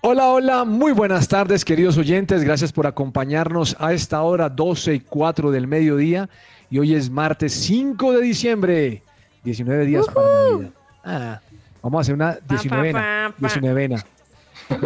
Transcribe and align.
Hola, 0.00 0.28
hola, 0.28 0.64
muy 0.64 0.92
buenas 0.92 1.26
tardes 1.26 1.64
queridos 1.64 1.98
oyentes, 1.98 2.44
gracias 2.44 2.72
por 2.72 2.86
acompañarnos 2.86 3.74
a 3.80 3.92
esta 3.92 4.22
hora 4.22 4.48
12 4.48 4.94
y 4.94 5.00
4 5.00 5.50
del 5.50 5.66
mediodía 5.66 6.30
y 6.70 6.78
hoy 6.78 6.94
es 6.94 7.10
martes 7.10 7.52
5 7.52 8.12
de 8.12 8.22
diciembre, 8.22 9.02
19 9.42 9.86
días 9.86 10.06
para 10.06 10.28
Navidad. 10.28 10.70
Ah, 11.02 11.40
vamos 11.82 11.98
a 11.98 12.00
hacer 12.02 12.14
una 12.14 12.38
19 12.48 12.92
pa, 12.92 13.00
pa. 13.00 13.34
19 13.40 13.96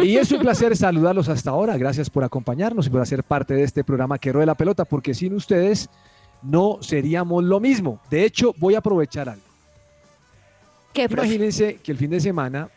Y 0.03 0.17
es 0.17 0.31
un 0.31 0.39
placer 0.39 0.75
saludarlos 0.75 1.29
hasta 1.29 1.51
ahora, 1.51 1.77
gracias 1.77 2.09
por 2.09 2.23
acompañarnos 2.23 2.87
y 2.87 2.89
por 2.89 3.01
hacer 3.01 3.23
parte 3.23 3.53
de 3.53 3.61
este 3.63 3.83
programa 3.83 4.17
que 4.17 4.31
ruede 4.31 4.47
la 4.47 4.55
pelota, 4.55 4.83
porque 4.83 5.13
sin 5.13 5.35
ustedes 5.35 5.91
no 6.41 6.79
seríamos 6.81 7.43
lo 7.43 7.59
mismo. 7.59 8.01
De 8.09 8.25
hecho, 8.25 8.55
voy 8.57 8.73
a 8.73 8.79
aprovechar 8.79 9.29
algo. 9.29 9.45
Imagínense 10.95 11.79
que 11.83 11.91
el 11.91 11.99
fin 11.99 12.09
de 12.09 12.19
semana, 12.19 12.69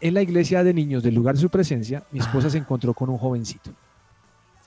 en 0.00 0.14
la 0.14 0.22
iglesia 0.22 0.64
de 0.64 0.74
niños 0.74 1.02
del 1.02 1.14
lugar 1.14 1.34
de 1.34 1.40
su 1.40 1.48
presencia, 1.48 2.02
mi 2.10 2.18
esposa 2.20 2.50
se 2.50 2.58
encontró 2.58 2.92
con 2.94 3.08
un 3.08 3.18
jovencito. 3.18 3.70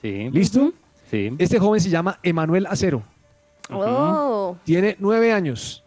Sí, 0.00 0.30
¿Listo? 0.30 0.72
sí. 1.10 1.32
Este 1.38 1.58
joven 1.58 1.80
se 1.80 1.90
llama 1.90 2.18
Emanuel 2.22 2.66
Acero. 2.66 3.02
Oh. 3.70 4.56
Tiene 4.64 4.96
nueve 4.98 5.32
años. 5.32 5.82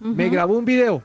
Me 0.00 0.28
grabó 0.28 0.56
un 0.56 0.64
video 0.64 1.02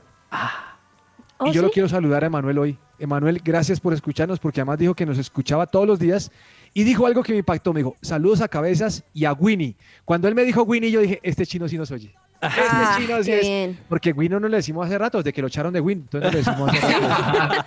Oh, 1.38 1.46
y 1.46 1.52
yo 1.52 1.60
¿sí? 1.60 1.66
lo 1.66 1.70
quiero 1.70 1.88
saludar 1.88 2.22
a 2.22 2.26
Emanuel 2.28 2.58
hoy. 2.58 2.78
Emanuel, 2.98 3.40
gracias 3.44 3.80
por 3.80 3.92
escucharnos 3.92 4.38
porque 4.38 4.60
además 4.60 4.78
dijo 4.78 4.94
que 4.94 5.04
nos 5.04 5.18
escuchaba 5.18 5.66
todos 5.66 5.86
los 5.86 5.98
días 5.98 6.30
y 6.72 6.84
dijo 6.84 7.06
algo 7.06 7.22
que 7.22 7.32
me 7.32 7.38
impactó. 7.38 7.72
Me 7.72 7.80
dijo, 7.80 7.96
saludos 8.00 8.40
a 8.40 8.48
Cabezas 8.48 9.02
y 9.12 9.24
a 9.24 9.32
Winnie. 9.32 9.76
Cuando 10.04 10.28
él 10.28 10.34
me 10.34 10.44
dijo 10.44 10.62
Winnie, 10.62 10.90
yo 10.92 11.00
dije, 11.00 11.18
este 11.22 11.44
chino 11.44 11.68
sí 11.68 11.76
nos 11.76 11.90
oye. 11.90 12.14
Este 12.48 12.60
Ah, 12.70 12.96
chino 12.98 13.18
sí 13.18 13.24
qué 13.30 13.36
es. 13.36 13.42
bien. 13.46 13.78
Porque 13.88 14.12
Win 14.12 14.32
no 14.32 14.40
le 14.40 14.56
decimos 14.56 14.86
hace 14.86 14.98
rato, 14.98 15.18
desde 15.18 15.32
que 15.32 15.40
lo 15.40 15.48
echaron 15.48 15.72
de 15.72 15.80
Win. 15.80 15.98
Entonces 16.10 16.22
no 16.22 16.30
le 16.32 16.38
decimos 16.44 16.70
hace 16.72 17.00
rato. 17.00 17.64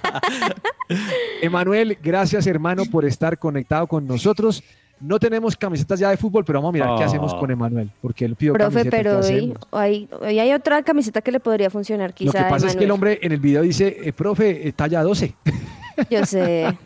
Emanuel, 1.41 1.97
gracias 2.01 2.47
hermano 2.47 2.83
por 2.85 3.05
estar 3.05 3.37
conectado 3.37 3.87
con 3.87 4.07
nosotros. 4.07 4.63
No 4.99 5.19
tenemos 5.19 5.55
camisetas 5.55 5.99
ya 5.99 6.09
de 6.09 6.17
fútbol, 6.17 6.43
pero 6.43 6.57
vamos 6.59 6.69
a 6.69 6.73
mirar 6.73 6.97
qué 6.97 7.03
Oh. 7.03 7.05
hacemos 7.05 7.35
con 7.35 7.51
Emanuel, 7.51 7.91
porque 8.01 8.25
él 8.25 8.35
pidió 8.35 8.53
Profe, 8.53 8.89
camiseta, 8.89 8.97
¿qué 8.97 9.03
pero 9.03 9.19
hoy, 9.19 9.53
hoy, 9.69 10.09
hoy 10.21 10.39
hay 10.39 10.53
otra 10.53 10.81
camiseta 10.81 11.21
que 11.21 11.31
le 11.31 11.39
podría 11.39 11.69
funcionar 11.69 12.09
Lo 12.09 12.15
quizá. 12.15 12.45
que 12.45 12.49
pasa 12.49 12.65
es 12.67 12.75
que 12.75 12.85
el 12.85 12.89
hombre 12.91 13.19
en 13.21 13.31
el 13.31 13.39
video 13.39 13.61
dice, 13.61 13.95
eh, 14.03 14.11
profe, 14.11 14.67
eh, 14.67 14.71
talla 14.71 15.03
12. 15.03 15.35
Yo 16.09 16.25
sé. 16.25 16.77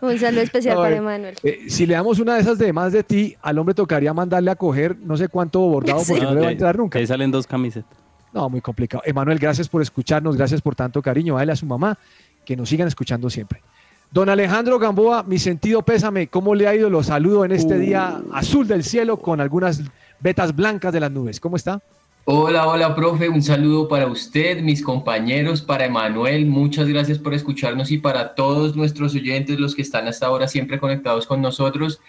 Un 0.00 0.18
saludo 0.18 0.42
especial 0.42 0.76
para 0.76 0.96
Emanuel. 0.96 1.34
Eh, 1.42 1.64
si 1.68 1.86
le 1.86 1.94
damos 1.94 2.18
una 2.18 2.34
de 2.34 2.40
esas 2.40 2.58
de 2.58 2.72
más 2.72 2.92
de 2.92 3.02
ti, 3.02 3.36
al 3.42 3.58
hombre 3.58 3.74
tocaría 3.74 4.12
mandarle 4.14 4.50
a 4.50 4.56
coger 4.56 4.96
no 4.98 5.16
sé 5.16 5.28
cuánto 5.28 5.60
bordado 5.60 6.00
Sí. 6.00 6.12
porque 6.12 6.24
no, 6.24 6.30
No, 6.30 6.34
le 6.36 6.40
va 6.42 6.48
a 6.48 6.52
entrar 6.52 6.76
nunca. 6.78 6.98
ahí 6.98 7.06
salen 7.06 7.30
dos 7.30 7.46
camisetas. 7.46 7.98
No, 8.32 8.48
muy 8.50 8.60
complicado. 8.60 9.02
Emanuel, 9.06 9.38
gracias 9.38 9.68
por 9.68 9.80
escucharnos, 9.82 10.36
gracias 10.36 10.60
por 10.60 10.74
tanto 10.74 11.00
cariño. 11.02 11.36
A 11.38 11.42
él 11.42 11.48
y 11.48 11.52
a 11.52 11.56
su 11.56 11.66
mamá, 11.66 11.98
que 12.44 12.54
nos 12.56 12.68
sigan 12.68 12.86
escuchando 12.86 13.30
siempre. 13.30 13.62
Don 14.12 14.28
Alejandro 14.28 14.78
Gamboa, 14.78 15.24
mi 15.24 15.38
sentido 15.38 15.82
pésame, 15.82 16.28
¿cómo 16.28 16.54
le 16.54 16.68
ha 16.68 16.74
ido? 16.74 16.88
Lo 16.88 17.02
saludo 17.02 17.44
en 17.44 17.52
este 17.52 17.76
día 17.78 18.20
azul 18.32 18.68
del 18.68 18.84
cielo 18.84 19.16
con 19.18 19.40
algunas 19.40 19.82
vetas 20.20 20.54
blancas 20.54 20.92
de 20.92 21.00
las 21.00 21.10
nubes. 21.10 21.40
¿Cómo 21.40 21.56
está? 21.56 21.82
Hola, 22.28 22.66
hola, 22.66 22.92
profe. 22.96 23.28
Un 23.28 23.40
saludo 23.40 23.86
para 23.86 24.08
usted, 24.08 24.60
mis 24.60 24.82
compañeros, 24.82 25.62
para 25.62 25.84
Emanuel. 25.84 26.44
Muchas 26.46 26.88
gracias 26.88 27.20
por 27.20 27.34
escucharnos 27.34 27.92
y 27.92 27.98
para 27.98 28.34
todos 28.34 28.74
nuestros 28.74 29.14
oyentes, 29.14 29.60
los 29.60 29.76
que 29.76 29.82
están 29.82 30.08
hasta 30.08 30.26
ahora 30.26 30.48
siempre 30.48 30.80
conectados 30.80 31.24
con 31.24 31.40
nosotros. 31.40 32.00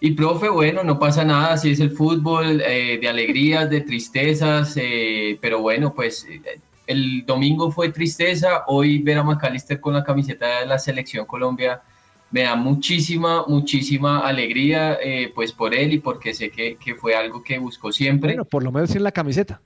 Y, 0.00 0.10
profe, 0.10 0.50
bueno, 0.50 0.84
no 0.84 0.98
pasa 0.98 1.24
nada, 1.24 1.54
así 1.54 1.70
es 1.70 1.80
el 1.80 1.92
fútbol, 1.92 2.60
eh, 2.60 2.98
de 3.00 3.08
alegrías, 3.08 3.70
de 3.70 3.80
tristezas, 3.80 4.76
eh, 4.76 5.38
pero 5.40 5.62
bueno, 5.62 5.94
pues 5.94 6.26
eh, 6.28 6.60
el 6.86 7.24
domingo 7.24 7.70
fue 7.70 7.88
tristeza, 7.88 8.64
hoy 8.66 8.98
ver 8.98 9.16
a 9.16 9.22
McAllister 9.22 9.80
con 9.80 9.94
la 9.94 10.04
camiseta 10.04 10.60
de 10.60 10.66
la 10.66 10.78
Selección 10.78 11.24
Colombia 11.24 11.80
me 12.34 12.42
da 12.42 12.56
muchísima, 12.56 13.44
muchísima 13.46 14.26
alegría, 14.26 14.98
eh, 15.00 15.30
pues 15.32 15.52
por 15.52 15.72
él 15.72 15.92
y 15.92 15.98
porque 16.00 16.34
sé 16.34 16.50
que, 16.50 16.74
que 16.84 16.96
fue 16.96 17.14
algo 17.14 17.44
que 17.44 17.60
buscó 17.60 17.92
siempre. 17.92 18.30
Bueno, 18.30 18.44
por 18.44 18.64
lo 18.64 18.72
menos 18.72 18.92
en 18.96 19.04
la 19.04 19.12
camiseta. 19.12 19.62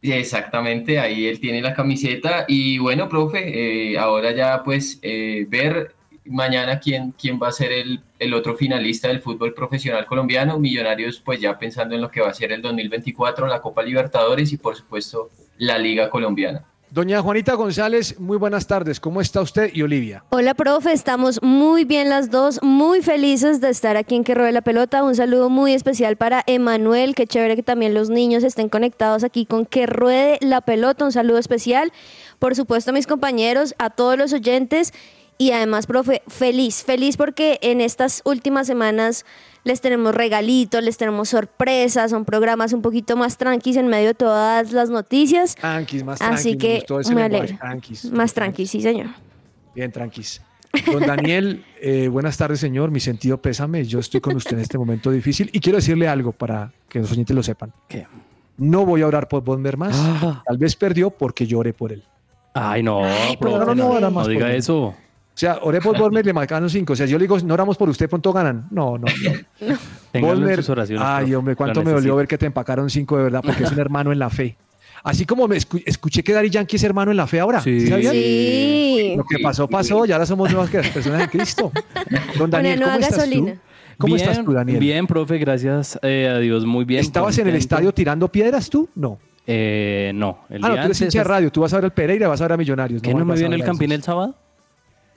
Exactamente, 0.00 1.00
ahí 1.00 1.26
él 1.26 1.40
tiene 1.40 1.60
la 1.60 1.74
camiseta 1.74 2.44
y 2.46 2.78
bueno, 2.78 3.08
profe, 3.08 3.90
eh, 3.90 3.98
ahora 3.98 4.30
ya 4.30 4.62
pues 4.62 5.00
eh, 5.02 5.46
ver 5.48 5.96
mañana 6.24 6.78
quién, 6.78 7.10
quién 7.10 7.40
va 7.42 7.48
a 7.48 7.52
ser 7.52 7.72
el, 7.72 8.00
el 8.20 8.34
otro 8.34 8.54
finalista 8.54 9.08
del 9.08 9.18
fútbol 9.18 9.52
profesional 9.52 10.06
colombiano, 10.06 10.60
Millonarios 10.60 11.20
pues 11.20 11.40
ya 11.40 11.58
pensando 11.58 11.96
en 11.96 12.02
lo 12.02 12.12
que 12.12 12.20
va 12.20 12.28
a 12.28 12.34
ser 12.34 12.52
el 12.52 12.62
2024, 12.62 13.48
la 13.48 13.60
Copa 13.60 13.82
Libertadores 13.82 14.52
y 14.52 14.58
por 14.58 14.76
supuesto 14.76 15.30
la 15.58 15.76
Liga 15.76 16.08
Colombiana. 16.08 16.64
Doña 16.96 17.20
Juanita 17.20 17.52
González, 17.52 18.18
muy 18.18 18.38
buenas 18.38 18.66
tardes. 18.66 19.00
¿Cómo 19.00 19.20
está 19.20 19.42
usted 19.42 19.70
y 19.74 19.82
Olivia? 19.82 20.24
Hola, 20.30 20.54
profe. 20.54 20.92
Estamos 20.92 21.42
muy 21.42 21.84
bien 21.84 22.08
las 22.08 22.30
dos, 22.30 22.58
muy 22.62 23.02
felices 23.02 23.60
de 23.60 23.68
estar 23.68 23.98
aquí 23.98 24.14
en 24.14 24.24
Que 24.24 24.34
Ruede 24.34 24.52
la 24.52 24.62
Pelota. 24.62 25.04
Un 25.04 25.14
saludo 25.14 25.50
muy 25.50 25.74
especial 25.74 26.16
para 26.16 26.42
Emanuel. 26.46 27.14
Qué 27.14 27.26
chévere 27.26 27.54
que 27.54 27.62
también 27.62 27.92
los 27.92 28.08
niños 28.08 28.44
estén 28.44 28.70
conectados 28.70 29.24
aquí 29.24 29.44
con 29.44 29.66
Que 29.66 29.84
Ruede 29.84 30.38
la 30.40 30.62
Pelota. 30.62 31.04
Un 31.04 31.12
saludo 31.12 31.36
especial. 31.36 31.92
Por 32.38 32.56
supuesto, 32.56 32.92
a 32.92 32.94
mis 32.94 33.06
compañeros, 33.06 33.74
a 33.76 33.90
todos 33.90 34.16
los 34.16 34.32
oyentes. 34.32 34.94
Y 35.36 35.52
además, 35.52 35.86
profe, 35.86 36.22
feliz, 36.28 36.82
feliz 36.82 37.18
porque 37.18 37.58
en 37.60 37.82
estas 37.82 38.22
últimas 38.24 38.66
semanas 38.66 39.26
les 39.66 39.80
tenemos 39.80 40.14
regalitos, 40.14 40.80
les 40.80 40.96
tenemos 40.96 41.28
sorpresas, 41.30 42.12
son 42.12 42.24
programas 42.24 42.72
un 42.72 42.82
poquito 42.82 43.16
más 43.16 43.36
tranquis 43.36 43.76
en 43.76 43.88
medio 43.88 44.06
de 44.08 44.14
todas 44.14 44.70
las 44.70 44.90
noticias. 44.90 45.56
Tranquis, 45.56 46.04
más 46.04 46.22
Así 46.22 46.56
tranquis. 46.56 46.56
que 46.56 46.74
gustó 46.76 47.00
ese 47.00 47.14
me 47.14 47.22
lenguaje, 47.22 47.42
alegra. 47.52 47.58
tranquis. 47.58 48.04
Más 48.12 48.32
tranquis, 48.32 48.70
sí, 48.70 48.80
señor. 48.80 49.08
Bien, 49.74 49.90
tranquis. 49.90 50.40
Don 50.92 51.04
Daniel, 51.04 51.64
eh, 51.80 52.06
buenas 52.06 52.36
tardes, 52.36 52.60
señor. 52.60 52.92
Mi 52.92 53.00
sentido 53.00 53.42
pésame. 53.42 53.84
Yo 53.84 53.98
estoy 53.98 54.20
con 54.20 54.36
usted 54.36 54.52
en 54.52 54.60
este 54.60 54.78
momento 54.78 55.10
difícil 55.10 55.50
y 55.52 55.58
quiero 55.58 55.76
decirle 55.78 56.06
algo 56.06 56.30
para 56.30 56.70
que 56.88 57.00
los 57.00 57.10
oyentes 57.10 57.34
lo 57.34 57.42
sepan. 57.42 57.72
¿Qué? 57.88 58.06
No 58.58 58.86
voy 58.86 59.02
a 59.02 59.08
orar 59.08 59.26
por 59.26 59.42
Bonner 59.42 59.76
más. 59.76 59.96
Ah. 59.98 60.42
Tal 60.46 60.58
vez 60.58 60.76
perdió 60.76 61.10
porque 61.10 61.44
lloré 61.46 61.72
por 61.72 61.90
él. 61.92 62.04
Ay, 62.54 62.82
no, 62.84 63.04
Ay, 63.04 63.36
profe, 63.36 63.58
no, 63.58 63.74
no, 63.74 64.00
no, 64.00 64.10
no 64.10 64.28
diga 64.28 64.54
eso. 64.54 64.94
O 65.36 65.38
sea, 65.38 65.58
oré 65.60 65.82
por 65.82 65.98
Bonner, 65.98 66.24
le 66.24 66.32
marcaron 66.32 66.70
cinco. 66.70 66.94
O 66.94 66.96
sea, 66.96 67.04
yo 67.04 67.18
le 67.18 67.24
digo, 67.24 67.38
no 67.40 67.52
oramos 67.52 67.76
por 67.76 67.86
usted, 67.90 68.08
pronto 68.08 68.32
ganan. 68.32 68.68
No, 68.70 68.96
no, 68.96 69.04
no. 69.60 70.26
Oraciones. 70.70 70.98
ay, 70.98 71.34
hombre, 71.34 71.54
cuánto 71.54 71.82
me 71.82 71.90
dolió 71.92 72.16
ver 72.16 72.26
que 72.26 72.38
te 72.38 72.46
empacaron 72.46 72.88
cinco 72.88 73.18
de 73.18 73.24
verdad, 73.24 73.42
porque 73.44 73.64
es 73.64 73.70
un 73.70 73.78
hermano 73.78 74.12
en 74.12 74.18
la 74.18 74.30
fe. 74.30 74.56
Así 75.04 75.26
como 75.26 75.46
me 75.46 75.56
escu- 75.56 75.82
escuché 75.84 76.24
que 76.24 76.32
Dari 76.32 76.48
Yankee 76.48 76.76
es 76.76 76.84
hermano 76.84 77.10
en 77.10 77.18
la 77.18 77.26
fe 77.26 77.38
ahora. 77.38 77.60
¿Sí 77.60 77.80
Sí. 77.82 77.86
sabían? 77.88 78.12
Sí. 78.14 79.14
Lo 79.16 79.24
que 79.24 79.38
pasó, 79.42 79.68
pasó, 79.68 80.06
y 80.06 80.12
ahora 80.12 80.24
somos 80.24 80.50
nuevas 80.50 80.70
personas 80.70 81.20
en 81.22 81.28
Cristo. 81.28 81.70
Don 82.38 82.50
Daniel, 82.50 82.80
nueva 82.80 82.94
¿cómo 82.94 83.04
estás 83.04 83.18
gasolina. 83.18 83.52
tú? 83.52 83.58
¿Cómo 83.98 84.14
bien, 84.14 84.28
estás 84.30 84.44
tú, 84.44 84.52
Daniel? 84.52 84.78
Bien, 84.78 85.06
profe, 85.06 85.38
gracias 85.38 85.98
eh, 86.02 86.28
a 86.34 86.38
Dios, 86.38 86.64
muy 86.64 86.84
bien. 86.86 87.00
¿Estabas 87.02 87.36
en 87.38 87.46
el 87.48 87.56
estadio 87.56 87.92
tirando 87.92 88.32
piedras 88.32 88.68
tú? 88.70 88.88
No. 88.94 89.18
Eh, 89.46 90.12
no, 90.14 90.38
el 90.48 90.64
Ah, 90.64 90.68
no, 90.68 90.72
día 90.74 90.82
tú 90.82 90.86
eres 90.86 91.00
hincha 91.02 91.18
de 91.18 91.24
radio. 91.24 91.52
Tú 91.52 91.60
vas 91.60 91.72
a 91.72 91.76
ver 91.76 91.84
el 91.84 91.90
Pereira, 91.92 92.26
vas 92.26 92.40
a 92.40 92.44
ver 92.44 92.52
a 92.52 92.56
Millonarios. 92.56 93.00
¿Qué 93.02 93.12
no 93.14 93.24
me 93.24 93.34
vio 93.34 93.44
en 93.44 93.50
ver 93.52 93.60
el 93.60 93.66
Campín 93.66 93.92
el 93.92 94.02
sábado? 94.02 94.34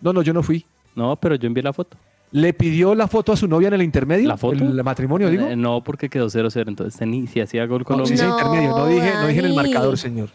No, 0.02 0.14
no, 0.14 0.22
yo 0.22 0.34
no 0.34 0.44
fui. 0.44 0.66
No, 0.96 1.16
pero 1.16 1.36
yo 1.36 1.48
envié 1.48 1.64
la 1.64 1.74
foto. 1.74 1.98
¿Le 2.32 2.54
pidió 2.54 2.94
la 2.94 3.08
foto 3.08 3.32
a 3.32 3.38
su 3.38 3.48
novia 3.48 3.70
en 3.70 3.74
el 3.74 3.82
intermedio? 3.82 4.28
¿La 4.28 4.38
foto? 4.38 4.64
¿El 4.64 4.84
matrimonio, 4.84 5.30
digo? 5.30 5.48
Eh, 5.48 5.56
no, 5.56 5.84
porque 5.84 6.10
quedó 6.10 6.28
0-0, 6.28 6.68
entonces 6.68 7.08
ni 7.08 7.26
si 7.26 7.42
hacía 7.42 7.66
gol 7.66 7.80
No, 7.80 7.86
Colombia. 7.86 8.16
sí, 8.16 8.18
sí, 8.18 8.24
No, 8.28 8.38
intermedio. 8.38 8.70
No 8.78 8.88
dije, 8.88 9.12
no 9.22 9.28
dije 9.28 9.40
en 9.40 9.46
el 9.46 9.54
marcador, 9.56 9.98
señor. 9.98 10.30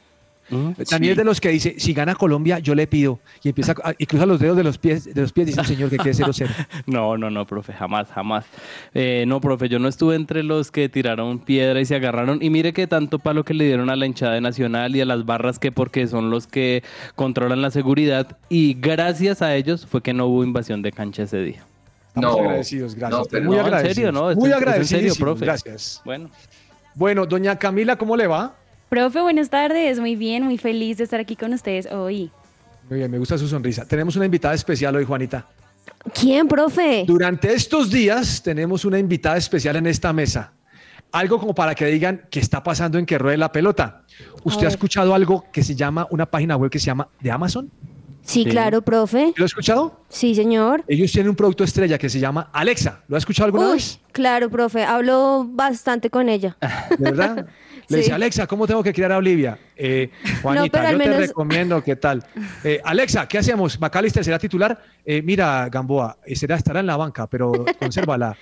Mm, 0.50 0.70
Daniel 0.90 1.12
es 1.12 1.16
de 1.18 1.24
los 1.24 1.40
que 1.40 1.48
dice, 1.48 1.74
si 1.78 1.94
gana 1.94 2.14
Colombia, 2.14 2.58
yo 2.58 2.74
le 2.74 2.86
pido. 2.86 3.18
Y 3.42 3.48
empieza 3.48 3.74
a- 3.82 3.94
y 3.98 4.06
cruza 4.06 4.26
los 4.26 4.38
dedos 4.38 4.56
de 4.56 4.64
los 4.64 4.76
pies, 4.78 5.04
de 5.14 5.20
los 5.22 5.32
pies 5.32 5.46
dice, 5.48 5.64
señor, 5.64 5.88
que 5.90 5.96
quede 5.98 6.12
0-0. 6.14 6.48
No, 6.86 7.16
no, 7.16 7.30
no, 7.30 7.46
profe, 7.46 7.72
jamás, 7.72 8.08
jamás. 8.10 8.44
Eh, 8.92 9.24
no, 9.26 9.40
profe, 9.40 9.68
yo 9.68 9.78
no 9.78 9.88
estuve 9.88 10.16
entre 10.16 10.42
los 10.42 10.70
que 10.70 10.88
tiraron 10.88 11.38
piedra 11.38 11.80
y 11.80 11.86
se 11.86 11.94
agarraron. 11.96 12.42
Y 12.42 12.50
mire 12.50 12.72
que 12.72 12.86
tanto 12.86 13.18
palo 13.18 13.44
que 13.44 13.54
le 13.54 13.64
dieron 13.64 13.88
a 13.90 13.96
la 13.96 14.06
hinchada 14.06 14.34
de 14.34 14.40
Nacional 14.40 14.94
y 14.96 15.00
a 15.00 15.04
las 15.06 15.24
barras 15.24 15.58
que 15.58 15.72
porque 15.72 16.06
son 16.06 16.30
los 16.30 16.46
que 16.46 16.82
controlan 17.14 17.62
la 17.62 17.70
seguridad. 17.70 18.36
Y 18.48 18.74
gracias 18.80 19.40
a 19.42 19.54
ellos 19.56 19.86
fue 19.86 20.02
que 20.02 20.12
no 20.12 20.26
hubo 20.26 20.44
invasión 20.44 20.82
de 20.82 20.92
cancha 20.92 21.22
ese 21.22 21.38
día. 21.38 21.64
Estamos 22.08 22.36
No, 22.36 22.42
agradecidos, 22.44 22.94
gracias. 22.94 23.18
no, 23.20 23.24
pero 23.28 23.44
Muy 23.46 23.56
no, 23.56 23.60
en 23.60 23.66
agradecidos. 23.66 23.94
serio, 23.96 24.12
no, 24.12 24.34
Muy 24.36 24.48
en 24.50 24.54
agradecidos. 24.54 25.40
Gracias. 25.40 26.00
Bueno, 26.04 26.30
Bueno, 26.94 27.26
doña 27.26 27.56
Camila, 27.58 27.96
¿cómo 27.96 28.16
le 28.16 28.28
va? 28.28 28.54
Profe, 28.94 29.22
buenas 29.22 29.50
tardes. 29.50 29.98
Muy 29.98 30.14
bien, 30.14 30.44
muy 30.44 30.56
feliz 30.56 30.98
de 30.98 31.02
estar 31.02 31.18
aquí 31.18 31.34
con 31.34 31.52
ustedes 31.52 31.86
hoy. 31.90 32.30
Muy 32.88 33.00
bien, 33.00 33.10
me 33.10 33.18
gusta 33.18 33.36
su 33.36 33.48
sonrisa. 33.48 33.84
Tenemos 33.88 34.14
una 34.14 34.24
invitada 34.24 34.54
especial 34.54 34.94
hoy, 34.94 35.04
Juanita. 35.04 35.48
¿Quién, 36.14 36.46
profe? 36.46 37.02
Durante 37.04 37.52
estos 37.52 37.90
días 37.90 38.40
tenemos 38.40 38.84
una 38.84 38.96
invitada 39.00 39.36
especial 39.36 39.74
en 39.74 39.88
esta 39.88 40.12
mesa. 40.12 40.52
algo 41.10 41.40
como 41.40 41.56
para 41.56 41.74
que 41.74 41.86
digan 41.86 42.28
qué 42.30 42.38
está 42.38 42.62
pasando 42.62 42.96
en 42.96 43.04
que 43.04 43.18
ruede 43.18 43.36
la 43.36 43.50
pelota. 43.50 44.04
¿Usted 44.44 44.66
ha 44.66 44.68
escuchado 44.68 45.12
algo 45.12 45.44
que 45.52 45.64
se 45.64 45.74
llama, 45.74 46.06
una 46.10 46.26
página 46.26 46.54
web 46.54 46.70
que 46.70 46.78
se 46.78 46.86
llama 46.86 47.08
de 47.20 47.32
Amazon? 47.32 47.72
Sí, 48.24 48.44
Sí. 48.44 48.50
claro, 48.50 48.80
profe. 48.82 49.32
¿Lo 49.36 49.44
ha 49.44 49.46
escuchado? 49.46 50.00
Sí, 50.08 50.34
señor. 50.34 50.82
Ellos 50.88 51.12
tienen 51.12 51.28
un 51.30 51.36
producto 51.36 51.62
estrella 51.62 51.98
que 51.98 52.08
se 52.08 52.18
llama 52.18 52.48
Alexa. 52.52 53.02
¿Lo 53.06 53.16
ha 53.16 53.18
escuchado 53.18 53.46
alguna 53.46 53.66
Uy, 53.68 53.72
vez? 53.74 54.00
claro, 54.12 54.48
profe. 54.50 54.82
Hablo 54.84 55.46
bastante 55.48 56.08
con 56.10 56.28
ella. 56.28 56.56
¿De 56.98 57.10
verdad? 57.10 57.46
Le 57.88 57.98
Sí. 57.98 58.02
dice, 58.04 58.12
Alexa, 58.14 58.46
¿cómo 58.46 58.66
tengo 58.66 58.82
que 58.82 58.94
criar 58.94 59.12
a 59.12 59.18
Olivia? 59.18 59.58
Eh, 59.76 60.10
Juanita, 60.42 60.90
yo 60.90 60.98
te 60.98 61.18
recomiendo, 61.18 61.84
¿qué 61.84 61.96
tal? 61.96 62.24
Eh, 62.64 62.80
Alexa, 62.82 63.28
¿qué 63.28 63.36
hacemos? 63.36 63.78
¿McAllister 63.78 64.24
será 64.24 64.38
titular? 64.38 64.82
Eh, 65.04 65.20
mira, 65.20 65.68
Gamboa, 65.68 66.16
eh, 66.24 66.34
será, 66.34 66.56
estará 66.56 66.80
en 66.80 66.86
la 66.86 66.96
banca, 66.96 67.26
pero 67.26 67.52
consérvala. 67.78 68.34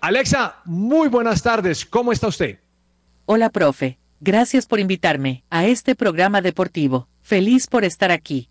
Alexa, 0.00 0.56
muy 0.64 1.08
buenas 1.08 1.42
tardes. 1.42 1.84
¿Cómo 1.84 2.12
está 2.12 2.28
usted? 2.28 2.58
Hola, 3.26 3.50
profe. 3.50 3.98
Gracias 4.20 4.64
por 4.66 4.80
invitarme 4.80 5.44
a 5.50 5.66
este 5.66 5.94
programa 5.94 6.40
deportivo. 6.40 7.08
Feliz 7.20 7.66
por 7.66 7.84
estar 7.84 8.10
aquí. 8.10 8.48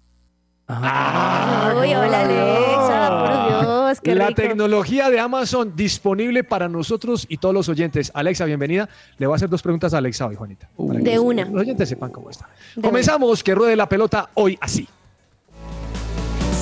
Ah, 0.74 1.74
Uy, 1.78 1.94
hola, 1.94 2.22
Alexa. 2.22 3.10
Por 3.10 3.62
Dios, 3.62 4.02
qué 4.02 4.16
la 4.16 4.28
rico. 4.30 4.42
tecnología 4.42 5.10
de 5.10 5.20
Amazon 5.20 5.74
disponible 5.76 6.44
para 6.46 6.70
nosotros 6.70 7.26
y 7.28 7.38
todos 7.38 7.54
los 7.54 7.68
oyentes. 7.68 8.10
Alexa, 8.16 8.46
bienvenida. 8.46 8.88
Le 9.18 9.28
voy 9.28 9.34
a 9.34 9.36
hacer 9.36 9.50
dos 9.50 9.62
preguntas 9.62 9.94
a 9.94 9.98
Alexa 9.98 10.28
hoy, 10.28 10.36
Juanita. 10.36 10.70
para 10.78 11.00
De 11.00 11.04
que 11.04 11.20
una. 11.20 11.44
Los 11.46 11.62
oyentes 11.62 11.90
sepan 11.90 12.10
cómo 12.12 12.30
está. 12.30 12.48
De 12.76 12.82
Comenzamos, 12.82 13.44
que 13.44 13.54
ruede 13.54 13.76
la 13.76 13.90
pelota 13.90 14.30
hoy 14.36 14.58
así. 14.62 14.88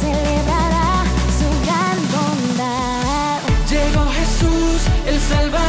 celebrará 0.02 1.04
su 1.38 1.50
gran 1.66 1.98
bondad. 2.12 3.40
Llegó 3.70 4.06
Jesús, 4.12 4.82
el 5.08 5.20
Salvador, 5.20 5.69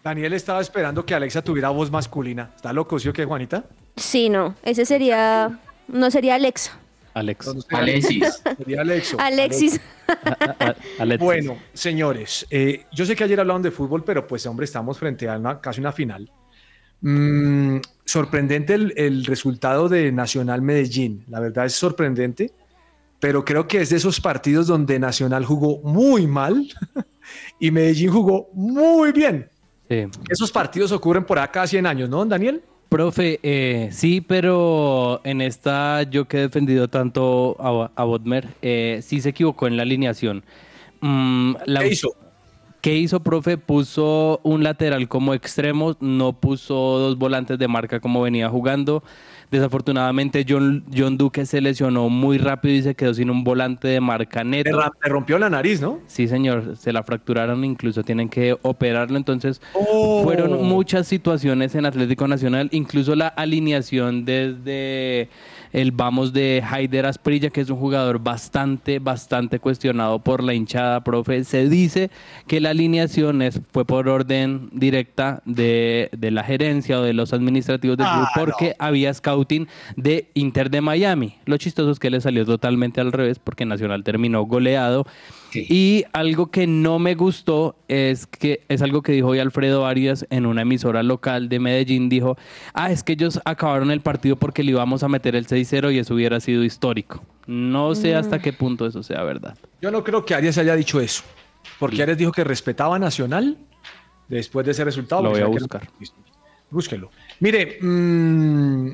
Daniel 0.05 0.35
estaba 0.35 0.61
esperando 0.61 1.07
que 1.07 1.15
Alexa 1.15 1.41
tuviera 1.41 1.71
voz 1.71 1.91
masculina. 1.91 2.51
¿Está 2.55 2.75
loco, 2.75 2.99
sí 2.99 3.09
o 3.09 3.15
qué, 3.15 3.25
Juanita? 3.25 3.65
Sí, 3.97 4.29
no, 4.29 4.57
ese 4.63 4.85
sería, 4.85 5.59
no 5.89 6.11
sería 6.11 6.37
Alexa. 6.37 6.79
Alex. 7.15 7.51
Alexis. 7.71 8.43
Sería 8.57 8.83
Alexo. 8.83 9.17
Alexis. 9.21 9.81
Bueno, 11.19 11.59
señores, 11.73 12.47
eh, 12.51 12.85
yo 12.93 13.05
sé 13.05 13.17
que 13.17 13.25
ayer 13.25 13.41
hablaron 13.41 13.63
de 13.63 13.71
fútbol, 13.71 14.05
pero 14.05 14.27
pues 14.27 14.47
hombre, 14.47 14.65
estamos 14.65 14.99
frente 14.99 15.29
a 15.29 15.37
una, 15.37 15.61
casi 15.61 15.81
una 15.81 15.93
final. 15.93 16.31
Mm, 17.01 17.79
sorprendente 18.05 18.75
el, 18.75 18.93
el 18.97 19.25
resultado 19.25 19.89
de 19.89 20.13
Nacional 20.13 20.63
Medellín, 20.63 21.25
la 21.29 21.41
verdad 21.41 21.67
es 21.67 21.75
sorprendente, 21.75 22.53
pero 23.21 23.45
creo 23.45 23.67
que 23.67 23.81
es 23.81 23.91
de 23.91 23.97
esos 23.97 24.21
partidos 24.21 24.67
donde 24.67 24.99
Nacional 24.99 25.45
jugó 25.45 25.79
muy 25.83 26.27
mal 26.27 26.69
y 27.61 27.71
Medellín 27.71 28.11
jugó 28.11 28.49
muy 28.53 29.13
bien. 29.13 29.49
Sí. 29.89 30.07
Esos 30.29 30.53
partidos 30.53 30.93
ocurren 30.93 31.25
por 31.25 31.39
acá 31.39 31.67
100 31.67 31.87
años, 31.87 32.09
¿no, 32.09 32.25
Daniel? 32.25 32.63
Profe, 32.89 33.39
eh, 33.43 33.91
sí, 33.93 34.23
pero 34.23 35.21
en 35.25 35.43
esta 35.43 36.05
yo 36.05 36.27
que 36.27 36.39
he 36.39 36.41
defendido 36.41 36.89
tanto 36.89 37.55
a, 37.61 37.91
a 37.95 38.05
Bodmer, 38.05 38.49
eh, 38.63 39.01
sí 39.03 39.21
se 39.21 39.29
equivocó 39.31 39.67
en 39.67 39.77
la 39.77 39.83
alineación. 39.83 40.43
Mm, 41.03 41.55
la- 41.67 41.81
¿Qué 41.81 41.89
hizo? 41.89 42.09
¿Qué 42.81 42.95
hizo, 42.97 43.21
profe? 43.21 43.59
Puso 43.59 44.41
un 44.45 44.63
lateral 44.63 45.09
como 45.09 45.35
extremo, 45.35 45.97
no 46.01 46.33
puso 46.33 46.75
dos 46.75 47.19
volantes 47.19 47.59
de 47.59 47.69
marca 47.69 48.01
como 48.01 48.23
venía 48.23 48.49
jugando. 48.49 49.03
Desafortunadamente, 49.51 50.45
John, 50.47 50.85
John 50.95 51.17
Duque 51.17 51.47
se 51.47 51.61
lesionó 51.61 52.09
muy 52.11 52.37
rápido 52.39 52.75
y 52.75 52.83
se 52.83 52.95
quedó 52.95 53.15
sin 53.15 53.31
un 53.31 53.45
volante 53.45 53.89
de 53.89 54.01
marca 54.01 54.45
neto. 54.45 54.79
te 55.03 55.09
rompió 55.09 55.39
la 55.39 55.49
nariz, 55.49 55.81
¿no? 55.81 56.01
Sí, 56.07 56.29
señor, 56.29 56.77
se 56.77 56.93
la 56.93 57.03
fracturaron, 57.03 57.65
incluso 57.65 58.03
tienen 58.03 58.29
que 58.29 58.57
operarlo. 58.63 59.17
Entonces, 59.17 59.61
Oh. 59.75 60.23
fueron 60.23 60.63
muchas 60.67 61.07
situaciones 61.07 61.75
en 61.75 61.87
Atlético 61.87 62.29
Nacional, 62.29 62.69
incluso 62.73 63.15
la 63.15 63.29
alineación 63.29 64.25
desde 64.27 65.29
el 65.73 65.93
vamos 65.93 66.33
de 66.33 66.63
Haider 66.69 67.07
Asprilla, 67.07 67.51
que 67.51 67.61
es 67.61 67.71
un 67.71 67.79
jugador 67.79 68.19
bastante, 68.19 68.99
bastante 68.99 69.59
cuestionado 69.59 70.19
por 70.19 70.43
la 70.43 70.55
hinchada, 70.55 71.03
profe. 71.05 71.45
Se 71.45 71.69
dice 71.69 72.11
que 72.47 72.61
la 72.61 72.71
alineación 72.71 73.43
es, 73.43 73.61
fue 73.73 73.85
por 73.85 74.09
orden 74.09 74.69
directa 74.73 75.43
de, 75.45 76.09
de 76.17 76.31
la 76.31 76.45
gerencia 76.45 77.01
o 77.01 77.03
de 77.03 77.13
los 77.13 77.33
administrativos 77.33 77.97
del 77.97 78.07
Ah, 78.09 78.31
club, 78.33 78.47
porque 78.47 78.75
había 78.79 79.13
scouting 79.13 79.69
de 79.97 80.29
Inter 80.35 80.71
de 80.71 80.81
Miami. 80.81 81.35
Lo 81.45 81.57
chistoso 81.57 81.91
es 81.91 81.99
que 81.99 82.11
le 82.11 82.21
salió 82.21 82.45
totalmente 82.47 83.01
al 83.01 83.13
revés, 83.13 83.39
porque 83.39 83.65
Nacional 83.65 84.05
terminó 84.05 84.43
goleado. 84.43 85.07
Sí. 85.51 85.67
Y 85.69 86.05
algo 86.13 86.51
que 86.51 86.67
no 86.67 86.99
me 86.99 87.15
gustó 87.15 87.77
es 87.89 88.27
que 88.27 88.65
es 88.69 88.83
algo 88.83 89.03
que 89.03 89.13
dijo 89.13 89.29
hoy 89.29 89.39
Alfredo 89.39 89.87
Arias 89.87 90.27
en 90.31 90.47
una 90.47 90.63
emisora 90.63 91.03
local 91.03 91.49
de 91.49 91.59
Medellín. 91.59 92.09
Dijo, 92.09 92.37
ah, 92.75 92.91
es 92.91 93.03
que 93.03 93.13
ellos 93.13 93.41
acabaron 93.45 93.91
el 93.91 94.01
partido 94.01 94.37
porque 94.37 94.63
le 94.63 94.73
íbamos 94.73 95.03
a 95.03 95.09
meter 95.09 95.35
el 95.37 95.47
6-0 95.47 95.95
y 95.95 95.99
eso 95.99 96.15
hubiera 96.15 96.41
sido 96.41 96.65
histórico. 96.65 97.23
No 97.47 97.95
sé 97.95 98.15
hasta 98.15 98.41
qué 98.41 98.53
punto 98.53 98.87
eso 98.87 99.03
sea 99.03 99.23
verdad. 99.23 99.57
Yo 99.81 99.91
no 99.91 100.05
creo 100.05 100.25
que 100.25 100.35
Arias 100.35 100.59
haya 100.59 100.77
dicho 100.77 101.01
eso, 101.01 101.23
porque 101.79 102.03
Arias 102.03 102.19
dijo 102.19 102.33
que 102.33 102.45
respetaba 102.45 102.97
a 102.97 102.99
Nacional 102.99 103.57
después 104.29 104.67
de 104.67 104.73
ese 104.73 104.85
resultado. 104.85 105.23
Lo 105.23 105.31
voy 105.31 105.41
a 105.41 105.47
buscar. 105.47 105.89
Búsquelo. 106.71 107.11
Mire, 107.41 107.79
mm, 107.81 108.91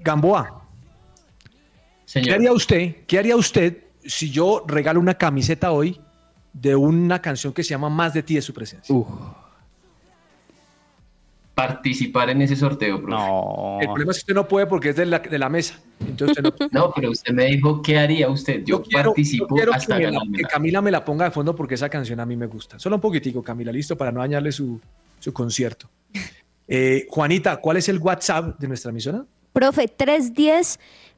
Gamboa, 0.00 0.64
¿qué 2.12 2.32
haría 2.32 2.52
usted? 2.52 2.96
¿Qué 3.06 3.18
haría 3.18 3.36
usted 3.36 3.84
si 4.04 4.30
yo 4.30 4.64
regalo 4.66 5.00
una 5.00 5.14
camiseta 5.14 5.72
hoy 5.72 6.00
de 6.52 6.74
una 6.76 7.20
canción 7.20 7.52
que 7.52 7.62
se 7.62 7.70
llama 7.70 7.88
Más 7.88 8.14
de 8.14 8.22
ti 8.22 8.34
de 8.36 8.42
su 8.42 8.52
presencia? 8.54 8.94
Uf, 8.94 9.08
Participar 11.54 12.30
en 12.30 12.40
ese 12.42 12.54
sorteo, 12.54 13.02
profe. 13.02 13.10
no. 13.16 13.78
El 13.80 13.88
problema 13.88 14.12
es 14.12 14.18
que 14.18 14.22
usted 14.22 14.34
no 14.34 14.46
puede 14.46 14.66
porque 14.66 14.90
es 14.90 14.96
de 14.96 15.06
la, 15.06 15.18
de 15.18 15.38
la 15.40 15.48
mesa. 15.48 15.80
Entonces 16.06 16.38
usted 16.38 16.42
no 16.44 16.68
No, 16.86 16.92
pero 16.94 17.10
usted 17.10 17.32
me 17.34 17.46
dijo, 17.46 17.82
¿qué 17.82 17.98
haría 17.98 18.28
usted? 18.28 18.62
Yo, 18.64 18.80
quiero, 18.82 19.02
yo 19.02 19.04
participo 19.10 19.54
quiero 19.56 19.74
hasta 19.74 19.98
que, 19.98 20.08
la- 20.08 20.20
Camila 20.48 20.80
me 20.80 20.92
la 20.92 21.04
ponga 21.04 21.24
de 21.24 21.32
fondo 21.32 21.56
porque 21.56 21.74
esa 21.74 21.88
canción 21.88 22.20
a 22.20 22.26
mí 22.26 22.36
me 22.36 22.46
gusta. 22.46 22.78
Solo 22.78 22.94
un 22.96 23.00
poquitico, 23.02 23.42
Camila, 23.42 23.72
listo, 23.72 23.96
para 23.96 24.12
no 24.12 24.20
dañarle 24.20 24.52
su, 24.52 24.80
su 25.18 25.32
concierto. 25.32 25.88
Eh, 26.70 27.06
Juanita, 27.08 27.56
¿cuál 27.56 27.78
es 27.78 27.88
el 27.88 27.98
WhatsApp 27.98 28.58
de 28.60 28.68
nuestra 28.68 28.90
emisora? 28.90 29.24
Profe, 29.54 29.88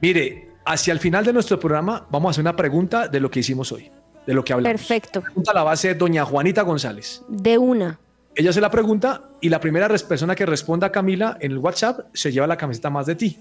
Mire, 0.00 0.48
hacia 0.64 0.92
el 0.92 1.00
final 1.00 1.24
de 1.24 1.32
nuestro 1.32 1.58
programa 1.58 2.06
vamos 2.10 2.28
a 2.28 2.30
hacer 2.32 2.42
una 2.42 2.54
pregunta 2.56 3.08
de 3.08 3.20
lo 3.20 3.30
que 3.30 3.40
hicimos 3.40 3.72
hoy, 3.72 3.90
de 4.26 4.34
lo 4.34 4.44
que 4.44 4.52
hablamos. 4.52 4.80
Perfecto. 4.80 5.20
La 5.20 5.26
pregunta 5.26 5.52
la 5.52 5.64
va 5.64 5.70
a 5.70 5.74
hacer 5.74 5.98
doña 5.98 6.24
Juanita 6.24 6.62
González. 6.62 7.22
De 7.28 7.58
una. 7.58 7.98
Ella 8.36 8.50
hace 8.50 8.60
la 8.60 8.70
pregunta 8.70 9.30
y 9.40 9.48
la 9.48 9.60
primera 9.60 9.88
persona 9.88 10.34
que 10.34 10.44
responda 10.44 10.88
a 10.88 10.92
Camila 10.92 11.36
en 11.40 11.52
el 11.52 11.58
WhatsApp 11.58 12.06
se 12.12 12.32
lleva 12.32 12.46
la 12.46 12.56
camiseta 12.56 12.90
más 12.90 13.06
de 13.06 13.14
ti. 13.14 13.38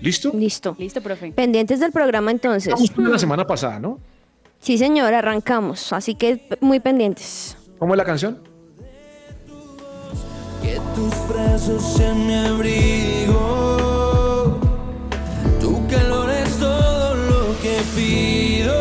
¿Listo? 0.00 0.32
Listo. 0.34 0.74
Listo, 0.78 1.00
profe. 1.00 1.32
Pendientes 1.32 1.80
del 1.80 1.92
programa 1.92 2.30
entonces. 2.30 2.68
Estamos 2.68 2.98
una 2.98 3.10
la 3.10 3.18
semana 3.18 3.46
pasada, 3.46 3.78
¿no? 3.78 3.98
Sí, 4.58 4.78
señor, 4.78 5.12
arrancamos. 5.12 5.92
Así 5.92 6.14
que 6.14 6.48
muy 6.60 6.80
pendientes. 6.80 7.56
¿Cómo 7.78 7.94
es 7.94 7.98
la 7.98 8.04
canción? 8.04 8.38
Tus 10.94 11.14
brazos 11.28 11.82
sean 11.96 12.26
mi 12.26 12.34
abrigo. 12.34 13.36
Tu 15.60 15.86
calor 15.88 16.30
es 16.30 16.58
todo 16.58 17.14
lo 17.14 17.54
que 17.60 17.80
pido. 17.94 18.74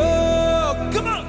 Come 0.93 1.09
on. 1.09 1.25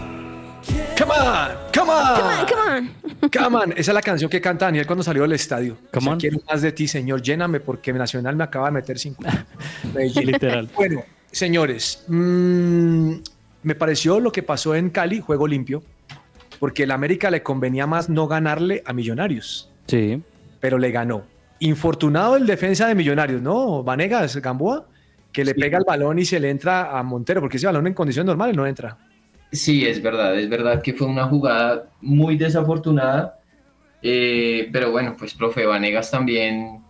Come 0.96 1.12
on, 1.12 1.50
come 1.74 1.90
on. 1.90 2.16
Come 2.16 2.30
on, 2.30 2.46
come 2.46 2.60
on. 2.70 2.90
Come 3.30 3.56
on. 3.56 3.72
Esa 3.72 3.90
es 3.90 3.94
la 3.94 4.02
canción 4.02 4.30
que 4.30 4.40
canta 4.40 4.66
Daniel 4.66 4.86
cuando 4.86 5.02
salió 5.02 5.22
del 5.22 5.32
estadio. 5.32 5.76
Come 5.92 5.98
O 5.98 6.00
sea, 6.02 6.12
on. 6.12 6.18
Quiero 6.20 6.38
más 6.48 6.62
de 6.62 6.72
ti, 6.72 6.86
señor. 6.88 7.22
Lléname 7.22 7.60
porque 7.60 7.92
Nacional 7.92 8.36
me 8.36 8.44
acaba 8.44 8.66
de 8.66 8.72
meter 8.72 8.98
cinco. 8.98 9.22
Medellín. 9.94 10.26
Literal. 10.26 10.68
Bueno, 10.74 11.02
señores, 11.30 12.04
mm, 12.08 13.12
me 13.62 13.74
pareció 13.74 14.20
lo 14.20 14.30
que 14.32 14.42
pasó 14.42 14.74
en 14.74 14.90
Cali, 14.90 15.20
juego 15.20 15.46
limpio, 15.46 15.82
porque 16.58 16.84
el 16.84 16.90
América 16.92 17.30
le 17.30 17.42
convenía 17.42 17.86
más 17.86 18.08
no 18.08 18.26
ganarle 18.28 18.82
a 18.86 18.92
Millonarios, 18.92 19.70
Sí. 19.86 20.22
Pero 20.66 20.78
le 20.78 20.90
ganó. 20.90 21.22
Infortunado 21.60 22.34
el 22.34 22.44
defensa 22.44 22.88
de 22.88 22.96
Millonarios, 22.96 23.40
¿no? 23.40 23.84
Vanegas, 23.84 24.34
Gamboa, 24.38 24.88
que 25.30 25.44
le 25.44 25.52
Sí. 25.54 25.60
pega 25.60 25.78
el 25.78 25.84
balón 25.84 26.18
y 26.18 26.24
se 26.24 26.40
le 26.40 26.50
entra 26.50 26.98
a 26.98 27.04
Montero, 27.04 27.40
porque 27.40 27.56
ese 27.58 27.66
balón 27.66 27.86
en 27.86 27.94
condiciones 27.94 28.26
normales 28.26 28.56
no 28.56 28.66
entra. 28.66 28.98
Sí, 29.52 29.86
es 29.86 30.02
verdad, 30.02 30.36
es 30.36 30.48
verdad 30.48 30.82
que 30.82 30.92
fue 30.92 31.06
una 31.06 31.28
jugada 31.28 31.84
muy 32.00 32.36
desafortunada, 32.36 33.38
eh, 34.02 34.68
pero 34.72 34.90
bueno, 34.90 35.14
pues 35.16 35.34
profe 35.34 35.64
Vanegas 35.66 36.10
también 36.10 36.82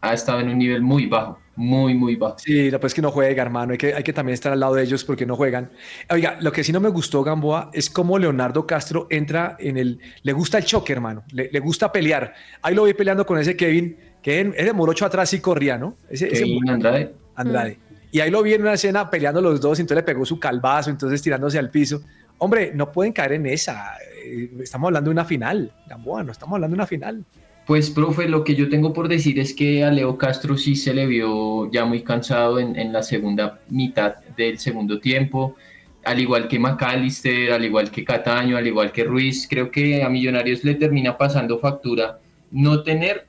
ha 0.00 0.12
estado 0.14 0.38
en 0.38 0.50
un 0.50 0.58
nivel 0.58 0.80
muy 0.82 1.06
bajo, 1.06 1.40
muy, 1.56 1.94
muy 1.94 2.16
bajo. 2.16 2.38
Sí, 2.38 2.70
la 2.70 2.80
pues 2.80 2.90
es 2.90 2.94
que 2.94 3.02
no 3.02 3.10
juega, 3.10 3.42
hermano. 3.42 3.72
Hay 3.72 3.78
que, 3.78 3.94
hay 3.94 4.02
que 4.02 4.12
también 4.12 4.34
estar 4.34 4.52
al 4.52 4.60
lado 4.60 4.74
de 4.74 4.82
ellos 4.82 5.04
porque 5.04 5.24
no 5.26 5.36
juegan. 5.36 5.70
Oiga, 6.10 6.36
lo 6.40 6.50
que 6.52 6.64
sí 6.64 6.72
no 6.72 6.80
me 6.80 6.88
gustó, 6.88 7.22
Gamboa, 7.22 7.70
es 7.72 7.88
cómo 7.90 8.18
Leonardo 8.18 8.66
Castro 8.66 9.06
entra 9.10 9.56
en 9.58 9.76
el. 9.78 10.00
Le 10.22 10.32
gusta 10.32 10.58
el 10.58 10.64
choque, 10.64 10.92
hermano. 10.92 11.24
Le, 11.32 11.50
le 11.52 11.60
gusta 11.60 11.90
pelear. 11.92 12.34
Ahí 12.62 12.74
lo 12.74 12.84
vi 12.84 12.94
peleando 12.94 13.24
con 13.24 13.38
ese 13.38 13.56
Kevin, 13.56 13.96
que 14.22 14.40
en- 14.40 14.54
ese 14.56 14.72
morocho 14.72 15.06
atrás 15.06 15.30
sí 15.30 15.40
corría, 15.40 15.78
¿no? 15.78 15.96
Ese, 16.08 16.30
Andrade. 16.68 17.14
Andrade. 17.36 17.78
Y 18.10 18.20
ahí 18.20 18.30
lo 18.30 18.42
vi 18.42 18.54
en 18.54 18.62
una 18.62 18.74
escena 18.74 19.10
peleando 19.10 19.40
los 19.40 19.60
dos, 19.60 19.78
y 19.78 19.82
entonces 19.82 20.02
le 20.02 20.04
pegó 20.04 20.24
su 20.24 20.38
calvazo, 20.38 20.90
entonces 20.90 21.20
tirándose 21.20 21.58
al 21.58 21.70
piso. 21.70 22.02
Hombre, 22.38 22.72
no 22.74 22.90
pueden 22.92 23.12
caer 23.12 23.32
en 23.34 23.46
esa. 23.46 23.94
Eh, 24.24 24.50
Estamos 24.60 24.88
hablando 24.88 25.10
de 25.10 25.12
una 25.12 25.24
final, 25.24 25.72
Gamboa, 25.88 26.22
no 26.24 26.32
estamos 26.32 26.54
hablando 26.54 26.74
de 26.74 26.78
una 26.78 26.86
final. 26.86 27.24
Pues, 27.66 27.88
profe, 27.90 28.28
lo 28.28 28.44
que 28.44 28.54
yo 28.54 28.68
tengo 28.68 28.92
por 28.92 29.08
decir 29.08 29.38
es 29.38 29.54
que 29.54 29.84
a 29.84 29.90
Leo 29.90 30.18
Castro 30.18 30.58
sí 30.58 30.76
se 30.76 30.92
le 30.92 31.06
vio 31.06 31.70
ya 31.72 31.86
muy 31.86 32.02
cansado 32.02 32.58
en, 32.58 32.78
en 32.78 32.92
la 32.92 33.02
segunda 33.02 33.60
mitad 33.70 34.16
del 34.36 34.58
segundo 34.58 35.00
tiempo, 35.00 35.56
al 36.04 36.20
igual 36.20 36.46
que 36.46 36.58
McAllister, 36.58 37.52
al 37.52 37.64
igual 37.64 37.90
que 37.90 38.04
Cataño, 38.04 38.58
al 38.58 38.66
igual 38.66 38.92
que 38.92 39.04
Ruiz. 39.04 39.46
Creo 39.48 39.70
que 39.70 40.02
a 40.02 40.10
Millonarios 40.10 40.62
le 40.62 40.74
termina 40.74 41.16
pasando 41.16 41.58
factura 41.58 42.18
no 42.50 42.82
tener 42.82 43.26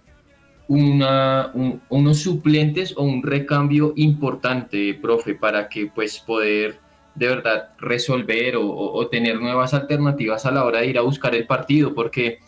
una, 0.68 1.52
un- 1.54 1.80
unos 1.88 2.18
suplentes 2.20 2.94
o 2.98 3.04
un 3.04 3.24
recambio 3.24 3.94
importante, 3.96 4.96
profe, 5.02 5.36
para 5.36 5.70
que 5.70 5.88
pues 5.88 6.20
poder 6.20 6.80
de 7.14 7.28
verdad 7.30 7.70
resolver 7.78 8.58
o- 8.58 8.68
o 8.68 9.08
tener 9.08 9.40
nuevas 9.40 9.74
alternativas 9.74 10.46
a 10.46 10.52
la 10.52 10.66
hora 10.66 10.80
de 10.82 10.88
ir 10.88 10.98
a 10.98 11.02
buscar 11.02 11.34
el 11.36 11.48
partido, 11.48 11.94
porque 11.94 12.40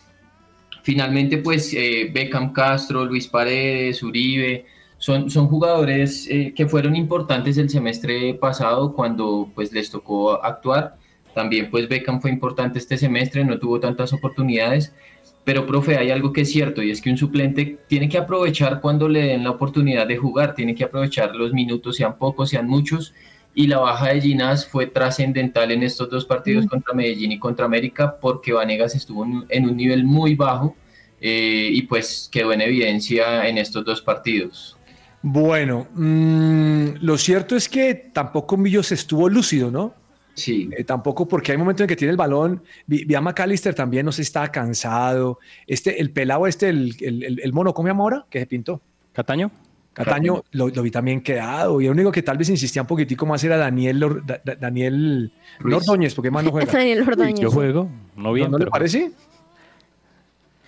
finalmente 0.88 1.40
pues 1.40 1.74
eh, 1.74 2.10
Beckham 2.14 2.54
Castro, 2.54 3.04
Luis 3.04 3.28
Paredes, 3.28 4.02
Uribe, 4.02 4.66
son, 4.98 5.30
son 5.30 5.50
jugadores 5.50 6.30
eh, 6.30 6.54
que 6.56 6.66
fueron 6.66 6.96
importantes 6.96 7.58
el 7.58 7.70
semestre 7.70 8.34
pasado 8.36 8.94
cuando 8.94 9.52
pues 9.54 9.74
les 9.74 9.92
tocó 9.92 10.42
actuar. 10.42 10.96
También 11.36 11.70
pues 11.70 11.90
Beckham 11.90 12.22
fue 12.22 12.32
importante 12.32 12.80
este 12.80 12.98
semestre, 12.98 13.44
no 13.44 13.60
tuvo 13.60 13.82
tantas 13.82 14.14
oportunidades, 14.14 14.94
pero 15.44 15.66
profe, 15.66 15.98
hay 15.98 16.10
algo 16.10 16.32
que 16.32 16.42
es 16.42 16.52
cierto 16.52 16.82
y 16.82 16.90
es 16.90 17.02
que 17.02 17.10
un 17.10 17.18
suplente 17.18 17.80
tiene 17.90 18.08
que 18.08 18.18
aprovechar 18.18 18.80
cuando 18.80 19.10
le 19.10 19.24
den 19.24 19.44
la 19.44 19.50
oportunidad 19.50 20.08
de 20.08 20.16
jugar, 20.16 20.56
tiene 20.56 20.74
que 20.74 20.86
aprovechar 20.86 21.36
los 21.36 21.52
minutos, 21.52 21.98
sean 21.98 22.18
pocos, 22.18 22.52
sean 22.52 22.66
muchos, 22.66 23.14
y 23.60 23.66
la 23.66 23.80
baja 23.80 24.10
de 24.14 24.22
Ginás 24.22 24.68
fue 24.68 24.86
trascendental 24.86 25.72
en 25.72 25.82
estos 25.82 26.08
dos 26.12 26.26
partidos 26.26 26.68
contra 26.68 26.94
Medellín 26.94 27.32
y 27.32 27.40
contra 27.40 27.66
América 27.66 28.16
porque 28.22 28.54
Vanegas 28.54 28.94
estuvo 28.94 29.26
en 29.26 29.32
un- 29.38 29.46
en 29.50 29.66
un 29.68 29.76
nivel 29.76 30.04
muy 30.04 30.36
bajo 30.36 30.76
eh, 31.20 31.70
y 31.74 31.82
pues 31.82 32.30
quedó 32.32 32.54
en 32.54 32.62
evidencia 32.62 33.48
en 33.48 33.58
estos 33.58 33.84
dos 33.84 34.00
partidos. 34.02 34.78
Bueno, 35.24 35.88
mm, 35.96 36.98
lo 37.02 37.18
cierto 37.18 37.56
es 37.56 37.68
que 37.68 37.96
tampoco 38.14 38.58
Millos 38.58 38.92
estuvo 38.92 39.28
lúcido, 39.28 39.72
¿no? 39.72 39.96
Sí. 40.36 40.70
Eh, 40.78 40.84
tampoco 40.84 41.28
porque 41.28 41.52
hay 41.52 41.58
momentos 41.58 41.82
en 41.82 41.88
que 41.88 41.96
tiene 41.96 42.12
el 42.12 42.18
balón. 42.18 42.62
Vi, 42.86 43.06
vi 43.06 43.16
a 43.16 43.22
McAllister 43.22 43.74
también, 43.74 44.06
no 44.06 44.12
sé, 44.12 44.22
estaba 44.22 44.50
cansado. 44.52 45.40
Este, 45.66 46.00
el 46.00 46.12
pelado 46.12 46.46
este, 46.46 46.70
el, 46.70 46.96
el, 47.02 47.24
el- 47.24 47.40
el 47.44 47.54
mono, 47.54 47.74
¿cómo 47.74 47.88
se 47.88 47.90
llama 47.90 48.04
ahora? 48.04 48.26
Que 48.30 48.40
se 48.42 48.46
pintó. 48.46 48.80
¿Cataño? 49.14 49.50
Cataño 50.06 50.44
lo, 50.52 50.70
lo 50.70 50.82
vi 50.84 50.92
también 50.92 51.22
quedado. 51.22 51.82
Y 51.82 51.86
el 51.88 51.92
único 51.92 52.12
que 52.12 52.22
tal 52.22 52.38
vez 52.38 52.50
insistía 52.50 52.84
un 52.84 52.88
poquitico 52.88 53.26
más 53.26 53.44
era 53.44 53.58
Daniel, 53.58 54.00
Lor- 54.00 54.24
Da- 54.26 54.40
Da- 54.46 54.56
Daniel. 54.56 55.32
Ordóñez, 55.64 56.14
porque 56.14 56.30
más 56.32 56.44
no 56.44 56.52
juega. 56.52 56.72
Daniel 56.72 57.02
Ordóñez. 57.08 57.40
Yo 57.40 57.50
juego. 57.52 57.90
No 58.16 58.32
bien, 58.34 58.52
¿No, 58.52 58.58
¿no 58.60 58.66
le 58.66 58.72
parece? 58.72 59.12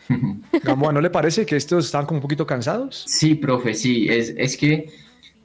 Gamboa, 0.64 0.92
¿no 0.92 1.02
le 1.02 1.10
parece 1.10 1.46
que 1.46 1.56
estos 1.56 1.86
estaban 1.86 2.08
como 2.08 2.18
un 2.18 2.22
poquito 2.22 2.46
cansados? 2.48 3.04
Sí, 3.08 3.36
profe, 3.36 3.74
sí, 3.76 4.08
es, 4.10 4.34
es 4.38 4.58
que 4.58 4.90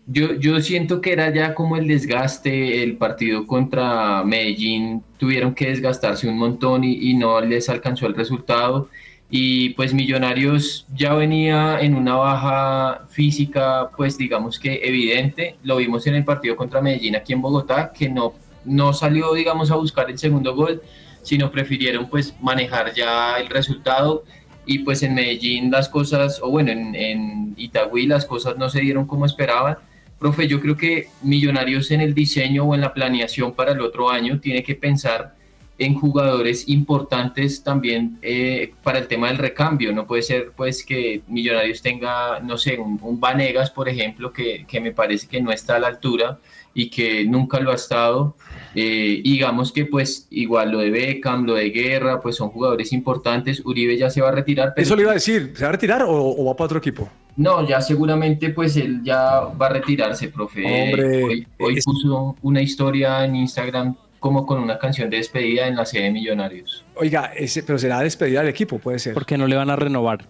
yo, 0.07 0.35
yo 0.35 0.61
siento 0.61 1.01
que 1.01 1.13
era 1.13 1.33
ya 1.35 1.55
como 1.55 1.77
el 1.77 1.87
desgaste, 1.87 2.83
el 2.83 2.97
partido 2.97 3.47
contra 3.47 4.25
Medellín, 4.25 5.03
tuvieron 5.19 5.55
que 5.55 5.67
desgastarse 5.69 6.29
un 6.29 6.39
montón 6.39 6.85
y, 6.85 7.11
y 7.11 7.15
no 7.15 7.41
les 7.41 7.69
alcanzó 7.69 8.07
el 8.07 8.15
resultado. 8.15 8.89
Y 9.37 9.71
pues 9.71 9.93
Millonarios 9.93 10.87
ya 10.95 11.13
venía 11.13 11.81
en 11.81 11.97
una 11.97 12.15
baja 12.15 13.05
física, 13.11 13.91
pues 13.97 14.17
digamos 14.17 14.61
que 14.61 14.81
evidente. 14.85 15.57
Lo 15.65 15.79
vimos 15.79 16.07
en 16.07 16.15
el 16.15 16.25
partido 16.25 16.55
contra 16.55 16.81
Medellín 16.81 17.17
aquí 17.17 17.33
en 17.33 17.43
Bogotá, 17.43 17.93
que 17.93 18.09
no, 18.09 18.35
no 18.65 18.93
salió, 18.93 19.35
digamos, 19.35 19.73
a 19.73 19.75
buscar 19.75 20.09
el 20.09 20.19
segundo 20.19 20.55
gol, 20.55 20.83
sino 21.23 21.51
prefirieron 21.51 22.09
pues 22.09 22.33
manejar 22.41 22.95
ya 22.95 23.37
el 23.39 23.49
resultado 23.49 24.23
y 24.67 24.79
pues 24.85 25.03
en 25.03 25.17
Medellín 25.17 25.69
las 25.69 25.89
cosas, 25.89 26.41
o 26.41 26.49
bueno, 26.49 26.71
en, 26.71 26.95
en 26.95 27.55
Itagüí 27.57 28.07
las 28.07 28.27
cosas 28.27 28.57
no 28.57 28.69
se 28.69 28.83
dieron 28.83 29.05
como 29.05 29.27
esperaban. 29.27 29.79
Profe, 30.21 30.47
yo 30.47 30.61
creo 30.61 30.77
que 30.77 31.09
Millonarios 31.23 31.91
en 31.91 32.03
el 32.03 32.15
diseño 32.15 32.63
o 32.67 32.75
en 32.77 32.83
la 32.83 32.95
planeación 32.95 33.53
para 33.53 33.73
el 33.73 33.81
otro 33.81 34.11
año 34.11 34.39
tiene 34.39 34.63
que 34.63 34.77
pensar 34.77 35.35
en 35.77 35.95
jugadores 35.95 36.69
importantes 36.69 37.63
también 37.65 38.19
eh, 38.23 38.73
para 38.83 38.99
el 38.99 39.09
tema 39.09 39.29
del 39.29 39.39
recambio. 39.39 39.93
No 39.93 40.07
puede 40.07 40.23
ser 40.23 40.53
pues 40.57 40.85
que 40.85 41.23
Millonarios 41.27 41.83
tenga, 41.83 42.39
no 42.41 42.57
sé, 42.59 42.79
un, 42.79 42.99
un 43.03 43.19
Vanegas, 43.21 43.71
por 43.71 43.89
ejemplo, 43.89 44.33
que, 44.33 44.65
que 44.69 44.81
me 44.81 44.93
parece 44.93 45.27
que 45.27 45.41
no 45.43 45.51
está 45.51 45.77
a 45.77 45.79
la 45.81 45.89
altura 45.89 46.39
y 46.77 46.91
que 46.91 47.25
nunca 47.25 47.59
lo 47.61 47.71
ha 47.73 47.75
estado. 47.75 48.37
Eh, 48.75 49.21
digamos 49.25 49.73
que 49.73 49.85
pues 49.87 50.27
igual 50.31 50.73
lo 50.73 50.79
de 50.79 50.91
Beckham, 50.91 51.45
lo 51.45 51.55
de 51.55 51.71
Guerra, 51.71 52.21
pues 52.21 52.37
son 52.37 52.51
jugadores 52.51 52.93
importantes. 52.93 53.61
Uribe 53.65 53.97
ya 53.97 54.11
se 54.11 54.21
va 54.21 54.29
a 54.29 54.33
retirar. 54.33 54.73
Pero 54.75 54.85
Eso 54.85 54.97
le 54.97 55.03
iba 55.03 55.11
a 55.11 55.15
decir, 55.15 55.53
¿se 55.57 55.63
va 55.65 55.69
a 55.71 55.73
retirar 55.73 56.03
o, 56.03 56.13
o 56.13 56.45
va 56.45 56.55
para 56.57 56.67
otro 56.67 56.79
equipo? 56.79 57.09
no, 57.37 57.67
ya 57.67 57.81
seguramente 57.81 58.51
pues 58.51 58.77
él 58.77 59.01
ya 59.03 59.41
va 59.41 59.67
a 59.67 59.71
retirarse, 59.71 60.29
profe. 60.29 60.65
Hombre, 60.65 61.25
hoy 61.25 61.47
hoy 61.59 61.79
es- 61.79 61.85
puso 61.85 62.37
una 62.43 62.63
historia 62.63 63.25
en 63.25 63.35
Instagram 63.35 63.97
como 64.25 64.47
con 64.47 64.59
una 64.59 64.79
canción 64.79 65.11
de 65.11 65.19
despedida 65.19 65.69
en 65.69 65.77
la 65.77 65.85
sede 65.85 66.05
de 66.05 66.11
Millonarios. 66.11 66.83
Oiga, 66.95 67.35
ese, 67.37 67.63
pero 67.63 67.79
será 67.79 68.01
despedida 68.01 68.41
del 68.41 68.49
equipo, 68.49 68.79
puede 68.79 68.99
ser. 68.99 69.13
Porque 69.13 69.37
no 69.37 69.47
le 69.47 69.55
van 69.55 69.69
a 69.69 69.77
renovar. 69.77 70.25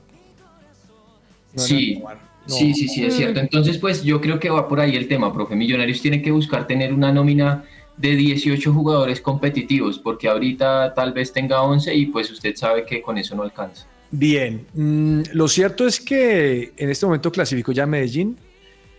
No, 1.53 1.63
sí, 1.63 2.01
no, 2.03 2.11
no. 2.11 2.19
sí, 2.45 2.75
sí, 2.75 2.89
sí, 2.89 3.07
es 3.07 3.15
cierto. 3.15 3.39
Entonces 3.39 3.79
pues 3.79 4.03
yo 4.03 4.21
creo 4.21 4.41
que 4.41 4.51
va 4.51 4.67
por 4.67 4.81
ahí 4.81 4.97
el 4.97 5.07
tema, 5.07 5.33
profe. 5.33 5.55
Millonarios 5.55 6.03
tiene 6.03 6.21
que 6.21 6.33
buscar 6.33 6.67
tener 6.67 6.93
una 6.93 7.13
nómina 7.13 7.67
de 7.97 8.17
18 8.17 8.73
jugadores 8.73 9.21
competitivos, 9.21 10.01
porque 10.01 10.27
ahorita 10.27 10.93
tal 10.93 11.13
vez 11.13 11.33
tenga 11.33 11.63
11 11.63 11.95
y 11.95 12.07
pues 12.07 12.33
usted 12.33 12.57
sabe 12.57 12.85
que 12.85 13.01
con 13.01 13.17
eso 13.17 13.37
no 13.37 13.45
alcanza. 13.45 13.87
Bien, 14.11 14.67
mm, 14.75 15.21
lo 15.35 15.47
cierto 15.47 15.87
es 15.87 16.01
que 16.01 16.73
en 16.77 16.91
este 16.91 17.07
momento 17.07 17.31
clasificó 17.31 17.71
ya 17.71 17.87
Medellín, 17.87 18.39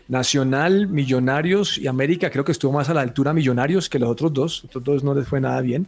Nacional, 0.08 0.88
Millonarios 0.88 1.78
y 1.78 1.88
América. 1.88 2.30
Creo 2.30 2.44
que 2.46 2.52
estuvo 2.52 2.72
más 2.72 2.90
a 2.90 2.94
la 2.94 3.02
altura 3.02 3.34
Millonarios 3.34 3.90
que 3.90 4.00
los 4.00 4.10
otros 4.10 4.34
dos. 4.34 4.64
Los 4.64 4.76
otros 4.76 4.96
dos 4.98 5.04
no 5.04 5.14
les 5.14 5.28
fue 5.28 5.42
nada 5.42 5.62
bien. 5.62 5.88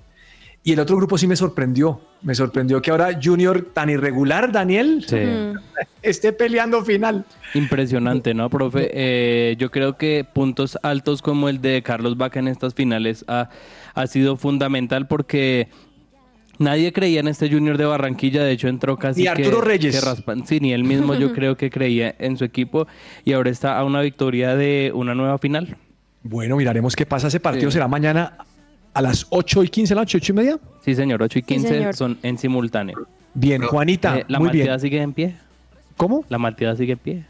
Y 0.64 0.74
el 0.74 0.80
otro 0.80 0.98
grupo 0.98 1.18
sí 1.18 1.28
me 1.28 1.36
sorprendió. 1.36 2.02
Me 2.24 2.36
sorprendió 2.36 2.82
que 2.82 2.92
ahora 2.92 3.18
Junior, 3.24 3.70
tan 3.74 3.90
irregular, 3.90 4.52
Daniel, 4.52 5.06
Sí. 5.08 5.18
Esté 6.02 6.34
peleando 6.34 6.84
final. 6.84 7.26
Impresionante, 7.54 8.34
¿no, 8.34 8.50
profe? 8.50 8.90
Eh, 8.94 9.56
yo 9.58 9.72
creo 9.72 9.98
que 9.98 10.26
puntos 10.32 10.78
altos 10.84 11.22
como 11.22 11.50
el 11.50 11.62
de 11.62 11.82
Carlos 11.84 12.18
Vaca 12.18 12.40
en 12.40 12.48
estas 12.48 12.74
finales 12.74 13.26
ha, 13.28 13.50
ha 13.94 14.08
sido 14.08 14.38
fundamental 14.38 15.08
porque 15.08 15.70
nadie 16.60 16.92
creía 16.94 17.20
en 17.20 17.28
este 17.28 17.50
Junior 17.50 17.78
de 17.78 17.86
Barranquilla. 17.86 18.44
De 18.44 18.52
hecho, 18.52 18.68
entró 18.68 18.98
casi 18.98 19.22
Ni 19.22 19.24
que- 19.26 19.30
Arturo 19.44 19.62
Reyes. 19.62 20.00
que 20.00 20.06
raspan. 20.06 20.46
Sí, 20.48 20.60
ni 20.60 20.74
él 20.74 20.84
mismo 20.84 21.14
yo 21.16 21.34
creo 21.34 21.56
que 21.58 21.70
creía 21.70 22.16
en 22.20 22.38
su 22.38 22.44
equipo 22.46 22.88
y 23.26 23.34
ahora 23.34 23.50
está 23.50 23.78
a 23.78 23.84
una 23.84 24.02
victoria 24.02 24.56
de 24.56 24.92
una 24.94 25.14
nueva 25.16 25.38
final. 25.38 25.78
Bueno, 26.24 26.58
miraremos 26.58 26.96
qué 26.96 27.06
pasa. 27.06 27.28
Ese 27.28 27.40
partido 27.40 27.70
Sí. 27.72 27.76
será 27.76 27.88
mañana 27.88 28.38
a 28.94 29.02
las 29.02 29.28
8 29.30 29.64
y 29.64 29.70
15 29.70 29.94
de 29.94 29.96
la 29.96 30.02
noche, 30.02 30.18
8 30.18 30.32
y 30.34 30.36
media. 30.36 30.60
Sí, 30.84 30.96
señor, 30.96 31.22
8 31.22 31.40
y 31.40 31.44
15 31.44 31.68
señor. 31.70 31.96
son 31.96 32.18
en 32.24 32.38
simultáneo. 32.38 32.98
Bien, 33.34 33.62
Juanita, 33.62 34.18
Eh, 34.20 34.26
¿La 34.28 34.40
muy 34.40 34.48
malteada 34.48 34.78
bien. 34.78 34.80
sigue 34.80 35.02
en 35.02 35.14
pie? 35.14 35.36
¿Cómo? 35.96 36.26
¿La 36.30 36.38
malteada 36.38 36.76
sigue 36.76 36.94
en 36.94 37.00
pie? 37.00 37.26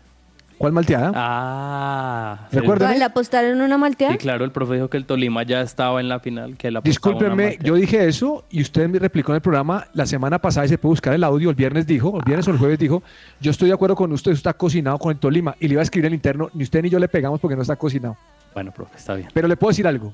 ¿Cuál 0.57 0.73
malteada? 0.73 1.11
Ah. 1.15 2.47
Recuérdeme. 2.51 2.97
¿Le 2.97 3.03
apostaron 3.05 3.61
una 3.61 3.77
malteada? 3.77 4.13
Sí, 4.13 4.17
claro, 4.17 4.43
el 4.43 4.51
profe 4.51 4.75
dijo 4.75 4.89
que 4.89 4.97
el 4.97 5.05
Tolima 5.05 5.43
ya 5.43 5.61
estaba 5.61 5.99
en 5.99 6.09
la 6.09 6.19
final, 6.19 6.57
que 6.57 6.71
la 6.71 6.81
Discúlpenme, 6.81 7.57
yo 7.61 7.75
dije 7.75 8.07
eso 8.07 8.43
y 8.49 8.61
usted 8.61 8.89
me 8.89 8.97
replicó 8.99 9.31
en 9.31 9.35
el 9.35 9.41
programa 9.41 9.85
la 9.93 10.05
semana 10.05 10.39
pasada 10.39 10.65
y 10.65 10.69
se 10.69 10.77
puede 10.77 10.91
buscar 10.93 11.13
el 11.13 11.23
audio. 11.23 11.49
El 11.49 11.55
viernes 11.55 11.85
dijo, 11.85 12.17
el 12.17 12.23
viernes 12.23 12.47
o 12.47 12.51
el 12.51 12.57
jueves 12.57 12.79
dijo, 12.79 13.03
yo 13.39 13.51
estoy 13.51 13.67
de 13.67 13.75
acuerdo 13.75 13.95
con 13.95 14.11
usted, 14.11 14.31
eso 14.31 14.37
está 14.39 14.53
cocinado 14.53 14.97
con 14.97 15.11
el 15.11 15.19
Tolima. 15.19 15.55
Y 15.59 15.67
le 15.67 15.73
iba 15.73 15.81
a 15.81 15.83
escribir 15.83 16.07
el 16.07 16.13
interno, 16.15 16.49
ni 16.53 16.63
usted 16.63 16.81
ni 16.81 16.89
yo 16.89 16.97
le 16.99 17.07
pegamos 17.07 17.39
porque 17.39 17.55
no 17.55 17.61
está 17.61 17.75
cocinado. 17.75 18.17
Bueno, 18.53 18.71
profe, 18.71 18.97
está 18.97 19.13
bien. 19.13 19.29
Pero 19.33 19.47
le 19.47 19.55
puedo 19.57 19.69
decir 19.69 19.85
algo, 19.87 20.13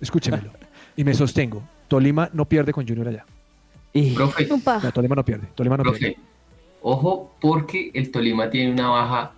escúchemelo. 0.00 0.50
y 0.96 1.04
me 1.04 1.14
sostengo, 1.14 1.62
Tolima 1.88 2.28
no 2.34 2.44
pierde 2.44 2.72
con 2.72 2.86
Junior 2.86 3.08
allá. 3.08 3.24
Profe, 4.14 4.46
No, 4.46 4.92
Tolima 4.92 5.14
no 5.16 5.24
pierde, 5.24 5.48
Tolima 5.54 5.76
no 5.78 5.84
pierde. 5.84 5.98
profe, 5.98 6.18
ojo 6.82 7.34
porque 7.40 7.90
el 7.94 8.10
Tolima 8.12 8.48
tiene 8.50 8.72
una 8.72 8.88
baja 8.90 9.32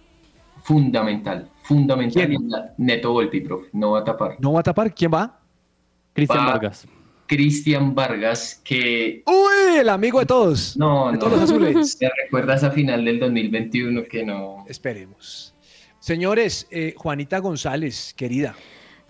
fundamental, 0.63 1.49
fundamental, 1.63 2.75
Neto 2.79 3.13
Volpi, 3.13 3.41
profe, 3.41 3.69
no 3.73 3.93
va 3.93 4.01
a 4.01 4.05
tapar. 4.05 4.37
¿No 4.39 4.53
va 4.53 4.61
a 4.61 4.63
tapar? 4.63 4.95
¿Quién 4.95 5.11
va? 5.13 5.41
Cristian 6.13 6.47
Va 6.47 6.53
Vargas. 6.53 6.87
Cristian 7.27 7.95
Vargas, 7.95 8.61
que... 8.63 9.23
¡Uy! 9.27 9.79
El 9.79 9.89
amigo 9.89 10.21
de 10.21 10.27
todos. 10.27 10.77
No, 10.77 11.07
de 11.07 11.13
no, 11.15 11.19
todos 11.19 11.33
los 11.33 11.43
azules. 11.43 11.99
¿Te 11.99 12.11
recuerda 12.25 12.55
esa 12.55 12.71
final 12.71 13.05
del 13.05 13.19
2021 13.19 14.05
que 14.05 14.25
no... 14.25 14.65
Esperemos. 14.69 15.55
Señores, 15.99 16.67
eh, 16.71 16.95
Juanita 16.97 17.39
González, 17.39 18.13
querida. 18.15 18.55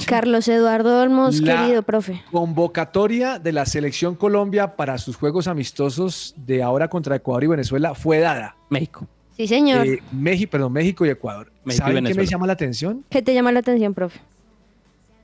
Carlos 0.07 0.47
Eduardo 0.49 1.01
Olmos, 1.01 1.41
La 1.41 1.63
querido 1.63 1.83
profe. 1.83 2.23
Convocatoria 2.31 3.39
de 3.39 3.53
la 3.53 3.67
selección 3.67 4.15
Colombia 4.15 4.77
para 4.77 4.99
sus 4.99 5.17
juegos 5.17 5.47
amistosos 5.47 6.35
de 6.37 6.63
ahora 6.63 6.89
contra 6.89 7.17
Ecuador 7.17 7.45
y 7.45 7.49
Venezuela 7.49 7.95
fue 7.95 8.19
dada. 8.19 8.57
México. 8.69 9.09
Sí, 9.37 9.47
señor. 9.47 9.87
Eh, 9.87 10.03
México, 10.13 10.51
perdón, 10.51 10.73
México 10.73 11.07
y 11.07 11.11
Ecuador. 11.11 11.51
México 11.65 11.85
y 11.85 11.89
¿Saben 11.93 12.05
qué 12.05 12.15
me 12.15 12.27
llama 12.27 12.47
la 12.47 12.53
atención? 12.53 13.05
¿Qué 13.09 13.23
te 13.23 13.33
llama 13.35 13.51
la 13.53 13.61
atención, 13.61 13.95
profe? 13.95 14.21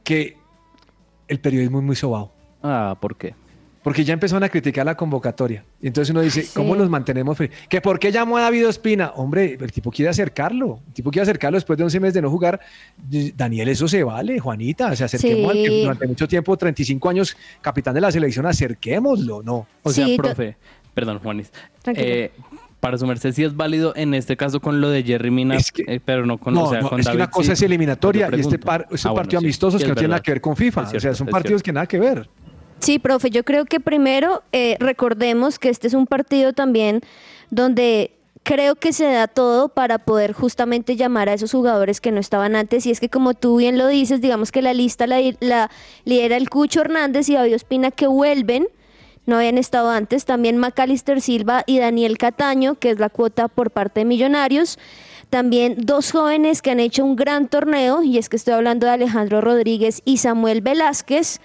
Que 0.05 0.37
el 1.29 1.41
periodismo 1.41 1.79
es 1.79 1.85
muy 1.85 1.97
sobao. 1.97 2.33
Ah, 2.63 2.97
¿por 3.01 3.17
qué? 3.17 3.35
Porque 3.83 4.05
ya 4.05 4.13
empezaron 4.13 4.43
a 4.43 4.49
criticar 4.49 4.85
la 4.85 4.97
convocatoria. 4.97 5.65
Y 5.81 5.87
entonces 5.87 6.11
uno 6.11 6.21
dice, 6.21 6.47
¿cómo 6.55 6.75
los 6.75 6.91
mantenemos? 6.91 7.39
¿Que 7.69 7.81
por 7.81 7.99
qué 7.99 8.11
llamó 8.11 8.37
a 8.37 8.43
David 8.43 8.67
Ospina? 8.69 9.13
Hombre, 9.15 9.57
el 9.59 9.73
tipo 9.73 9.91
quiere 9.91 10.11
acercarlo. 10.11 10.81
El 10.89 10.93
tipo 10.95 11.11
quiere 11.11 11.23
acercarlo 11.23 11.57
después 11.57 11.77
de 11.79 11.85
11 11.85 12.01
meses 12.01 12.15
de 12.15 12.23
no 12.23 12.31
jugar. 12.31 12.61
Daniel, 13.37 13.69
eso 13.69 13.87
se 13.89 14.03
vale, 14.03 14.41
Juanita. 14.41 14.91
O 14.91 14.97
sea, 14.97 15.07
acerquemos 15.07 15.53
al 15.53 15.57
que 15.59 15.69
Sí. 15.69 15.83
durante 15.83 16.07
mucho 16.07 16.27
tiempo, 16.29 16.57
35 16.57 17.09
años, 17.09 17.37
capitán 17.63 17.95
de 17.95 18.01
la 18.01 18.11
selección, 18.11 18.45
acerquémoslo, 18.47 19.43
¿no? 19.43 19.67
O 19.83 19.91
sea, 19.93 20.07
Sí, 20.07 20.17
profe, 20.17 20.57
perdón, 20.93 21.21
Juanis. 21.21 21.51
Tranquilo. 21.83 22.07
eh, 22.09 22.33
para 22.81 22.97
su 22.99 23.07
merced 23.07 23.33
sí 23.33 23.43
es 23.45 23.57
válido 23.57 23.93
en 23.97 24.15
este 24.15 24.37
caso 24.37 24.61
con 24.61 24.81
lo 24.81 24.89
de 24.91 25.03
Jerry 25.03 25.31
Mina, 25.31 25.57
Es 25.57 25.73
que- 25.73 25.83
eh, 25.87 26.01
pero 26.05 26.25
no 26.27 26.39
con, 26.39 26.55
No, 26.55 26.65
o 26.65 26.71
sea, 26.71 26.81
no, 26.81 26.91
con 26.91 27.01
es 27.01 27.09
que 27.09 27.17
una 27.17 27.29
cosa 27.31 27.47
sí. 27.47 27.53
es 27.53 27.63
eliminatoria 27.63 28.29
y 28.37 28.41
este 28.41 28.59
par, 28.59 28.87
es 28.91 29.05
un 29.05 29.09
Ah, 29.09 29.13
bueno, 29.13 29.23
partido 29.25 29.41
sí, 29.41 29.53
sí, 29.53 29.59
que 29.59 29.67
no 29.67 29.93
es 29.93 29.99
tiene 29.99 30.09
nada 30.09 30.23
que 30.23 30.31
ver 30.31 30.41
con 30.41 30.57
FIFA. 30.57 30.83
O 30.83 31.01
sea, 31.01 31.15
son 31.15 31.27
partidos 31.27 31.61
cierto. 31.61 31.65
que 31.65 31.73
nada 31.73 31.87
que 31.87 31.99
ver. 31.99 32.29
Sí, 32.81 32.99
profe, 33.01 33.31
yo 33.31 33.43
creo 33.45 33.65
que 33.65 33.81
primero 33.81 34.43
eh, 34.53 34.77
recordemos 34.79 35.59
que 35.59 35.69
este 35.69 35.89
es 35.89 35.95
un 35.95 36.07
partido 36.07 36.53
también 36.53 37.01
donde 37.51 38.13
creo 38.45 38.77
que 38.77 38.93
se 38.93 39.05
da 39.11 39.27
todo 39.27 39.69
para 39.69 39.99
poder 39.99 40.33
justamente 40.33 40.95
llamar 40.97 41.29
a 41.29 41.35
esos 41.35 41.51
jugadores 41.51 42.01
que 42.01 42.13
no 42.13 42.21
estaban 42.21 42.55
antes. 42.55 42.87
Y 42.87 42.93
es 42.93 43.01
que 43.01 43.09
como 43.09 43.35
tú 43.35 43.57
bien 43.59 43.77
lo 43.77 43.89
dices, 43.89 44.21
digamos 44.21 44.53
que 44.53 44.63
la 44.63 44.73
lista 44.75 45.07
la, 45.09 45.19
la 45.41 45.71
lidera 46.05 46.37
el 46.37 46.49
Cucho 46.49 46.81
Hernández 46.81 47.29
y 47.29 47.35
David 47.35 47.57
Ospina 47.57 47.91
que 47.91 48.07
vuelven. 48.07 48.69
No 49.29 49.37
habían 49.37 49.59
estado 49.59 49.91
antes. 49.91 50.25
También 50.25 50.57
Macalister 50.57 51.21
Silva 51.21 51.63
y 51.67 51.79
Daniel 51.79 52.17
Cataño, 52.17 52.77
que 52.77 52.89
es 52.89 52.99
la 52.99 53.11
cuota 53.11 53.49
por 53.49 53.71
parte 53.71 54.01
de 54.01 54.07
Millonarios. 54.07 54.79
También 55.29 55.75
dos 55.77 56.13
jóvenes 56.13 56.63
que 56.63 56.71
han 56.71 56.81
hecho 56.81 57.05
un 57.05 57.15
gran 57.15 57.47
torneo, 57.47 58.03
y 58.03 58.17
es 58.17 58.31
que 58.31 58.37
estoy 58.37 58.55
hablando 58.55 58.87
de 58.87 58.95
Alejandro 58.95 59.43
Rodríguez 59.43 60.01
y 60.07 60.17
Samuel 60.17 60.63
Velázquez 60.63 61.43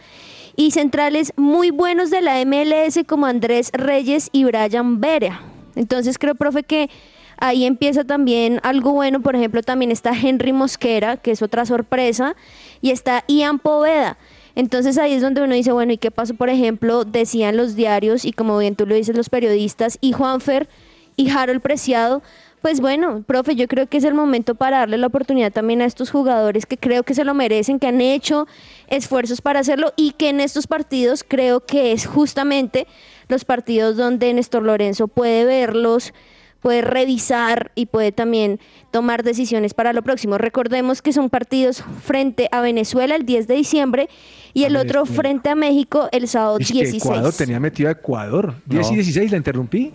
y 0.56 0.72
centrales 0.72 1.34
muy 1.36 1.72
buenos 1.72 2.10
de 2.10 2.22
la 2.22 2.46
MLS 2.46 3.00
como 3.06 3.26
Andrés 3.26 3.70
Reyes 3.74 4.30
y 4.32 4.46
Brian 4.46 5.02
Vera. 5.02 5.42
Entonces 5.76 6.18
creo, 6.18 6.36
profe, 6.36 6.64
que 6.64 6.90
ahí 7.36 7.66
empieza 7.66 8.06
también 8.06 8.62
algo 8.64 8.94
bueno. 8.94 9.20
Por 9.20 9.36
ejemplo, 9.36 9.62
también 9.62 9.92
está 9.92 10.14
Henry 10.18 10.54
Mosquera, 10.54 11.18
que 11.18 11.32
es 11.32 11.42
otra 11.42 11.66
sorpresa, 11.66 12.38
y 12.80 12.92
está 12.92 13.26
Ian 13.28 13.60
Poveda. 13.60 14.18
Entonces 14.56 14.98
ahí 14.98 15.14
es 15.14 15.22
donde 15.22 15.42
uno 15.42 15.56
dice, 15.56 15.72
bueno, 15.72 15.94
¿y 15.94 15.98
qué 15.98 16.12
pasó? 16.12 16.36
Por 16.36 16.50
ejemplo, 16.50 17.06
decían 17.06 17.58
los 17.58 17.76
diarios 17.76 18.26
y 18.26 18.34
como 18.34 18.58
bien 18.58 18.76
tú 18.76 18.86
lo 18.86 18.96
dices 18.96 19.16
los 19.16 19.30
periodistas 19.30 19.98
y 20.00 20.12
Juanfer 20.12 20.70
y 21.16 21.30
Harold 21.30 21.62
Preciado, 21.62 22.22
pues 22.64 22.80
bueno, 22.80 23.24
profe, 23.28 23.56
yo 23.56 23.68
creo 23.68 23.88
que 23.88 23.98
es 23.98 24.06
el 24.06 24.14
momento 24.14 24.56
para 24.56 24.80
darle 24.80 24.98
la 24.98 25.08
oportunidad 25.08 25.52
también 25.52 25.82
a 25.82 25.86
estos 25.86 26.10
jugadores 26.12 26.66
que 26.66 26.78
creo 26.78 27.04
que 27.04 27.14
se 27.14 27.26
lo 27.26 27.34
merecen, 27.34 27.78
que 27.78 27.88
han 27.88 28.00
hecho 28.00 28.48
esfuerzos 28.88 29.42
para 29.42 29.60
hacerlo 29.60 29.92
y 29.98 30.12
que 30.12 30.30
en 30.30 30.40
estos 30.40 30.66
partidos 30.66 31.26
creo 31.28 31.66
que 31.66 31.92
es 31.92 32.06
justamente 32.06 32.88
los 33.28 33.44
partidos 33.44 33.98
donde 33.98 34.34
Néstor 34.34 34.64
Lorenzo 34.64 35.10
puede 35.10 35.44
verlos, 35.44 36.14
puede 36.62 36.82
revisar 36.82 37.74
y 37.76 37.88
puede 37.88 38.14
también 38.14 38.62
tomar 38.92 39.24
decisiones 39.24 39.74
para 39.74 39.92
lo 39.92 40.02
próximo. 40.02 40.38
Recordemos 40.38 41.02
que 41.02 41.12
son 41.12 41.30
partidos 41.30 41.84
frente 42.02 42.48
a 42.54 42.62
Venezuela 42.62 43.16
el 43.16 43.26
10 43.26 43.48
de 43.48 43.56
diciembre 43.56 44.10
y 44.54 44.64
el 44.66 44.76
otro 44.76 45.06
frente 45.06 45.50
a 45.50 45.56
México 45.56 46.10
el 46.12 46.28
sábado 46.28 46.58
Es 46.60 46.68
que 46.68 46.74
16. 46.74 47.04
Ecuador 47.04 47.34
tenía 47.34 47.60
metido 47.60 47.90
a 47.90 47.94
Ecuador. 47.94 48.56
10 48.66 48.88
y 48.88 48.90
No. 48.92 48.96
16, 48.96 49.32
la 49.32 49.38
interrumpí. 49.38 49.94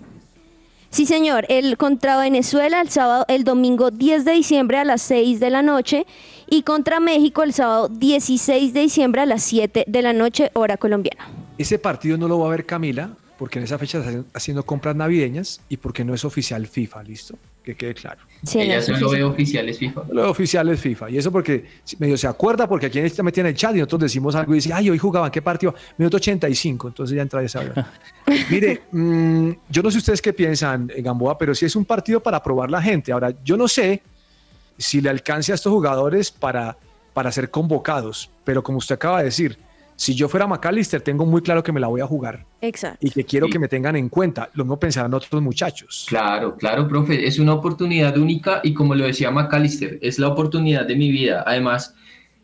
Sí, 0.91 1.05
señor. 1.05 1.45
El 1.49 1.77
contra 1.77 2.19
Venezuela 2.19 2.81
el 2.81 2.89
sábado, 2.89 3.25
el 3.29 3.45
domingo 3.45 3.91
10 3.91 4.25
de 4.25 4.33
diciembre 4.33 4.79
a 4.79 4.85
las 4.85 5.03
6 5.03 5.39
de 5.39 5.51
la 5.51 5.63
noche 5.63 6.07
y 6.49 6.63
contra 6.63 6.99
México 6.99 7.43
el 7.43 7.53
sábado 7.53 7.89
16 7.89 8.73
de 8.73 8.81
diciembre 8.81 9.21
a 9.21 9.27
las 9.27 9.43
7 9.43 9.85
de 9.87 10.03
la 10.03 10.13
noche, 10.15 10.51
hora 10.55 10.77
colombiana. 10.79 11.29
Ese 11.59 11.79
partido 11.79 12.17
no 12.17 12.27
lo 12.27 12.39
va 12.39 12.47
a 12.47 12.51
ver 12.51 12.65
Camila, 12.65 13.11
porque 13.39 13.59
en 13.59 13.65
esa 13.67 13.79
fecha 13.79 13.99
está 13.99 14.25
haciendo 14.33 14.65
compras 14.65 14.97
navideñas 14.97 15.61
y 15.69 15.77
porque 15.77 16.05
no 16.05 16.15
es 16.15 16.25
oficial 16.25 16.67
FIFA, 16.67 17.03
¿listo? 17.03 17.39
Que 17.63 17.77
quede 17.77 17.95
claro. 17.95 18.21
Sí, 18.45 18.61
Ella 18.61 18.77
no, 18.77 18.83
sí, 18.83 18.95
solo 18.95 19.09
sí, 19.11 19.17
ve 19.17 19.25
oficiales 19.25 19.79
FIFA. 19.79 20.03
Lo 20.13 20.31
oficial 20.31 20.69
es 20.69 20.81
FIFA. 20.81 21.11
Y 21.11 21.19
eso 21.19 21.33
porque 21.33 21.65
medio 21.99 22.17
se 22.17 22.27
acuerda, 22.27 22.69
porque 22.69 22.87
aquí 22.87 22.99
está 23.01 23.23
metida 23.23 23.43
en 23.43 23.47
el 23.49 23.55
chat 23.55 23.75
y 23.75 23.79
nosotros 23.79 24.03
decimos 24.03 24.35
algo 24.35 24.53
y 24.53 24.57
dice, 24.57 24.73
ay, 24.73 24.91
hoy 24.91 24.99
jugaban, 24.99 25.31
¿qué 25.31 25.43
partido? 25.43 25.75
Minuto 25.97 26.19
85, 26.19 26.89
entonces 26.89 27.17
ya 27.17 27.23
entra 27.23 27.43
esa 27.43 27.61
hora. 27.61 27.93
Mire, 28.51 28.83
mm, 28.93 29.51
yo 29.69 29.83
no 29.83 29.91
sé 29.91 29.99
ustedes 29.99 30.23
qué 30.23 30.33
piensan, 30.33 30.91
eh, 30.95 31.03
Gamboa, 31.03 31.37
pero 31.37 31.55
sí 31.55 31.65
es 31.65 31.75
un 31.75 31.85
partido 31.85 32.21
para 32.21 32.43
probar 32.43 32.71
la 32.71 32.81
gente. 32.81 33.11
Ahora, 33.11 33.35
yo 33.45 33.57
no 33.57 33.67
sé 33.67 34.03
si 34.77 35.01
le 35.01 35.11
alcance 35.11 35.51
a 35.51 35.57
estos 35.57 35.73
jugadores 35.73 36.31
para, 36.31 36.77
para 37.13 37.33
ser 37.33 37.51
convocados, 37.51 38.31
pero 38.45 38.63
como 38.63 38.79
usted 38.79 38.95
acaba 38.95 39.19
de 39.19 39.25
decir, 39.25 39.59
si 40.01 40.15
yo 40.15 40.29
fuera 40.29 40.47
McAllister, 40.47 41.01
tengo 41.01 41.27
muy 41.27 41.43
claro 41.43 41.61
que 41.65 41.73
me 41.73 41.81
la 41.81 41.89
voy 41.89 42.01
a 42.01 42.07
jugar 42.07 42.47
Exacto. 42.61 43.05
y 43.05 43.11
que 43.11 43.25
quiero 43.25 43.47
Sí. 43.47 43.53
que 43.53 43.59
me 43.59 43.67
tengan 43.67 43.97
en 43.97 44.09
cuenta. 44.09 44.49
Lo 44.55 44.63
mismo 44.65 44.79
pensarán 44.79 45.13
otros 45.13 45.43
muchachos. 45.43 46.07
Claro, 46.09 46.55
claro, 46.57 46.87
profe, 46.87 47.27
es 47.27 47.41
una 47.41 47.53
oportunidad 47.55 48.17
única 48.17 48.61
y 48.63 48.75
como 48.75 48.95
lo 48.95 49.05
decía 49.07 49.33
McAllister, 49.33 49.99
es 50.01 50.21
la 50.21 50.29
oportunidad 50.29 50.87
de 50.87 50.95
mi 50.95 51.11
vida. 51.11 51.43
Además, 51.45 51.97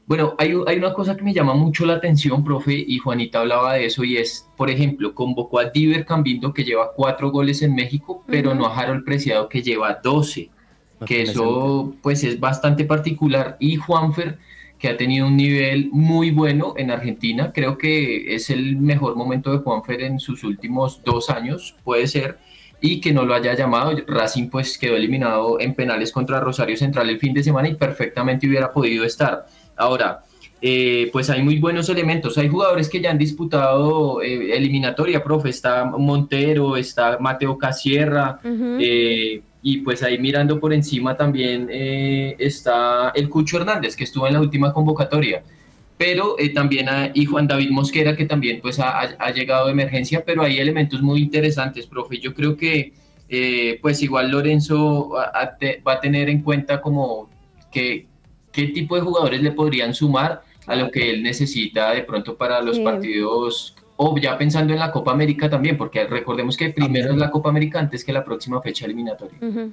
bueno, 0.07 0.35
hay, 0.37 0.53
hay 0.67 0.79
una 0.79 0.93
cosa 0.93 1.17
que 1.17 1.23
me 1.23 1.33
llama 1.33 1.55
mucho 1.55 1.87
la 1.87 1.95
atención, 1.95 2.43
profe, 2.43 2.75
y 2.75 2.99
Juanita 2.99 3.39
hablaba 3.39 3.75
de 3.75 3.87
eso, 3.87 4.03
y 4.03 4.17
es, 4.17 4.51
por 4.57 4.69
ejemplo, 4.69 5.15
convocó 5.15 5.61
a 5.61 5.67
Diver 5.67 6.05
Cambindo, 6.05 6.53
que 6.53 6.65
lleva 6.65 6.91
cuatro 6.95 7.31
goles 7.31 7.63
en 7.63 7.75
México, 7.77 8.25
pero 8.27 8.53
no 8.53 8.67
a 8.67 8.77
Harold 8.77 9.05
Preciado, 9.05 9.49
que 9.49 9.63
lleva 9.63 10.01
12, 10.03 10.51
No 11.01 11.07
que 11.07 11.23
eso 11.23 11.95
pues 12.03 12.23
es 12.25 12.39
bastante 12.41 12.85
particular, 12.85 13.57
y 13.61 13.77
Juanfer, 13.77 14.39
que 14.85 14.91
ha 14.91 14.99
tenido 14.99 15.27
un 15.27 15.39
nivel 15.39 15.89
muy 15.93 16.31
bueno 16.31 16.75
en 16.77 16.91
Argentina, 16.91 17.53
creo 17.55 17.79
que 17.79 18.35
es 18.35 18.51
el 18.51 18.77
mejor 18.77 19.17
momento 19.17 19.51
de 19.51 19.61
Juanfer 19.61 20.03
en 20.03 20.21
sus 20.21 20.45
últimos 20.45 21.03
dos 21.03 21.31
años, 21.31 21.75
puede 21.85 22.07
ser, 22.07 22.37
y 22.83 23.01
que 23.01 23.11
no 23.11 23.25
lo 23.25 23.35
haya 23.35 23.55
llamado. 23.55 23.97
Racing 24.07 24.51
pues 24.51 24.77
quedó 24.77 24.95
eliminado 24.97 25.59
en 25.59 25.73
penales 25.73 26.13
contra 26.13 26.39
Rosario 26.39 26.77
Central 26.77 27.09
el 27.09 27.19
fin 27.19 27.33
de 27.33 27.43
semana 27.43 27.67
y 27.67 27.77
perfectamente 27.77 28.47
hubiera 28.47 28.75
podido 28.75 29.07
estar. 29.07 29.47
Ahora, 29.75 30.23
eh, 30.61 31.09
pues 31.11 31.31
hay 31.31 31.43
muy 31.43 31.59
buenos 31.59 31.89
elementos. 31.89 32.37
Hay 32.37 32.51
jugadores 32.51 32.91
que 32.91 33.01
ya 33.01 33.11
han 33.11 33.17
disputado 33.17 34.21
eh, 34.21 34.55
eliminatoria, 34.55 35.25
profe. 35.25 35.49
Está 35.49 35.87
Montero, 35.87 36.77
está 36.77 37.17
Mateo 37.19 37.57
Casierra, 37.57 38.39
eh, 38.79 39.41
y 39.67 39.79
pues 39.79 40.03
ahí 40.03 40.19
mirando 40.19 40.61
por 40.61 40.75
encima 40.75 41.17
también 41.17 41.69
eh, 41.73 42.37
está 42.39 43.13
el 43.15 43.31
Cucho 43.31 43.57
Hernández, 43.57 43.97
que 43.97 44.05
estuvo 44.05 44.27
en 44.27 44.35
la 44.35 44.41
última 44.41 44.75
convocatoria. 44.75 45.43
Pero 45.97 46.39
eh, 46.39 46.51
también 46.51 46.87
hay 46.91 47.13
y 47.15 47.25
Juan 47.25 47.47
David 47.47 47.71
Mosquera, 47.71 48.15
que 48.15 48.27
también 48.27 48.61
pues 48.61 48.79
ha, 48.79 49.31
llegado 49.31 49.65
de 49.65 49.73
emergencia, 49.73 50.23
pero 50.23 50.43
hay 50.43 50.59
elementos 50.59 51.01
muy 51.01 51.23
interesantes, 51.23 51.87
profe. 51.87 52.19
Yo 52.21 52.35
creo 52.35 52.59
que 52.59 52.93
eh, 53.31 53.79
pues 53.81 54.03
igual 54.03 54.31
Lorenzo 54.31 55.09
va 55.09 55.33
a, 55.35 55.57
va 55.87 55.93
a 55.95 56.01
tener 56.01 56.29
en 56.29 56.43
cuenta 56.43 56.83
como 56.83 57.31
que 57.73 58.07
qué 58.53 58.67
tipo 58.67 58.97
de 58.97 59.01
jugadores 59.01 59.41
le 59.41 59.53
podrían 59.53 59.95
sumar 59.95 60.43
a 60.67 60.77
lo 60.77 60.91
que 60.91 61.09
él 61.09 61.23
necesita 61.23 61.93
de 61.93 62.03
pronto 62.03 62.37
para 62.37 62.61
los 62.61 62.77
Sí. 62.77 62.85
partidos, 62.85 63.75
o 63.97 64.17
ya 64.19 64.37
pensando 64.37 64.73
en 64.73 64.79
la 64.79 64.91
Copa 64.91 65.13
América 65.13 65.49
también, 65.49 65.77
porque 65.77 66.05
recordemos 66.05 66.57
que 66.57 66.71
primero 66.71 67.13
es 67.13 67.17
la 67.17 67.31
Copa 67.31 67.49
América 67.49 67.79
antes 67.79 68.05
que 68.05 68.13
la 68.13 68.25
próxima 68.25 68.61
fecha 68.61 68.87
eliminatoria. 68.87 69.39
Ujú. 69.41 69.73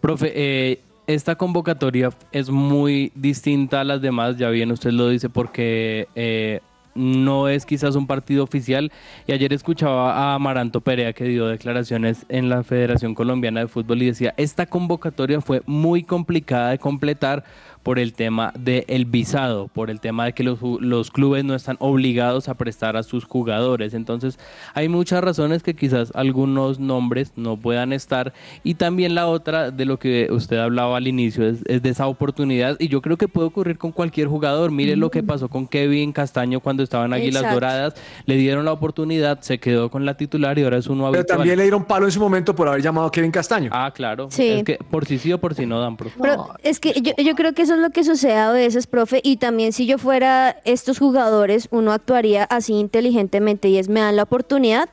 Profe, 0.00 0.32
eh, 0.34 0.80
esta 1.06 1.36
convocatoria 1.36 2.10
es 2.32 2.50
muy 2.50 3.12
distinta 3.14 3.80
a 3.80 3.84
las 3.84 4.00
demás, 4.00 4.36
ya 4.36 4.50
bien 4.50 4.72
usted 4.72 4.90
lo 4.90 5.08
dice, 5.08 5.28
porque 5.28 6.08
eh, 6.14 6.60
no 6.94 7.48
es 7.48 7.66
quizás 7.66 7.96
un 7.96 8.06
partido 8.06 8.44
oficial. 8.44 8.92
Y 9.26 9.32
ayer 9.32 9.52
escuchaba 9.52 10.14
a 10.14 10.34
Amaranto 10.34 10.80
Perea 10.80 11.12
que 11.12 11.24
dio 11.24 11.46
declaraciones 11.46 12.26
en 12.28 12.48
la 12.48 12.62
Federación 12.62 13.14
Colombiana 13.14 13.60
de 13.60 13.68
Fútbol 13.68 14.02
y 14.02 14.06
decía, 14.06 14.34
esta 14.36 14.66
convocatoria 14.66 15.40
fue 15.40 15.62
muy 15.66 16.02
complicada 16.02 16.70
de 16.70 16.78
completar 16.78 17.44
por 17.82 17.98
el 17.98 18.12
tema 18.12 18.52
del 18.58 19.04
visado, 19.06 19.68
por 19.68 19.90
el 19.90 20.00
tema 20.00 20.24
de 20.24 20.32
que 20.32 20.44
los, 20.44 20.58
los 20.62 21.10
clubes 21.10 21.44
no 21.44 21.54
están 21.54 21.76
obligados 21.80 22.48
a 22.48 22.54
prestar 22.54 22.96
a 22.96 23.02
sus 23.02 23.24
jugadores. 23.24 23.94
Entonces, 23.94 24.38
hay 24.74 24.88
muchas 24.88 25.22
razones 25.22 25.62
que 25.62 25.74
quizás 25.74 26.12
algunos 26.14 26.78
nombres 26.78 27.32
no 27.36 27.56
puedan 27.56 27.92
estar. 27.92 28.32
Y 28.62 28.74
también 28.74 29.14
la 29.14 29.26
otra 29.26 29.70
de 29.70 29.84
lo 29.84 29.98
que 29.98 30.28
usted 30.30 30.58
hablaba 30.58 30.96
al 30.96 31.08
inicio 31.08 31.46
es, 31.46 31.60
es 31.66 31.82
de 31.82 31.90
esa 31.90 32.06
oportunidad. 32.06 32.76
Y 32.78 32.88
yo 32.88 33.02
creo 33.02 33.16
que 33.16 33.28
puede 33.28 33.48
ocurrir 33.48 33.78
con 33.78 33.92
cualquier 33.92 34.28
jugador. 34.28 34.70
Mire 34.70 34.96
lo 34.96 35.10
que 35.10 35.22
pasó 35.22 35.48
con 35.48 35.66
Kevin 35.66 36.12
Castaño 36.12 36.60
cuando 36.60 36.82
estaba 36.82 37.04
en 37.06 37.14
Águilas 37.14 37.42
Exacto. 37.42 37.54
Doradas. 37.54 37.94
Le 38.26 38.36
dieron 38.36 38.64
la 38.64 38.72
oportunidad, 38.72 39.40
se 39.40 39.58
quedó 39.58 39.90
con 39.90 40.06
la 40.06 40.16
titular 40.16 40.58
y 40.58 40.62
ahora 40.62 40.78
es 40.78 40.86
uno 40.86 41.04
Pero 41.10 41.20
habitual. 41.20 41.38
también 41.38 41.56
le 41.56 41.64
dieron 41.64 41.84
palo 41.84 42.06
en 42.06 42.12
su 42.12 42.20
momento 42.20 42.54
por 42.54 42.68
haber 42.68 42.82
llamado 42.82 43.08
a 43.08 43.10
Kevin 43.10 43.30
Castaño. 43.32 43.70
Ah, 43.72 43.90
claro. 43.92 44.28
Sí. 44.30 44.48
Es 44.48 44.64
que 44.64 44.78
por 44.90 45.04
si 45.04 45.18
sí 45.18 45.32
o 45.32 45.38
por 45.38 45.54
si 45.54 45.66
no 45.66 45.80
dan. 45.80 45.96
Pero 45.96 46.54
es 46.62 46.78
que 46.78 46.92
yo, 47.00 47.12
yo 47.22 47.34
creo 47.34 47.52
que 47.52 47.62
eso 47.62 47.71
es 47.74 47.80
lo 47.80 47.90
que 47.90 48.04
sucede 48.04 48.36
a 48.36 48.52
veces, 48.52 48.86
profe, 48.86 49.20
y 49.22 49.36
también 49.36 49.72
si 49.72 49.86
yo 49.86 49.98
fuera 49.98 50.56
estos 50.64 50.98
jugadores, 50.98 51.68
uno 51.70 51.92
actuaría 51.92 52.44
así 52.44 52.74
inteligentemente 52.74 53.68
y 53.68 53.78
es 53.78 53.88
me 53.88 54.00
dan 54.00 54.16
la 54.16 54.24
oportunidad, 54.24 54.88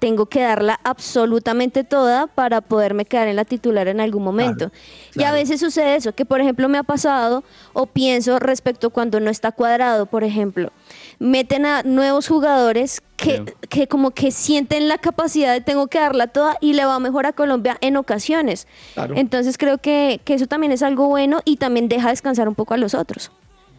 tengo 0.00 0.26
que 0.26 0.40
darla 0.40 0.80
absolutamente 0.82 1.84
toda 1.84 2.26
para 2.26 2.62
poderme 2.62 3.04
quedar 3.04 3.28
en 3.28 3.36
la 3.36 3.44
titular 3.44 3.86
en 3.86 4.00
algún 4.00 4.24
momento. 4.24 4.72
Y 5.14 5.24
a 5.24 5.32
veces 5.32 5.60
sucede 5.60 5.94
eso, 5.94 6.14
que 6.14 6.24
por 6.24 6.40
ejemplo 6.40 6.68
me 6.68 6.78
ha 6.78 6.82
pasado 6.82 7.44
o 7.74 7.86
pienso 7.86 8.38
respecto 8.38 8.90
cuando 8.90 9.20
no 9.20 9.30
está 9.30 9.52
cuadrado, 9.52 10.06
por 10.06 10.24
ejemplo, 10.24 10.72
meten 11.20 11.66
a 11.66 11.82
nuevos 11.84 12.26
jugadores 12.26 13.02
que, 13.16 13.44
que 13.68 13.86
como 13.86 14.10
que 14.10 14.30
sienten 14.32 14.88
la 14.88 14.98
capacidad 14.98 15.52
de 15.52 15.60
tengo 15.60 15.86
que 15.86 16.00
darla 16.00 16.26
toda 16.26 16.56
y 16.60 16.72
le 16.72 16.84
va 16.86 16.98
mejor 16.98 17.26
a 17.26 17.32
Colombia 17.34 17.76
en 17.82 17.96
ocasiones. 17.96 18.66
Claro. 18.94 19.14
Entonces 19.16 19.56
creo 19.58 19.78
que, 19.78 20.20
que 20.24 20.34
eso 20.34 20.46
también 20.46 20.72
es 20.72 20.82
algo 20.82 21.06
bueno 21.08 21.40
y 21.44 21.56
también 21.58 21.88
deja 21.88 22.08
descansar 22.08 22.48
un 22.48 22.54
poco 22.56 22.74
a 22.74 22.78
los 22.78 22.94
otros. 22.94 23.30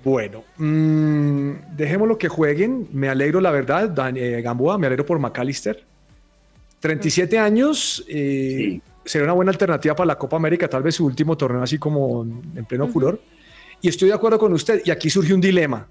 Bueno, 0.04 0.43
mm, 0.58 1.75
dejémoslo 1.75 2.17
que 2.17 2.27
jueguen. 2.30 2.88
Me 2.93 3.10
alegro, 3.10 3.41
la 3.41 3.51
verdad, 3.51 3.89
Dan- 3.89 4.17
eh, 4.17 4.41
Gamboa, 4.41 4.77
me 4.77 4.88
alegro 4.88 5.06
por 5.06 5.19
McAllister. 5.19 5.84
37 6.80 7.38
años, 7.38 8.04
eh, 8.08 8.80
sería 9.06 9.25
una 9.25 9.34
buena 9.34 9.51
alternativa 9.51 9.95
para 9.95 10.08
la 10.08 10.17
Copa 10.17 10.38
América, 10.38 10.67
tal 10.67 10.82
vez 10.84 10.95
su 10.95 11.06
último 11.06 11.38
torneo 11.38 11.62
así 11.62 11.77
como 11.77 12.23
en 12.23 12.65
pleno 12.65 12.88
furor. 12.88 13.19
Y 13.82 13.88
estoy 13.89 14.10
de 14.10 14.15
acuerdo 14.15 14.39
con 14.39 14.54
usted, 14.54 14.82
y 14.86 14.91
aquí 14.91 15.10
surge 15.10 15.34
un 15.34 15.41
dilema, 15.41 15.88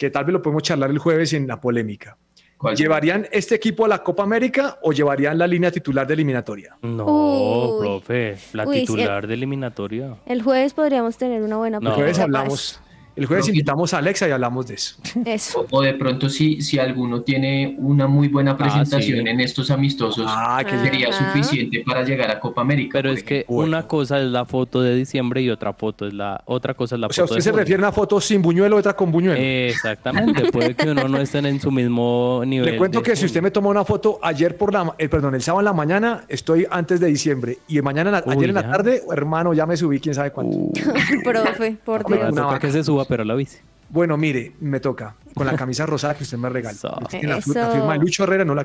que 0.00 0.08
tal 0.08 0.24
vez 0.24 0.32
lo 0.32 0.40
podemos 0.40 0.62
charlar 0.62 0.88
el 0.88 0.98
jueves 0.98 1.34
en 1.34 1.46
la 1.46 1.60
polémica. 1.60 2.16
¿Cuál? 2.56 2.74
¿Llevarían 2.74 3.28
este 3.32 3.54
equipo 3.54 3.84
a 3.84 3.88
la 3.88 4.02
Copa 4.02 4.22
América 4.22 4.78
o 4.82 4.92
llevarían 4.92 5.36
la 5.36 5.46
línea 5.46 5.70
titular 5.70 6.06
de 6.06 6.14
eliminatoria? 6.14 6.74
No, 6.80 7.04
Uy. 7.04 7.80
profe, 7.86 8.38
la 8.54 8.66
Uy, 8.66 8.80
titular 8.80 9.26
de 9.26 9.34
eliminatoria. 9.34 10.16
El 10.24 10.40
jueves 10.40 10.72
podríamos 10.72 11.18
tener 11.18 11.42
una 11.42 11.58
buena 11.58 11.80
No. 11.80 11.90
El 11.90 11.96
jueves 11.96 12.18
hablamos, 12.18 12.80
el 13.16 13.26
jueves 13.26 13.44
Creo 13.44 13.52
que- 13.52 13.58
invitamos 13.58 13.92
a 13.94 13.98
Alexa 13.98 14.28
y 14.28 14.30
hablamos 14.30 14.66
de 14.66 14.74
eso. 14.74 14.96
Eso. 15.24 15.66
O, 15.70 15.78
o 15.78 15.82
de 15.82 15.94
pronto 15.94 16.28
si, 16.28 16.60
si 16.62 16.78
alguno 16.78 17.22
tiene 17.22 17.74
una 17.78 18.06
muy 18.06 18.28
buena 18.28 18.56
presentación 18.56 19.24
sí. 19.24 19.28
en 19.28 19.40
estos 19.40 19.70
amistosos, 19.70 20.26
Ah, 20.28 20.62
que 20.64 20.78
sería 20.78 21.08
Ajá. 21.08 21.32
suficiente 21.32 21.82
para 21.86 22.02
llegar 22.04 22.30
a 22.30 22.38
Copa 22.40 22.60
América. 22.62 22.90
Pero 22.92 23.10
es 23.12 23.22
que 23.22 23.44
una 23.48 23.86
cosa 23.86 24.18
es 24.20 24.26
la 24.30 24.44
foto 24.44 24.80
de 24.82 24.94
diciembre 24.94 25.42
y 25.42 25.50
otra 25.50 25.72
foto 25.72 26.06
es 26.06 26.14
la 26.14 26.42
otra 26.46 26.74
cosa 26.74 26.94
es 26.96 27.00
la 27.00 27.06
O 27.08 27.12
sea, 27.12 27.24
foto 27.24 27.34
usted 27.34 27.36
de 27.38 27.42
se 27.42 27.50
junio. 27.50 27.60
refiere 27.60 27.82
a 27.82 27.86
una 27.86 27.92
foto 27.92 28.20
sin 28.20 28.42
buñuelo, 28.42 28.76
otra 28.76 28.94
con 28.94 29.10
buñuelo. 29.12 29.38
Exactamente, 29.40 30.50
puede 30.52 30.74
que 30.74 30.90
uno 30.90 31.08
no 31.08 31.18
estén 31.18 31.46
en 31.46 31.60
su 31.60 31.70
mismo 31.70 32.42
nivel. 32.46 32.72
Le 32.72 32.76
cuento 32.78 33.02
que 33.02 33.16
si 33.16 33.26
usted 33.26 33.42
me 33.42 33.50
toma 33.50 33.68
una 33.70 33.84
foto 33.84 34.18
ayer 34.22 34.56
por 34.56 34.72
la, 34.72 34.94
eh, 34.98 35.08
perdón, 35.08 35.34
el 35.34 35.42
sábado 35.42 35.60
en 35.60 35.64
la 35.66 35.72
mañana, 35.72 36.24
estoy 36.28 36.66
antes 36.70 37.00
de 37.00 37.06
diciembre 37.08 37.58
y 37.68 37.80
mañana, 37.80 38.22
Uy, 38.26 38.32
ayer 38.34 38.48
en 38.50 38.54
la 38.54 38.62
tarde, 38.70 39.02
hermano, 39.12 39.54
ya 39.54 39.66
me 39.66 39.76
subí, 39.76 40.00
quién 40.00 40.14
sabe 40.14 40.30
cuánto. 40.32 40.56
Uh, 40.58 40.72
Profe, 41.24 41.76
por 41.84 42.06
Dios. 42.06 42.32
una 42.32 42.42
vaca. 42.46 42.58
que 42.60 42.72
se 42.72 42.84
suba, 42.84 42.99
pero 43.06 43.24
la 43.24 43.34
bici. 43.34 43.58
Bueno, 43.88 44.16
mire, 44.16 44.52
me 44.60 44.78
toca 44.80 45.16
con 45.34 45.46
la 45.46 45.56
camisa 45.56 45.84
rosada 45.84 46.14
que 46.14 46.22
usted 46.22 46.38
me 46.38 46.48
regaló. 46.48 46.78
Tiene 47.10 47.28
La, 47.28 47.34
la 47.36 47.70
firma 47.70 47.92
de 47.94 47.98
Lucho 47.98 48.24
Herrera 48.24 48.44
no 48.44 48.54
la 48.54 48.64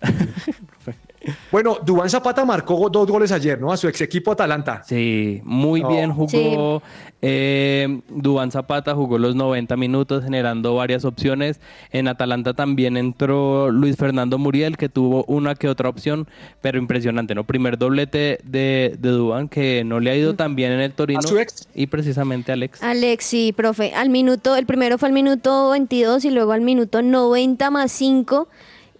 Bueno, 1.50 1.78
Dubán 1.84 2.10
Zapata 2.10 2.44
marcó 2.44 2.88
dos 2.90 3.08
goles 3.08 3.32
ayer, 3.32 3.60
¿no? 3.60 3.72
A 3.72 3.76
su 3.76 3.88
ex 3.88 4.00
equipo 4.00 4.32
Atalanta. 4.32 4.82
Sí, 4.84 5.40
muy 5.44 5.82
bien 5.82 6.12
jugó. 6.12 6.82
Eh, 7.22 8.02
Dubán 8.08 8.50
Zapata 8.50 8.94
jugó 8.94 9.18
los 9.18 9.34
90 9.34 9.76
minutos 9.76 10.24
generando 10.24 10.74
varias 10.74 11.04
opciones. 11.04 11.60
En 11.90 12.08
Atalanta 12.08 12.54
también 12.54 12.96
entró 12.96 13.70
Luis 13.70 13.96
Fernando 13.96 14.38
Muriel, 14.38 14.76
que 14.76 14.88
tuvo 14.88 15.24
una 15.24 15.54
que 15.54 15.68
otra 15.68 15.88
opción, 15.88 16.28
pero 16.60 16.78
impresionante, 16.78 17.34
¿no? 17.34 17.44
Primer 17.44 17.78
doblete 17.78 18.38
de, 18.44 18.96
de 18.98 19.08
Dubán, 19.08 19.48
que 19.48 19.84
no 19.84 20.00
le 20.00 20.10
ha 20.10 20.16
ido 20.16 20.34
tan 20.34 20.54
bien 20.54 20.72
en 20.72 20.80
el 20.80 20.92
Torino. 20.92 21.20
A 21.20 21.22
su 21.22 21.38
ex. 21.38 21.68
Y 21.74 21.86
precisamente 21.86 22.52
Alex. 22.52 22.82
Alex, 22.82 23.24
sí, 23.24 23.52
profe. 23.52 23.94
Al 23.94 24.10
minuto, 24.10 24.56
el 24.56 24.66
primero 24.66 24.98
fue 24.98 25.08
al 25.08 25.14
minuto 25.14 25.70
22 25.70 26.24
y 26.26 26.30
luego 26.30 26.52
al 26.52 26.60
minuto 26.60 27.00
90 27.02 27.70
más 27.70 27.92
5. 27.92 28.48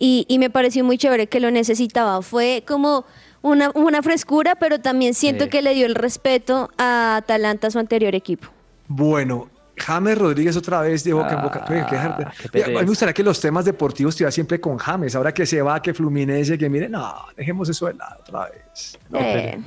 Y, 0.04 0.26
y 0.28 0.38
me 0.38 0.50
pareció 0.50 0.84
muy 0.84 0.98
chévere 0.98 1.28
que 1.28 1.40
lo 1.40 1.50
necesitaba. 1.50 2.20
Fue 2.20 2.62
como 2.66 3.06
una, 3.40 3.70
una 3.74 4.02
frescura, 4.02 4.54
pero 4.54 4.78
también 4.80 5.14
siento 5.14 5.44
Sí. 5.44 5.50
que 5.50 5.62
le 5.62 5.72
dio 5.72 5.86
el 5.86 5.94
respeto 5.94 6.70
a 6.76 7.16
Atalanta, 7.16 7.70
su 7.70 7.78
anterior 7.78 8.14
equipo. 8.14 8.48
Bueno, 8.86 9.48
James 9.78 10.18
Rodríguez 10.18 10.56
otra 10.56 10.82
vez 10.82 11.04
dijo 11.04 11.22
que 11.26 11.32
en 11.32 11.38
Ah, 11.38 11.42
Boca. 11.42 11.64
Oye, 11.70 11.84
qué 11.88 11.96
Oye, 11.96 12.64
a 12.64 12.68
mí 12.68 12.74
me 12.74 12.84
gustaría 12.84 13.14
que 13.14 13.22
los 13.22 13.40
temas 13.40 13.64
deportivos 13.64 14.14
estuvieran 14.14 14.32
siempre 14.32 14.60
con 14.60 14.76
James. 14.76 15.16
Ahora 15.16 15.32
que 15.32 15.46
se 15.46 15.62
va, 15.62 15.80
que 15.80 15.94
Fluminense, 15.94 16.58
que 16.58 16.68
mire, 16.68 16.88
no, 16.88 17.12
dejemos 17.36 17.68
eso 17.70 17.86
de 17.86 17.94
lado 17.94 18.16
otra 18.20 18.50
vez. 18.50 18.98
Eh, 19.14 19.58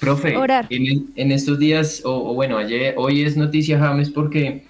Profe, 0.00 0.34
en 0.70 1.30
estos 1.32 1.58
días, 1.58 2.00
o, 2.04 2.30
o 2.30 2.34
bueno, 2.34 2.56
ayer, 2.56 2.94
hoy 2.96 3.22
es 3.24 3.36
noticia 3.36 3.78
James 3.78 4.10
porque 4.10 4.64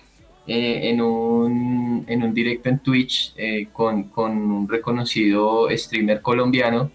eh, 0.47 0.91
en, 0.91 1.01
un, 1.01 2.05
en 2.09 2.23
un 2.23 2.35
directo 2.35 2.69
en 2.69 2.81
Twitch 2.81 3.33
eh, 3.37 3.69
con, 3.73 4.05
con 4.05 4.33
un 4.33 4.69
reconocido 4.69 5.69
streamer 5.71 6.21
colombiano, 6.21 6.91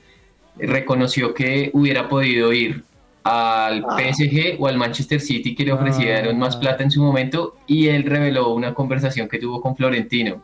eh, 0.59 0.67
reconoció 0.67 1.33
que 1.33 1.71
hubiera 1.73 2.09
podido 2.09 2.51
ir 2.51 2.83
al 3.23 3.83
PSG 3.83 4.57
o 4.59 4.67
al 4.67 4.77
Manchester 4.77 5.19
City 5.19 5.55
que 5.55 5.65
le 5.65 5.71
ofrecieron 5.71 6.37
más 6.39 6.57
plata 6.57 6.83
en 6.83 6.91
su 6.91 7.01
momento 7.01 7.55
y 7.67 7.87
él 7.87 8.03
reveló 8.03 8.53
una 8.53 8.73
conversación 8.73 9.27
que 9.27 9.37
tuvo 9.37 9.61
con 9.61 9.75
Florentino. 9.75 10.41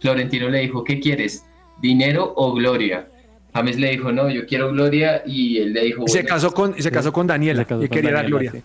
Florentino 0.00 0.48
le 0.48 0.60
dijo, 0.60 0.82
¿qué 0.82 0.98
quieres? 0.98 1.44
¿Dinero 1.80 2.32
o 2.36 2.52
gloria? 2.52 3.09
James 3.52 3.78
le 3.78 3.90
dijo, 3.90 4.12
no, 4.12 4.30
yo 4.30 4.46
quiero 4.46 4.70
gloria 4.72 5.22
y 5.26 5.58
él 5.58 5.72
le 5.72 5.84
dijo, 5.86 6.04
Y 6.06 6.08
se 6.10 6.18
"Bueno". 6.18 6.28
casó 6.34 6.52
con, 6.52 6.74
y 6.78 6.82
se 6.82 6.90
casó 6.90 7.12
con 7.12 7.26
Daniela, 7.26 7.60
Se 7.62 7.66
casó 7.66 7.82
y 7.82 7.88
con 7.88 7.96
quería 7.96 8.10
la 8.12 8.22
Daniela, 8.22 8.38
gloria. 8.38 8.52
sí. 8.52 8.62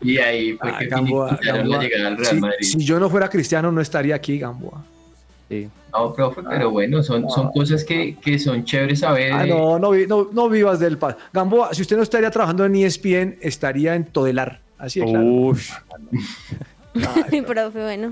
Y 0.02 0.18
ahí 0.18 0.52
fue 0.52 0.70
Ah, 0.70 0.78
que 0.78 0.86
Gamboa, 0.86 1.38
Gamboa. 1.42 1.82
la 1.82 2.08
al 2.08 2.16
Real 2.18 2.34
Si- 2.34 2.40
Madrid. 2.40 2.56
si 2.66 2.84
yo 2.84 3.00
no 3.00 3.08
fuera 3.08 3.28
cristiano, 3.28 3.72
no 3.72 3.80
estaría 3.80 4.14
aquí, 4.14 4.38
Gamboa. 4.38 4.84
Sí. 5.48 5.68
No, 5.92 6.12
profe, 6.12 6.42
pero 6.48 6.70
bueno, 6.70 7.02
son, 7.02 7.28
son 7.30 7.50
cosas 7.52 7.84
que, 7.84 8.16
que 8.20 8.38
son 8.38 8.64
chéveres 8.64 8.98
saber. 9.00 9.32
Ah, 9.32 9.46
no, 9.46 9.78
no, 9.78 9.92
no, 9.94 10.28
no 10.32 10.48
vivas 10.48 10.78
del 10.80 10.98
paz. 10.98 11.16
Gamboa, 11.32 11.72
si 11.72 11.82
usted 11.82 11.96
no 11.96 12.02
estaría 12.02 12.30
trabajando 12.30 12.64
en 12.64 12.74
ESPN, 12.76 13.38
estaría 13.40 13.94
en 13.94 14.04
Todelar. 14.04 14.60
Así 14.76 15.00
de 15.00 15.06
claro. 15.06 15.52
Ush. 16.94 17.42
profe, 17.46 17.82
bueno. 17.82 18.10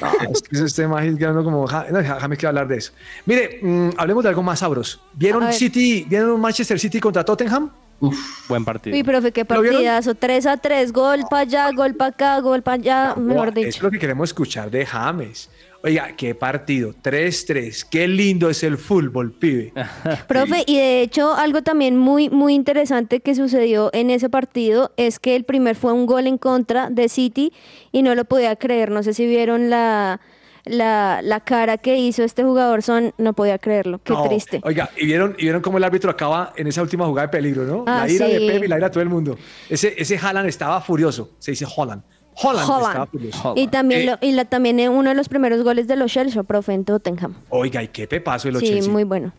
No, 0.00 0.30
es 0.32 0.42
que 0.42 0.56
tema 0.74 1.00
ahí 1.00 1.16
quedando 1.16 1.42
como. 1.44 1.66
ja- 1.66 1.86
no, 1.90 1.98
Déjame 1.98 2.36
que 2.36 2.46
hablar 2.46 2.68
de 2.68 2.76
eso. 2.76 2.92
Mire, 3.26 3.58
mm, 3.62 3.90
hablemos 3.96 4.22
de 4.22 4.28
algo 4.30 4.42
más 4.42 4.58
sabroso. 4.58 5.00
A 5.02 5.08
¿Vieron. 5.14 5.52
City, 5.52 6.04
¿vieron 6.08 6.40
Manchester 6.40 6.78
City 6.78 7.00
contra 7.00 7.24
Tottenham? 7.24 7.70
Uf, 8.00 8.48
Buen 8.48 8.64
partido. 8.64 8.94
Uy, 8.96 9.02
profe, 9.02 9.32
qué 9.32 9.44
partidazo. 9.44 10.14
3 10.14 10.46
a 10.46 10.56
3, 10.56 10.92
gol 10.92 11.20
para 11.30 11.42
allá, 11.42 11.70
gol 11.72 11.94
para 11.94 12.10
acá, 12.10 12.40
gol 12.40 12.60
para 12.62 12.74
allá, 12.74 13.14
mejor 13.16 13.46
Gamboa, 13.46 13.66
Es 13.66 13.74
dicho. 13.74 13.82
lo 13.84 13.90
que 13.90 13.98
queremos 13.98 14.28
escuchar 14.30 14.70
de 14.70 14.84
James. 14.84 15.48
Oiga, 15.84 16.16
qué 16.16 16.34
partido. 16.34 16.94
3-3. 17.02 17.86
Qué 17.90 18.08
lindo 18.08 18.48
es 18.48 18.62
el 18.64 18.78
fútbol, 18.78 19.32
pibe. 19.32 19.74
Profe, 20.28 20.64
y 20.66 20.78
de 20.78 21.02
hecho 21.02 21.34
algo 21.34 21.62
también 21.62 21.98
muy, 21.98 22.30
muy 22.30 22.54
interesante 22.54 23.20
que 23.20 23.34
sucedió 23.34 23.90
en 23.92 24.08
ese 24.08 24.30
partido 24.30 24.92
es 24.96 25.18
que 25.18 25.36
el 25.36 25.44
primer 25.44 25.76
fue 25.76 25.92
un 25.92 26.06
gol 26.06 26.26
en 26.26 26.38
contra 26.38 26.88
de 26.88 27.10
City 27.10 27.52
y 27.92 28.02
no 28.02 28.14
lo 28.14 28.24
podía 28.24 28.56
creer. 28.56 28.90
No 28.90 29.02
sé 29.02 29.12
si 29.12 29.26
vieron 29.26 29.68
la, 29.68 30.22
la, 30.64 31.20
la 31.22 31.40
cara 31.40 31.76
que 31.76 31.98
hizo 31.98 32.22
este 32.22 32.44
jugador, 32.44 32.82
son, 32.82 33.12
no 33.18 33.34
podía 33.34 33.58
creerlo. 33.58 34.00
Qué 34.02 34.14
No, 34.14 34.26
triste. 34.26 34.60
Oiga, 34.64 34.88
y 34.96 35.04
vieron, 35.04 35.34
y 35.38 35.42
vieron 35.42 35.60
cómo 35.60 35.76
el 35.76 35.84
árbitro 35.84 36.10
acaba 36.10 36.54
en 36.56 36.66
esa 36.66 36.80
última 36.80 37.04
jugada 37.04 37.26
de 37.26 37.30
peligro, 37.32 37.64
¿no? 37.64 37.84
Ah, 37.86 38.06
la 38.06 38.10
ira 38.10 38.26
de 38.26 38.38
sí. 38.38 38.46
Pep 38.46 38.64
y 38.64 38.68
la 38.68 38.78
ira 38.78 38.86
de 38.88 38.92
todo 38.92 39.02
el 39.02 39.10
mundo. 39.10 39.36
Ese, 39.68 39.94
ese 39.98 40.16
Haaland 40.16 40.48
estaba 40.48 40.80
furioso. 40.80 41.32
Se 41.38 41.50
dice 41.50 41.66
Holland. 41.76 42.02
Holland. 42.36 42.68
Holland. 42.68 42.86
estaba 42.88 43.06
furioso. 43.06 43.54
Y 43.56 43.68
también, 43.68 44.00
Eh, 44.02 44.04
lo- 44.06 44.18
y 44.20 44.32
la, 44.32 44.44
también 44.44 44.80
en 44.80 44.90
uno 44.90 45.10
de 45.10 45.14
los 45.14 45.28
primeros 45.28 45.62
goles 45.62 45.86
de 45.86 45.96
los 45.96 46.12
Chelsea, 46.12 46.42
profe, 46.42 46.72
en 46.74 46.84
Tottenham. 46.84 47.34
Oiga, 47.50 47.82
y 47.82 47.88
qué 47.88 48.06
pepazo 48.06 48.48
el 48.48 48.58
Sí, 48.58 48.66
Chelsea. 48.68 48.90
muy 48.92 49.04
bueno. 49.04 49.32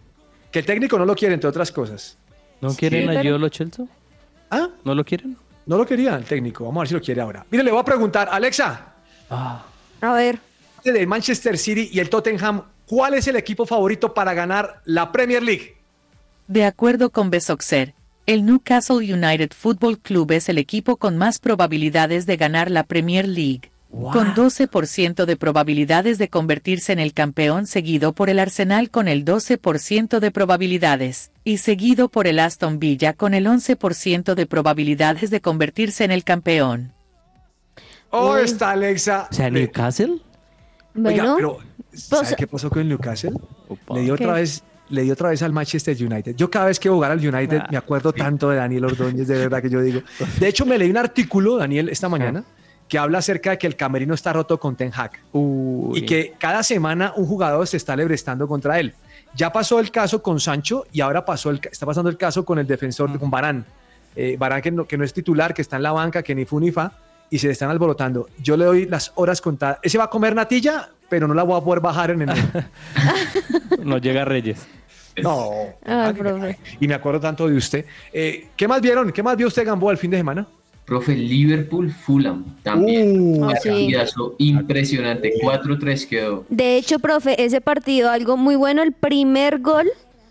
Que 0.51 0.60
el 0.60 0.65
técnico 0.65 0.97
no 0.97 1.05
lo 1.05 1.15
quiere, 1.15 1.34
entre 1.34 1.49
otras 1.49 1.71
cosas. 1.71 2.17
¿No 2.62 2.73
quieren 2.73 3.08
pero- 3.08 3.19
a 3.19 3.21
Gio 3.21 3.49
Chelsea? 3.49 3.86
¿Ah? 4.49 4.69
¿No 4.84 4.95
lo 4.95 5.03
quieren? 5.03 5.36
No 5.65 5.77
lo 5.77 5.86
quería 5.86 6.15
el 6.15 6.23
técnico. 6.25 6.63
Vamos 6.65 6.77
a 6.77 6.81
ver 6.81 6.88
si 6.89 6.93
lo 6.93 7.01
quiere 7.01 7.21
ahora. 7.21 7.45
Mire, 7.49 7.63
le 7.63 7.71
voy 7.71 7.79
a 7.79 7.84
preguntar, 7.84 8.29
Alexa, 8.31 8.93
A 9.29 10.13
ver, 10.13 10.39
del 10.84 11.08
Manchester 11.08 11.58
City 11.58 11.89
y 11.91 11.99
el 11.99 12.10
Tottenham, 12.10 12.62
¿cuál 12.86 13.15
es 13.15 13.27
el 13.27 13.36
equipo 13.36 13.65
favorito 13.65 14.13
para 14.13 14.34
ganar 14.36 14.81
la 14.86 15.12
Premier 15.12 15.41
League? 15.41 15.75
De 16.47 16.63
acuerdo 16.63 17.10
con 17.10 17.31
Besoxer, 17.31 17.95
el 18.25 18.45
Newcastle 18.45 18.97
United 19.13 19.51
Football 19.55 19.99
Club 19.99 20.31
es 20.31 20.49
el 20.49 20.57
equipo 20.57 20.97
con 20.97 21.17
más 21.17 21.39
probabilidades 21.39 22.25
de 22.25 22.38
ganar 22.38 22.71
la 22.71 22.83
Premier 22.83 23.27
League, 23.27 23.71
con 23.91 24.33
12% 24.33 25.25
de 25.25 25.38
probabilidades 25.38 26.17
de 26.17 26.27
convertirse 26.27 26.91
en 26.91 26.99
el 26.99 27.13
campeón 27.13 27.67
seguido 27.67 28.13
por 28.13 28.29
el 28.29 28.39
Arsenal 28.39 28.89
con 28.89 29.07
el 29.07 29.23
12% 29.25 30.19
de 30.19 30.31
probabilidades, 30.31 31.31
y 31.43 31.57
seguido 31.59 32.09
por 32.09 32.25
el 32.27 32.39
Aston 32.39 32.79
Villa 32.79 33.13
con 33.13 33.33
el 33.33 33.45
11% 33.45 34.33
de 34.33 34.45
probabilidades 34.47 35.29
de 35.29 35.39
convertirse 35.41 36.03
en 36.03 36.11
el 36.11 36.23
campeón. 36.23 36.93
Oh, 38.09 38.38
está 38.38 38.71
Alexa. 38.71 39.27
O 39.31 39.33
sea, 39.35 39.49
Le- 39.49 39.61
Newcastle. 39.61 40.21
Oiga, 40.95 41.33
bueno. 41.33 41.35
pero 41.35 41.57
¿sabe 41.93 42.21
pues- 42.23 42.35
qué 42.38 42.47
pasó 42.47 42.69
con 42.69 42.81
el 42.81 42.89
Newcastle? 42.89 43.33
Opa. 43.67 43.95
Le 43.95 44.01
dio 44.01 44.13
otra 44.13 44.27
¿Qué? 44.27 44.39
vez, 44.41 44.63
le 44.89 45.02
dio 45.04 45.13
otra 45.13 45.30
vez 45.30 45.41
al 45.41 45.52
Manchester 45.52 45.95
United. 46.00 46.36
Yo 46.36 46.50
cada 46.50 46.65
vez 46.67 46.80
que 46.80 46.89
jugar 46.89 47.12
al 47.12 47.19
United 47.19 47.60
Ah. 47.63 47.67
me 47.71 47.78
acuerdo 47.78 48.13
tanto 48.13 48.50
de 48.50 48.58
Daniel 48.58 48.86
Ordóñez, 48.86 49.28
de 49.28 49.38
verdad 49.38 49.62
que 49.62 49.69
yo 49.69 49.82
digo. 49.82 50.02
De 50.39 50.48
hecho, 50.48 50.65
me 50.65 50.78
leí 50.78 50.89
un 50.89 50.98
artículo, 50.98 51.58
Daniel, 51.58 51.89
esta 51.89 52.08
mañana, 52.10 52.43
que 52.88 53.00
habla 53.00 53.17
acerca 53.17 53.50
de 53.52 53.58
que 53.58 53.65
el 53.65 53.76
camerino 53.76 54.13
está 54.13 54.32
roto 54.32 54.60
con 54.60 54.76
Ten 54.76 54.91
Hag 54.95 55.12
Uy. 55.32 56.00
y 56.00 56.06
que 56.06 56.34
cada 56.38 56.62
semana 56.62 57.13
un 57.15 57.26
jugador 57.26 57.65
se 57.65 57.78
está 57.78 57.95
lebrestando 57.95 58.48
contra 58.48 58.80
él. 58.80 58.93
Ya 59.36 59.52
pasó 59.52 59.80
el 59.80 59.89
caso 59.91 60.21
con 60.21 60.39
Sancho 60.39 60.86
y 60.91 61.02
ahora 61.02 61.26
pasó 61.26 61.50
el, 61.50 61.60
está 61.71 61.86
pasando 61.86 62.10
el 62.10 62.17
caso 62.17 62.45
con 62.45 62.60
el 62.60 62.67
defensor, 62.67 63.17
con 63.19 63.32
Barán. 63.32 63.65
Eh, 64.15 64.38
Barán 64.39 64.62
que 64.62 64.71
no, 64.71 64.86
que 64.86 64.98
no 64.98 65.04
es 65.04 65.12
titular, 65.13 65.54
que 65.54 65.62
está 65.63 65.78
en 65.78 65.84
la 65.84 65.91
banca, 65.91 66.21
que 66.24 66.36
ni 66.36 66.45
fu 66.45 66.60
ni 66.60 66.71
fa, 66.71 66.91
y 67.30 67.39
se 67.39 67.48
le 67.48 67.54
están 67.54 67.69
alborotando. 67.71 68.30
Yo 68.41 68.56
le 68.56 68.65
doy 68.65 68.86
las 68.86 69.12
horas 69.15 69.41
contadas. 69.41 69.80
Ese 69.82 69.98
va 69.98 70.06
a 70.06 70.10
comer 70.10 70.36
natilla, 70.36 70.89
pero 71.10 71.28
no 71.28 71.34
la 71.34 71.44
voy 71.44 71.60
a 71.60 71.63
poder 71.63 71.80
bajar 71.82 72.12
en 72.12 72.22
el... 72.24 72.30
No 73.84 73.98
llega 73.98 74.26
Reyes. 74.26 74.65
No. 75.22 75.52
Ay, 75.86 76.13
profe. 76.13 76.58
Y 76.80 76.88
me 76.88 76.94
acuerdo 76.96 77.20
tanto 77.20 77.48
de 77.48 77.56
usted. 77.56 77.86
Eh, 78.12 78.48
¿Qué 78.56 78.68
más 78.68 78.82
vieron? 78.82 79.12
¿Qué 79.12 79.22
más 79.24 79.38
vio 79.38 79.48
usted, 79.48 79.65
Gamboa, 79.65 79.91
el 79.91 79.98
fin 79.98 80.12
de 80.12 80.18
semana? 80.18 80.48
Profe, 80.86 81.15
Liverpool, 81.15 81.91
Fulham 81.91 82.58
también. 82.62 83.41
Uh, 83.41 83.50
Ah, 83.50 83.56
sí. 83.62 83.91
Impresionante. 84.39 85.34
4-3 85.41 86.08
quedó. 86.08 86.46
De 86.50 86.78
hecho, 86.78 87.00
profe, 87.00 87.44
ese 87.44 87.62
partido, 87.62 88.10
algo 88.12 88.38
muy 88.38 88.56
bueno, 88.56 88.84
el 88.84 88.91
primer 88.91 89.60
gol 89.60 89.88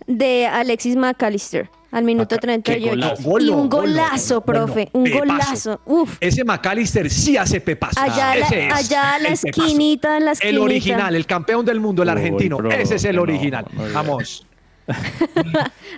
de 0.07 0.47
Alexis 0.47 0.97
McAllister 0.97 1.69
al 1.95 2.05
minuto 2.05 2.35
Maca- 2.37 2.41
qué 2.41 2.47
38. 2.47 2.91
golazo. 2.91 3.23
Gol 3.23 3.43
y 3.43 3.49
un 3.51 3.69
golazo, 3.69 4.41
profe, 4.43 4.89
un 4.93 5.11
golazo. 5.11 5.81
Uf. 5.87 6.17
Ese 6.21 6.45
McAllister 6.45 7.09
sí 7.09 7.37
hace 7.37 7.61
pepazo. 7.61 8.01
Allá, 8.01 8.35
la, 8.35 8.47
Ese 8.47 8.67
es 8.67 8.73
allá 8.75 9.15
a 9.15 9.19
la 9.21 9.29
el 9.29 9.39
pepazo. 9.39 9.63
esquinita, 9.65 10.17
en 10.17 10.25
la 10.25 10.31
El 10.33 10.37
esquinita. 10.37 10.63
original, 10.63 11.17
el 11.17 11.27
campeón 11.27 11.65
del 11.65 11.81
mundo, 11.81 12.03
el 12.03 12.09
Uy, 12.09 12.13
argentino. 12.13 12.59
Ese 12.71 12.97
es 12.97 13.05
el 13.05 13.19
original. 13.19 13.65
no. 13.73 13.85
Vamos. 13.93 14.47
allá 14.87 15.01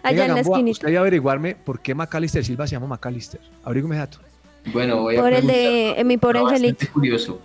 Venga, 0.04 0.11
en 0.11 0.16
la 0.18 0.26
Gamboa, 0.37 0.59
esquinita. 0.59 0.70
usted 0.87 0.94
a 0.96 1.00
averiguarme 1.00 1.56
por 1.56 1.80
qué 1.80 1.94
McAllister 1.94 2.44
Silva 2.44 2.66
se 2.66 2.76
llama 2.76 2.87
McAllister. 2.87 3.40
Abrígame 3.64 3.96
dato. 3.96 4.18
Bueno, 4.72 5.00
voy 5.02 5.16
a 5.16 5.20
Por 5.20 5.32
el 5.32 5.46
de 5.46 5.90
eh, 5.98 6.04
mi 6.04 6.16
pobre 6.18 6.40
angelito. 6.40 6.87
curioso. 6.92 7.40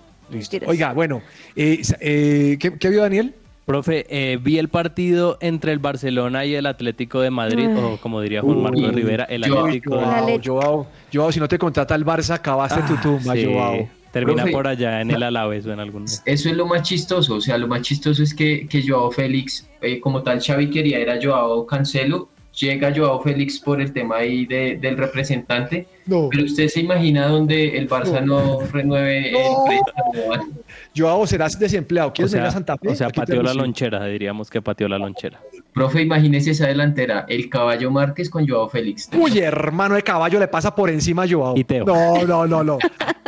Oiga, 0.66 0.94
bueno, 0.94 1.22
eh, 1.56 1.82
eh, 2.00 2.58
¿qué, 2.60 2.78
qué 2.78 2.90
vio 2.90 3.02
Daniel? 3.02 3.36
Profe, 3.66 4.06
eh, 4.10 4.38
vi 4.42 4.58
el 4.58 4.70
partido 4.70 5.38
entre 5.40 5.72
el 5.72 5.80
Barcelona 5.80 6.46
y 6.46 6.56
el 6.56 6.66
Atlético 6.66 7.22
de 7.22 7.30
Madrid, 7.30 7.68
Ay. 7.70 7.78
o 7.84 7.98
como 7.98 8.20
diría 8.20 8.42
Juan 8.42 8.62
Marcos 8.64 8.82
Uy, 8.82 8.92
Rivera, 8.92 9.24
el 9.26 9.44
yo- 9.44 9.60
Atlético 9.60 9.96
de 9.98 10.02
La 10.02 10.40
Joao. 10.44 10.88
Joao, 11.14 11.32
si 11.32 11.40
no 11.40 11.48
te 11.48 11.58
contrata 11.60 11.94
el 11.96 12.04
Barça, 12.06 12.32
acabaste 12.36 12.82
tu 12.82 12.96
tumba, 12.98 13.34
Ah, 13.34 13.36
Sí, 13.36 13.46
Joao. 13.46 13.88
Termina 14.12 14.42
Profe. 14.44 14.52
por 14.52 14.68
allá 14.68 15.00
en 15.00 15.12
el 15.12 15.24
Alavés 15.24 15.66
o 15.68 15.72
en 15.72 15.80
algún 15.80 16.04
Eso 16.04 16.22
es 16.26 16.46
lo 16.58 16.66
más 16.66 16.82
chistoso, 16.82 17.36
o 17.36 17.42
sea, 17.42 17.58
lo 17.58 17.68
más 17.68 17.82
chistoso 17.82 18.22
es 18.24 18.34
que, 18.34 18.68
que 18.68 18.84
Joao 18.86 19.10
Félix, 19.10 19.70
eh, 19.82 20.02
como 20.02 20.22
tal 20.22 20.42
Xavi 20.42 20.70
quería 20.70 20.98
era 21.00 21.18
Joao 21.22 21.66
Cancelo, 21.66 22.28
llega 22.60 22.92
Joao 22.94 23.22
Félix 23.22 23.58
por 23.62 23.80
el 23.80 23.94
tema 23.94 24.18
ahí 24.18 24.46
de- 24.46 24.76
del 24.82 24.98
representante, 24.98 25.88
No. 26.08 26.28
pero 26.30 26.44
usted 26.44 26.68
se 26.68 26.82
imagina 26.82 27.28
donde 27.28 27.78
el 27.78 27.88
Barça 27.88 28.22
no, 28.22 28.60
renueve 28.74 29.32
No. 29.32 29.38
el 29.72 29.80
préstamo. 29.80 30.52
Joao, 30.96 31.26
serás 31.26 31.58
desempleado. 31.58 32.10
O 32.10 32.14
¿Quieres 32.14 32.32
venir 32.34 32.44
sea, 32.44 32.50
a 32.50 32.54
Santa 32.54 32.78
Fe? 32.78 32.90
o 32.90 32.96
sea, 32.96 33.10
pateó 33.10 33.42
la 33.42 33.54
lonchera, 33.54 34.06
diríamos 34.06 34.50
que 34.50 34.62
pateó 34.62 34.88
la 34.90 34.98
lonchera. 34.98 35.40
Profe, 35.74 36.02
imagínese 36.02 36.52
esa 36.52 36.68
delantera, 36.68 37.26
el 37.30 37.50
caballo 37.50 37.90
Márquez 37.92 38.30
con 38.30 38.46
Joao 38.48 38.68
Félix. 38.68 39.10
Uy, 39.14 39.40
hermano 39.40 39.96
de 39.96 40.04
caballo, 40.04 40.40
le 40.40 40.48
pasa 40.50 40.76
por 40.76 40.90
encima 40.90 41.24
a 41.24 41.28
Joao. 41.30 41.58
Y 41.58 41.64
Teo. 41.64 41.86
No, 41.86 42.26
no, 42.26 42.46
no, 42.46 42.64
no. 42.64 42.78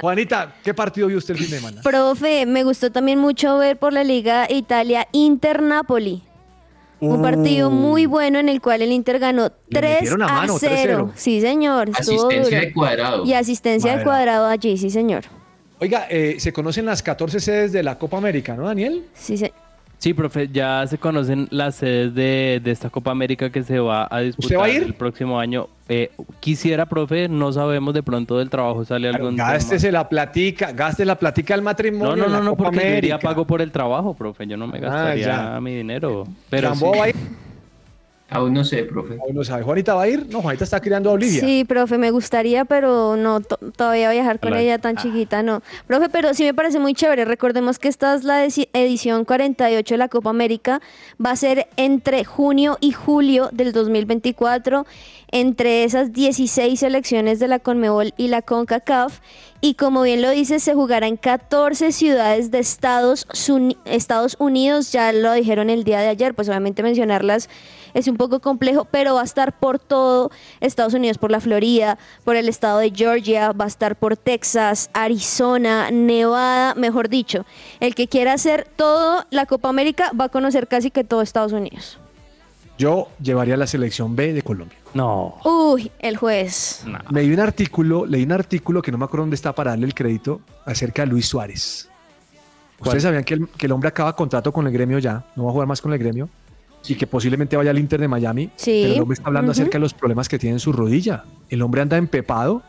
Juanita, 0.02 0.56
¿qué 0.64 0.74
partido 0.74 1.08
vio 1.08 1.18
usted 1.18 1.36
el 1.36 1.40
fin 1.42 1.52
de 1.52 1.58
semana? 1.60 1.82
Profe, 1.82 2.46
me 2.46 2.64
gustó 2.66 2.92
también 2.92 3.20
mucho 3.20 3.58
ver 3.58 3.78
por 3.78 3.94
la 3.94 4.04
Liga 4.04 4.46
Italia 4.50 5.08
Inter-Napoli. 5.14 6.24
Un 7.00 7.22
partido 7.22 7.70
muy 7.70 8.06
bueno 8.06 8.40
en 8.40 8.48
el 8.48 8.62
cual 8.62 8.82
el 8.82 8.92
Inter 8.94 9.20
ganó 9.20 9.48
Uh. 9.48 9.50
Le 9.68 9.80
3 9.80 9.92
metieron 9.96 10.22
a 10.24 10.28
mano, 10.28 10.56
0. 10.58 11.08
3-0. 11.10 11.12
Sí, 11.16 11.42
señor. 11.42 11.90
Asistencia 11.94 12.44
duro. 12.44 12.66
de 12.68 12.74
cuadrado. 12.74 13.26
Y 13.26 13.34
asistencia 13.34 13.98
de 13.98 14.04
Cuadrado. 14.04 14.42
cuadrado 14.44 14.48
allí, 14.48 14.78
sí, 14.78 14.90
señor. 14.90 15.24
Oiga, 15.84 16.08
eh, 16.10 16.36
se 16.40 16.54
conocen 16.54 16.86
las 16.86 17.04
14 17.04 17.42
sedes 17.42 17.74
de 17.74 17.84
la 17.84 17.98
Copa 17.98 18.18
América, 18.18 18.56
¿no, 18.56 18.66
Daniel? 18.68 19.04
Sí, 19.14 19.38
se- 19.38 19.52
Sí, 19.98 20.14
profe, 20.14 20.48
ya 20.52 20.86
se 20.88 20.98
conocen 20.98 21.48
las 21.52 21.76
sedes 21.76 22.14
de, 22.16 22.62
de 22.64 22.72
esta 22.72 22.90
Copa 22.90 23.12
América 23.12 23.50
que 23.50 23.64
se 23.64 23.80
va 23.80 24.08
a 24.10 24.20
disputar 24.22 24.60
va 24.60 24.66
a 24.66 24.70
ir? 24.70 24.84
el 24.84 24.94
próximo 24.94 25.40
año. 25.40 25.68
Eh, 25.90 26.10
quisiera, 26.42 26.86
profe, 26.86 27.28
no 27.30 27.52
sabemos 27.54 27.94
de 27.94 28.02
pronto 28.04 28.38
del 28.38 28.50
trabajo 28.50 28.84
sale 28.86 29.08
algún 29.10 29.36
tema. 29.38 29.52
Gástese 29.54 29.92
la 29.92 30.08
platica, 30.08 30.72
gaste 30.74 31.04
la 31.06 31.16
platica 31.20 31.54
del 31.54 31.64
matrimonio. 31.64 32.16
No, 32.16 32.16
no, 32.18 32.26
en 32.28 32.32
la 32.34 32.38
no, 32.40 32.44
no, 32.46 32.52
Copa 32.52 32.64
porque 32.66 32.80
yo 32.80 32.86
iría 32.98 33.14
América. 33.16 33.20
pago 33.20 33.46
por 33.48 33.62
el 33.62 33.72
trabajo, 33.72 34.14
profe. 34.14 34.46
Yo 34.48 34.56
no 34.58 34.68
me 34.68 34.78
Ah, 34.80 34.82
gastaría 34.82 35.26
ya. 35.26 35.60
mi 35.62 35.76
dinero. 35.76 36.26
Pero 36.50 36.76
sí. 36.76 36.86
va 36.86 37.04
a 37.06 37.10
ir. 37.10 37.16
Aún 38.34 38.54
no 38.54 38.64
sé, 38.64 38.84
profe. 38.84 39.18
Aún 39.22 39.36
no 39.36 39.44
sabe. 39.44 39.64
¿Juanita 39.64 39.94
va 39.94 40.04
a 40.04 40.08
ir? 40.10 40.28
No, 40.30 40.42
Juanita 40.42 40.64
está 40.64 40.80
criando 40.82 41.10
a 41.10 41.14
Olivia. 41.14 41.40
Sí, 41.42 41.64
profe, 41.66 41.98
me 41.98 42.12
gustaría, 42.12 42.66
pero 42.66 43.16
no, 43.16 43.42
to- 43.42 43.58
todavía 43.76 44.10
viajar 44.12 44.40
con 44.40 44.54
Hola. 44.54 44.62
ella 44.62 44.78
tan 44.80 44.96
chiquita, 44.98 45.44
no. 45.44 45.62
Profe, 45.88 46.10
pero 46.10 46.34
sí 46.34 46.44
me 46.44 46.54
parece 46.54 46.80
muy 46.80 46.94
chévere. 46.94 47.26
Recordemos 47.26 47.80
que 47.80 47.88
esta 47.88 48.16
es 48.16 48.24
la 48.24 48.46
edi- 48.46 48.68
edición 48.74 49.26
48 49.26 49.94
de 49.94 49.98
la 49.98 50.08
Copa 50.10 50.30
América. 50.32 50.82
Va 51.24 51.32
a 51.32 51.36
ser 51.36 51.68
entre 51.78 52.24
junio 52.26 52.78
y 52.82 52.92
julio 52.92 53.50
del 53.52 53.72
2024, 53.74 54.86
entre 55.32 55.84
esas 55.84 56.14
16 56.14 56.80
selecciones 56.80 57.40
de 57.40 57.48
la 57.48 57.60
Conmebol 57.60 58.14
y 58.18 58.28
la 58.28 58.42
CONCACAF. 58.42 59.20
Y 59.62 59.76
como 59.76 60.02
bien 60.02 60.22
lo 60.22 60.30
dice, 60.30 60.60
se 60.60 60.74
jugará 60.74 61.08
en 61.08 61.16
14 61.18 61.92
ciudades 61.94 62.52
de 62.52 62.60
Estados, 62.60 63.26
Estados 63.86 64.36
Unidos. 64.40 64.92
Ya 64.92 65.12
lo 65.14 65.32
dijeron 65.34 65.70
el 65.70 65.84
día 65.86 66.02
de 66.02 66.10
ayer, 66.10 66.34
pues 66.34 66.50
obviamente 66.50 66.84
mencionarlas 66.84 67.50
es 67.94 68.08
un 68.08 68.18
poco 68.18 68.40
complejo, 68.40 68.86
pero 68.86 69.16
va 69.16 69.22
a 69.22 69.26
estar 69.26 69.58
por 69.58 69.80
todo 69.80 70.32
Estados 70.60 70.94
Unidos, 70.94 71.18
por 71.18 71.32
la 71.32 71.40
Florida, 71.40 71.98
por 72.24 72.36
el 72.36 72.50
estado 72.50 72.80
de 72.80 72.92
Georgia, 72.92 73.52
va 73.52 73.66
a 73.66 73.68
estar 73.68 73.96
por 73.96 74.18
Texas, 74.18 74.90
Arizona, 74.94 75.92
Nevada, 75.92 76.76
mejor 76.76 77.10
dicho. 77.10 77.46
El 77.80 77.96
que 77.96 78.08
quiera 78.08 78.34
hacer 78.34 78.68
todo 78.76 79.26
la 79.30 79.46
Copa 79.46 79.70
América 79.70 80.12
va 80.20 80.26
a 80.26 80.30
conocer 80.30 80.68
casi 80.68 80.92
que 80.92 81.04
todo 81.04 81.22
Estados 81.22 81.54
Unidos. 81.54 82.00
Yo 82.78 83.10
llevaría 83.22 83.56
la 83.56 83.68
selección 83.68 84.16
B 84.16 84.34
de 84.34 84.42
Colombia. 84.42 84.78
No. 84.96 85.36
Uy, 85.46 85.92
el 86.00 86.18
juez. 86.18 86.84
no. 86.86 87.00
Leí 87.12 87.32
un 87.32 87.40
artículo, 87.40 88.06
leí 88.06 88.24
un 88.24 88.32
artículo 88.32 88.82
que 88.82 88.92
no 88.92 88.98
me 88.98 89.06
acuerdo 89.06 89.24
dónde 89.24 89.36
está 89.36 89.54
para 89.54 89.72
darle 89.72 89.86
el 89.86 89.94
crédito 89.94 90.42
acerca 90.66 91.04
de 91.04 91.10
Luis 91.10 91.28
Suárez. 91.28 91.90
¿Cuál? 92.80 92.88
Ustedes 92.88 93.04
sabían 93.04 93.24
que 93.24 93.36
el, 93.36 93.48
que 93.48 93.68
el 93.68 93.72
hombre 93.72 93.90
acaba 93.90 94.16
contrato 94.16 94.52
con 94.52 94.66
el 94.66 94.74
gremio 94.74 94.98
ya, 94.98 95.24
no 95.36 95.44
va 95.44 95.50
a 95.50 95.54
jugar 95.54 95.68
más 95.68 95.82
con 95.82 95.94
el 95.94 96.00
gremio 96.00 96.30
y 96.88 96.96
que 96.96 97.08
posiblemente 97.08 97.56
vaya 97.58 97.72
al 97.72 97.80
Inter 97.80 98.00
de 98.02 98.08
Miami. 98.08 98.50
Sí. 98.56 98.82
Pero 98.84 98.94
el 98.96 99.02
hombre 99.02 99.14
está 99.16 99.28
hablando 99.28 99.52
acerca 99.52 99.78
de 99.78 99.82
los 99.82 99.94
problemas 99.94 100.28
que 100.28 100.38
tiene 100.40 100.56
en 100.56 100.60
su 100.60 100.72
rodilla. 100.74 101.24
El 101.50 101.62
hombre 101.62 101.82
anda 101.82 101.98
empepado, 101.98 102.62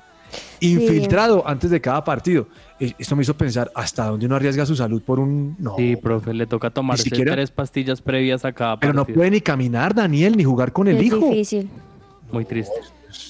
infiltrado 0.61 1.47
antes 1.47 1.71
de 1.71 1.81
cada 1.81 2.03
partido. 2.05 2.49
Eh, 2.81 2.93
Esto 2.99 3.17
me 3.17 3.23
hizo 3.23 3.37
pensar 3.37 3.71
hasta 3.75 4.07
dónde 4.07 4.27
uno 4.27 4.37
arriesga 4.37 4.67
su 4.67 4.75
salud 4.77 5.03
por 5.03 5.21
un. 5.21 5.57
No, 5.59 5.77
Sí, 5.77 5.97
profe, 5.97 6.33
le 6.35 6.47
toca 6.47 6.73
siquiera- 6.97 7.33
tres 7.33 7.51
pastillas 7.51 8.01
previas 8.03 8.45
a 8.45 8.53
cada 8.53 8.79
pero 8.79 8.93
no 8.93 9.03
partido. 9.03 9.17
puede 9.19 9.31
ni 9.31 9.41
caminar, 9.41 9.95
Daniel, 9.95 10.37
ni 10.37 10.45
jugar 10.45 10.73
con 10.73 10.89
el 10.89 10.97
es 10.97 11.03
hijo. 11.05 11.17
difícil. 11.29 11.71
Muy 12.33 12.45
triste. 12.45 12.73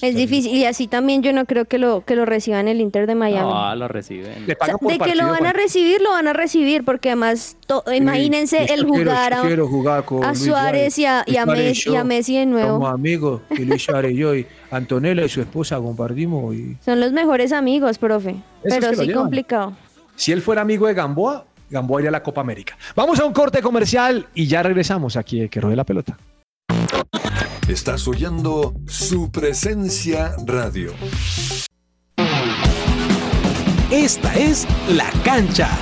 Es 0.01 0.15
difícil. 0.15 0.53
Y 0.53 0.65
así 0.65 0.87
también 0.87 1.23
yo 1.23 1.33
no 1.33 1.45
creo 1.45 1.65
que 1.65 1.77
lo, 1.77 2.03
que 2.05 2.15
lo 2.15 2.25
reciban 2.25 2.67
el 2.67 2.81
Inter 2.81 3.07
de 3.07 3.15
Miami. 3.15 3.49
Ah, 3.53 3.75
lo 3.75 3.87
reciben. 3.87 4.43
O 4.43 4.65
sea, 4.65 4.75
de 4.79 4.99
que 4.99 5.15
lo 5.15 5.23
van 5.23 5.35
a 5.35 5.37
Juan. 5.37 5.53
recibir, 5.55 6.01
lo 6.01 6.11
van 6.11 6.27
a 6.27 6.33
recibir, 6.33 6.83
porque 6.83 7.09
además, 7.09 7.57
to- 7.65 7.83
imagínense 7.93 8.65
yo 8.67 8.73
el 8.73 8.85
jugar 8.85 9.33
yo 9.33 9.39
a, 9.39 9.47
quiero 9.47 9.67
jugar 9.67 10.05
con 10.05 10.23
a 10.23 10.29
Luis 10.33 10.43
Suárez 10.43 10.97
y 10.99 11.05
a, 11.05 11.23
y 11.25 11.37
Messi, 11.45 11.89
y 11.89 11.95
a 11.95 11.99
yo 11.99 12.05
Messi 12.05 12.35
de 12.37 12.43
Somos 12.43 12.59
nuevo. 12.61 12.87
amigos, 12.87 13.41
y 13.51 13.65
Luis 13.65 13.87
y 14.09 14.15
yo, 14.15 14.35
y 14.35 14.45
Antonella 14.71 15.23
y 15.25 15.29
su 15.29 15.41
esposa 15.41 15.77
compartimos. 15.77 16.53
Y... 16.55 16.77
Son 16.83 16.99
los 16.99 17.11
mejores 17.11 17.51
amigos, 17.51 17.97
profe. 17.97 18.35
Esos 18.63 18.79
Pero 18.79 18.93
sí 19.03 19.11
complicado. 19.11 19.73
Si 20.15 20.31
él 20.31 20.41
fuera 20.41 20.61
amigo 20.61 20.87
de 20.87 20.93
Gamboa, 20.93 21.45
Gamboa 21.69 22.01
iría 22.01 22.09
a 22.09 22.11
la 22.11 22.23
Copa 22.23 22.41
América. 22.41 22.77
Vamos 22.95 23.19
a 23.19 23.25
un 23.25 23.33
corte 23.33 23.61
comercial 23.61 24.27
y 24.33 24.47
ya 24.47 24.61
regresamos 24.63 25.17
aquí 25.17 25.39
de 25.41 25.49
que 25.49 25.59
rode 25.59 25.75
la 25.75 25.83
pelota. 25.83 26.17
Estás 27.67 28.07
oyendo 28.07 28.75
su 28.85 29.31
presencia 29.31 30.35
radio. 30.45 30.93
Esta 33.89 34.35
es 34.35 34.67
La 34.89 35.09
Cancha. 35.23 35.75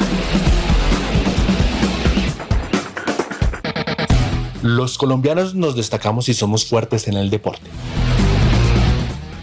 Los 4.61 4.97
colombianos 4.97 5.55
nos 5.55 5.75
destacamos 5.75 6.29
y 6.29 6.33
somos 6.33 6.65
fuertes 6.65 7.09
en 7.09 7.15
el 7.15 7.29
deporte. 7.29 7.69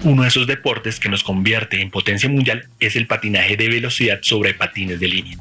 Uno 0.04 0.22
de 0.22 0.28
esos 0.28 0.46
deportes 0.46 0.98
que 0.98 1.10
nos 1.10 1.22
convierte 1.22 1.82
en 1.82 1.90
potencia 1.90 2.30
mundial 2.30 2.70
es 2.80 2.96
el 2.96 3.06
patinaje 3.06 3.58
de 3.58 3.68
velocidad 3.68 4.20
sobre 4.22 4.54
patines 4.54 4.98
de 4.98 5.08
línea, 5.08 5.36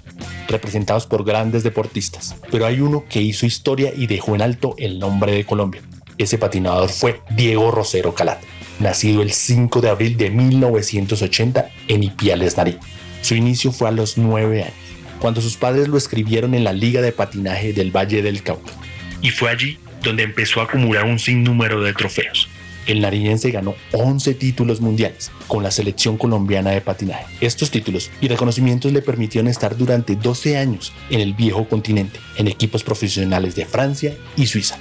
representados 0.50 1.08
por 1.08 1.24
grandes 1.24 1.64
deportistas. 1.64 2.36
Pero 2.52 2.66
hay 2.66 2.82
uno 2.82 3.06
que 3.10 3.22
hizo 3.22 3.46
historia 3.46 3.94
y 3.96 4.08
dejó 4.08 4.36
en 4.36 4.42
alto 4.42 4.76
el 4.78 5.00
nombre 5.00 5.32
de 5.32 5.46
Colombia. 5.46 5.82
Ese 6.20 6.38
patinador 6.38 6.90
fue 6.90 7.22
Diego 7.30 7.72
Rosero 7.72 8.14
Calat, 8.14 8.42
nacido 8.80 9.22
el 9.22 9.32
5 9.32 9.80
de 9.80 9.90
abril 9.90 10.18
de 10.18 10.30
1980 10.30 11.70
en 11.88 12.04
Ipiales, 12.04 12.58
Nariño. 12.58 12.82
Su 13.22 13.36
inicio 13.36 13.72
fue 13.72 13.88
a 13.88 13.92
los 13.92 14.18
9 14.18 14.64
años, 14.64 14.74
cuando 15.20 15.40
sus 15.40 15.56
padres 15.56 15.88
lo 15.88 15.98
escribieron 15.98 16.56
en 16.56 16.66
la 16.66 16.74
Liga 16.74 17.02
de 17.02 17.14
Patinaje 17.14 17.72
del 17.72 17.96
Valle 17.96 18.22
del 18.22 18.44
Cauca. 18.44 18.74
Y 19.22 19.30
fue 19.30 19.50
allí 19.50 19.80
donde 20.04 20.24
empezó 20.24 20.60
a 20.60 20.66
acumular 20.66 21.06
un 21.06 21.20
sinnúmero 21.20 21.82
de 21.82 21.94
trofeos. 21.94 22.50
El 22.86 23.00
nariñense 23.00 23.52
ganó 23.52 23.76
11 23.94 24.34
títulos 24.34 24.82
mundiales 24.82 25.32
con 25.48 25.64
la 25.64 25.72
selección 25.72 26.18
colombiana 26.18 26.72
de 26.72 26.82
patinaje. 26.82 27.28
Estos 27.40 27.72
títulos 27.72 28.12
y 28.20 28.28
reconocimientos 28.28 28.92
le 28.92 29.02
permitieron 29.02 29.48
estar 29.48 29.78
durante 29.78 30.18
12 30.18 30.58
años 30.58 30.92
en 31.10 31.22
el 31.22 31.34
viejo 31.34 31.66
continente, 31.70 32.20
en 32.36 32.50
equipos 32.50 32.84
profesionales 32.84 33.56
de 33.56 33.66
Francia 33.66 34.18
y 34.36 34.48
Suiza. 34.48 34.80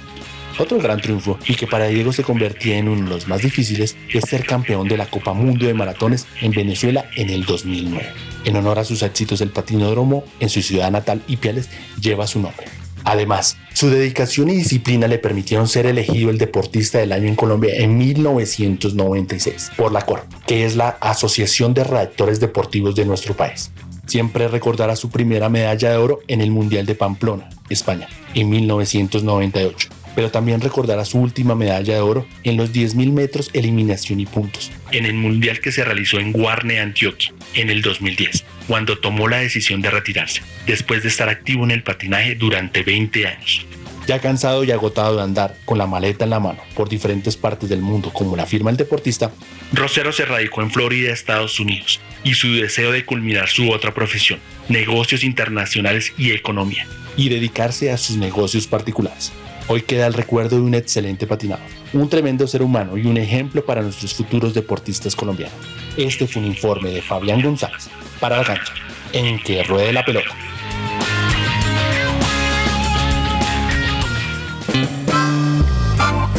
Otro 0.59 0.77
gran 0.77 0.99
triunfo, 0.99 1.39
y 1.47 1.55
que 1.55 1.67
para 1.67 1.87
Diego 1.87 2.11
se 2.11 2.23
convertía 2.23 2.77
en 2.77 2.89
uno 2.89 3.05
de 3.05 3.09
los 3.09 3.29
más 3.29 3.41
difíciles, 3.41 3.95
es 4.13 4.25
ser 4.25 4.45
campeón 4.45 4.89
de 4.89 4.97
la 4.97 5.05
Copa 5.05 5.31
Mundo 5.31 5.65
de 5.65 5.73
Maratones 5.73 6.27
en 6.41 6.51
Venezuela 6.51 7.05
en 7.15 7.29
el 7.29 7.45
2009. 7.45 8.05
En 8.43 8.57
honor 8.57 8.77
a 8.77 8.83
sus 8.83 9.01
éxitos, 9.01 9.39
el 9.39 9.51
patinódromo 9.51 10.25
en 10.41 10.49
su 10.49 10.61
ciudad 10.61 10.91
natal, 10.91 11.23
Ipiales, 11.27 11.69
lleva 12.01 12.27
su 12.27 12.41
nombre. 12.41 12.65
Además, 13.05 13.55
su 13.73 13.89
dedicación 13.89 14.49
y 14.49 14.57
disciplina 14.57 15.07
le 15.07 15.17
permitieron 15.17 15.69
ser 15.69 15.85
elegido 15.85 16.29
el 16.29 16.37
deportista 16.37 16.97
del 16.97 17.13
año 17.13 17.29
en 17.29 17.37
Colombia 17.37 17.75
en 17.77 17.97
1996 17.97 19.71
por 19.77 19.93
la 19.93 20.01
COR, 20.01 20.25
que 20.45 20.65
es 20.65 20.75
la 20.75 20.89
Asociación 20.99 21.73
de 21.73 21.85
Redactores 21.85 22.41
Deportivos 22.41 22.95
de 22.95 23.05
nuestro 23.05 23.33
país. 23.33 23.71
Siempre 24.07 24.49
recordará 24.49 24.97
su 24.97 25.09
primera 25.09 25.47
medalla 25.47 25.91
de 25.91 25.97
oro 25.97 26.19
en 26.27 26.41
el 26.41 26.51
Mundial 26.51 26.85
de 26.85 26.95
Pamplona, 26.95 27.47
España, 27.69 28.09
en 28.33 28.49
1998 28.49 29.98
pero 30.15 30.31
también 30.31 30.61
recordará 30.61 31.05
su 31.05 31.19
última 31.19 31.55
medalla 31.55 31.95
de 31.95 32.01
oro 32.01 32.25
en 32.43 32.57
los 32.57 32.71
10.000 32.71 33.11
metros 33.11 33.49
eliminación 33.53 34.19
y 34.19 34.25
puntos, 34.25 34.71
en 34.91 35.05
el 35.05 35.13
mundial 35.13 35.59
que 35.59 35.71
se 35.71 35.83
realizó 35.83 36.19
en 36.19 36.31
Guarne, 36.31 36.79
Antioquia, 36.79 37.33
en 37.53 37.69
el 37.69 37.81
2010, 37.81 38.43
cuando 38.67 38.97
tomó 38.97 39.27
la 39.27 39.37
decisión 39.37 39.81
de 39.81 39.91
retirarse, 39.91 40.41
después 40.65 41.03
de 41.03 41.09
estar 41.09 41.29
activo 41.29 41.63
en 41.63 41.71
el 41.71 41.83
patinaje 41.83 42.35
durante 42.35 42.83
20 42.83 43.27
años. 43.27 43.65
Ya 44.09 44.17
cansado 44.17 44.63
y 44.63 44.71
agotado 44.71 45.17
de 45.17 45.21
andar 45.21 45.55
con 45.65 45.77
la 45.77 45.85
maleta 45.85 46.23
en 46.23 46.31
la 46.31 46.39
mano 46.39 46.59
por 46.73 46.89
diferentes 46.89 47.37
partes 47.37 47.69
del 47.69 47.81
mundo, 47.81 48.11
como 48.11 48.35
la 48.35 48.47
firma 48.47 48.71
el 48.71 48.77
deportista, 48.77 49.31
Rosero 49.71 50.11
se 50.11 50.25
radicó 50.25 50.63
en 50.63 50.71
Florida, 50.71 51.13
Estados 51.13 51.59
Unidos, 51.59 51.99
y 52.23 52.33
su 52.33 52.51
deseo 52.53 52.91
de 52.91 53.05
culminar 53.05 53.49
su 53.49 53.69
otra 53.69 53.93
profesión, 53.93 54.39
negocios 54.67 55.23
internacionales 55.23 56.11
y 56.17 56.31
economía, 56.31 56.87
y 57.17 57.29
dedicarse 57.29 57.91
a 57.91 57.97
sus 57.97 58.17
negocios 58.17 58.65
particulares. 58.65 59.31
Hoy 59.71 59.83
queda 59.83 60.07
el 60.07 60.13
recuerdo 60.15 60.55
de 60.55 60.63
un 60.63 60.73
excelente 60.73 61.27
patinador, 61.27 61.63
un 61.93 62.09
tremendo 62.09 62.47
ser 62.47 62.63
humano 62.63 62.97
y 62.97 63.05
un 63.05 63.17
ejemplo 63.17 63.63
para 63.63 63.83
nuestros 63.83 64.15
futuros 64.15 64.55
deportistas 64.55 65.15
colombianos. 65.15 65.55
Este 65.95 66.25
fue 66.25 66.41
un 66.41 66.47
informe 66.47 66.89
de 66.89 67.03
Fabián 67.03 67.39
González 67.43 67.87
para 68.19 68.37
la 68.37 68.43
cancha, 68.43 68.73
en 69.13 69.39
que 69.43 69.61
ruede 69.63 69.93
la 69.93 70.03
pelota. 70.03 70.31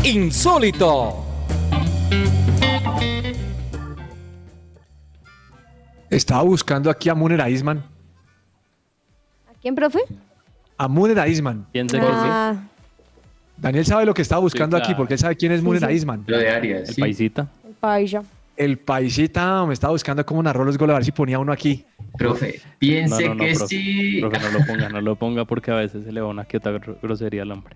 Insólito. 0.02 1.24
Estaba 6.10 6.42
buscando 6.42 6.90
aquí 6.90 7.08
a 7.08 7.14
Muner 7.14 7.40
Aisman. 7.40 7.78
¿A 9.48 9.52
quién, 9.62 9.76
profe? 9.76 10.00
A 10.76 10.88
Muner 10.88 11.20
Aisman. 11.20 11.66
Piensa 11.70 11.98
Ah, 12.02 12.69
Daniel 13.60 13.84
sabe 13.84 14.06
lo 14.06 14.14
que 14.14 14.22
estaba 14.22 14.40
buscando 14.40 14.76
Sí, 14.76 14.82
aquí 14.82 14.94
porque 14.94 15.14
él 15.14 15.20
sabe 15.20 15.36
quién 15.36 15.52
es 15.52 15.60
sí. 15.60 15.84
Aisman. 15.84 16.24
Lo 16.26 16.38
de 16.38 16.50
Arias. 16.50 16.88
El 16.88 16.94
sí. 16.94 17.00
paisita. 17.00 17.48
el 17.66 17.74
paisa. 17.74 18.22
El 18.56 18.78
paisita 18.78 19.64
me 19.66 19.72
estaba 19.72 19.92
buscando 19.92 20.24
cómo 20.26 20.42
narró 20.42 20.64
los 20.64 20.76
goles, 20.76 20.92
a 20.92 20.96
ver 20.98 21.04
si 21.04 21.12
ponía 21.12 21.38
uno 21.38 21.50
aquí. 21.52 21.84
Profe, 22.18 22.60
piense 22.78 23.22
No, 23.22 23.28
no, 23.30 23.34
no, 23.36 23.44
que 23.44 23.50
profe. 23.52 23.66
sí. 23.68 24.18
Profe, 24.20 24.38
no 24.40 24.58
lo 24.58 24.66
ponga, 24.66 24.88
no 24.90 25.00
lo 25.00 25.16
ponga 25.16 25.44
porque 25.46 25.70
a 25.70 25.76
veces 25.76 26.04
se 26.04 26.12
le 26.12 26.20
va 26.20 26.28
una 26.28 26.44
que 26.44 26.58
otra 26.58 26.72
gro- 26.72 26.96
grosería 27.02 27.42
al 27.42 27.52
hombre. 27.52 27.74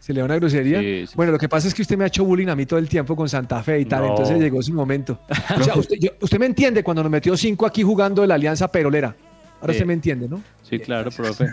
¿Se 0.00 0.12
le 0.12 0.20
da 0.20 0.26
una 0.26 0.36
grosería? 0.36 0.80
Sí, 0.80 1.06
sí, 1.06 1.12
bueno, 1.16 1.32
lo 1.32 1.38
que 1.38 1.48
pasa 1.48 1.68
es 1.68 1.72
que 1.74 1.82
usted 1.82 1.96
me 1.96 2.04
ha 2.04 2.08
hecho 2.08 2.24
bullying 2.24 2.48
a 2.48 2.56
mí 2.56 2.66
todo 2.66 2.78
el 2.78 2.88
tiempo 2.88 3.14
con 3.16 3.28
Santa 3.28 3.62
Fe 3.62 3.80
y 3.80 3.84
tal, 3.84 4.02
No. 4.02 4.08
entonces 4.10 4.38
llegó 4.40 4.60
su 4.62 4.72
momento. 4.74 5.20
O 5.58 5.62
sea, 5.62 5.74
usted, 5.76 5.96
yo- 6.00 6.10
usted 6.20 6.38
me 6.38 6.46
entiende 6.46 6.82
cuando 6.82 7.02
nos 7.02 7.10
metió 7.12 7.36
cinco 7.36 7.64
aquí 7.64 7.82
jugando 7.82 8.22
de 8.22 8.28
la 8.28 8.34
Alianza 8.34 8.68
Perolera. 8.70 9.14
Ahora 9.60 9.72
Sí. 9.72 9.76
usted 9.78 9.86
me 9.86 9.94
entiende, 9.94 10.28
¿no? 10.28 10.42
Sí, 10.62 10.78
claro, 10.80 11.10
profe. 11.10 11.46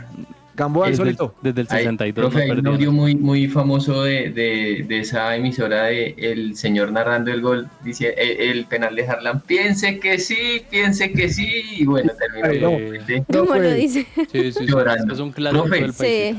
Gamboa 0.56 0.90
Es 0.90 0.98
del- 0.98 1.10
insólito. 1.10 1.36
Desde 1.42 1.62
el 1.62 1.68
Hay, 1.70 1.78
62 1.80 2.30
profe, 2.32 2.48
no 2.48 2.54
hay 2.54 2.60
un 2.60 2.68
audio 2.68 2.92
muy, 2.92 3.16
muy 3.16 3.48
famoso 3.48 4.04
de, 4.04 4.30
de, 4.32 4.86
de 4.88 5.00
esa 5.00 5.36
emisora 5.36 5.84
de 5.86 6.16
el 6.18 6.56
señor 6.56 6.92
narrando 6.92 7.32
el 7.32 7.42
gol, 7.42 7.68
dice 7.84 8.14
el, 8.18 8.58
el 8.58 8.66
penal 8.66 8.96
de 8.96 9.08
Harlan, 9.08 9.42
piense 9.42 10.00
que 10.00 10.20
sí, 10.20 10.62
piense 10.70 11.12
que 11.12 11.30
sí, 11.30 11.48
y 11.78 11.86
bueno, 11.86 12.12
terminó 12.18 12.70
obviamente 12.70 13.24
¿Cómo 13.32 13.56
lo 13.56 13.72
dice? 13.74 14.06
Sí, 14.16 14.26
sí, 14.32 14.52
sí. 14.52 14.66
Llorando. 14.68 15.14
Es 15.14 15.20
un 15.20 15.32
clásico 15.32 15.68
del. 15.70 15.94
Sí. 15.94 16.36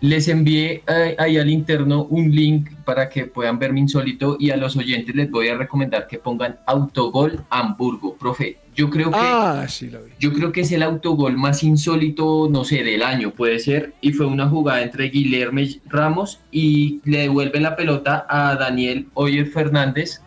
Les 0.00 0.28
envié 0.28 0.82
eh, 0.86 1.14
ahí 1.18 1.38
al 1.38 1.48
interno 1.48 2.04
un 2.04 2.30
link 2.30 2.68
para 2.84 3.08
que 3.08 3.24
puedan 3.24 3.58
ver 3.58 3.72
mi 3.72 3.80
insólito 3.80 4.36
y 4.38 4.50
a 4.50 4.56
los 4.58 4.76
oyentes 4.76 5.14
les 5.14 5.30
voy 5.30 5.48
a 5.48 5.56
recomendar 5.56 6.06
que 6.06 6.18
pongan 6.18 6.58
autogol 6.66 7.40
Hamburgo. 7.48 8.14
Profe, 8.16 8.58
yo 8.74 8.90
creo 8.90 9.10
que 9.10 9.16
Ah, 9.20 9.66
sí, 9.68 9.88
lo 9.90 10.02
vi. 10.02 10.12
yo 10.18 10.32
creo 10.32 10.50
que 10.52 10.62
es 10.62 10.72
el 10.72 10.82
autogol 10.82 11.36
más 11.36 11.62
insólito, 11.62 12.48
no 12.50 12.64
sé, 12.64 12.82
del 12.82 13.02
año 13.02 13.30
puede 13.30 13.58
ser. 13.58 13.94
Y 14.00 14.12
fue 14.12 14.26
una 14.26 14.48
jugada 14.48 14.82
entre 14.82 15.08
Guillermo 15.10 15.60
Ramos 15.86 16.40
y 16.50 17.00
le 17.04 17.18
devuelven 17.20 17.62
la 17.62 17.76
pelota 17.76 18.26
a 18.28 18.56
Daniel 18.56 19.08
Oyer 19.14 19.46
Fernández. 19.46 20.20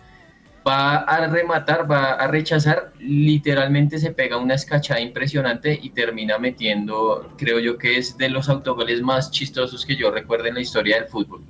Va 0.67 0.97
a 0.97 1.27
rematar, 1.27 1.89
va 1.89 2.11
a 2.13 2.27
rechazar, 2.27 2.91
literalmente 2.99 3.99
se 3.99 4.11
pega 4.11 4.35
una 4.37 4.55
escachada 4.55 4.99
impresionante 4.99 5.79
y 5.81 5.91
termina 5.91 6.37
metiendo, 6.39 7.33
creo 7.37 7.59
yo 7.59 7.77
que 7.77 7.97
es 7.97 8.17
de 8.17 8.27
los 8.29 8.49
autogoles 8.49 9.01
más 9.01 9.31
chistosos 9.31 9.85
que 9.85 9.95
yo 9.95 10.11
recuerdo 10.11 10.47
en 10.47 10.55
la 10.55 10.59
historia 10.61 10.97
del 10.99 11.07
fútbol. 11.07 11.41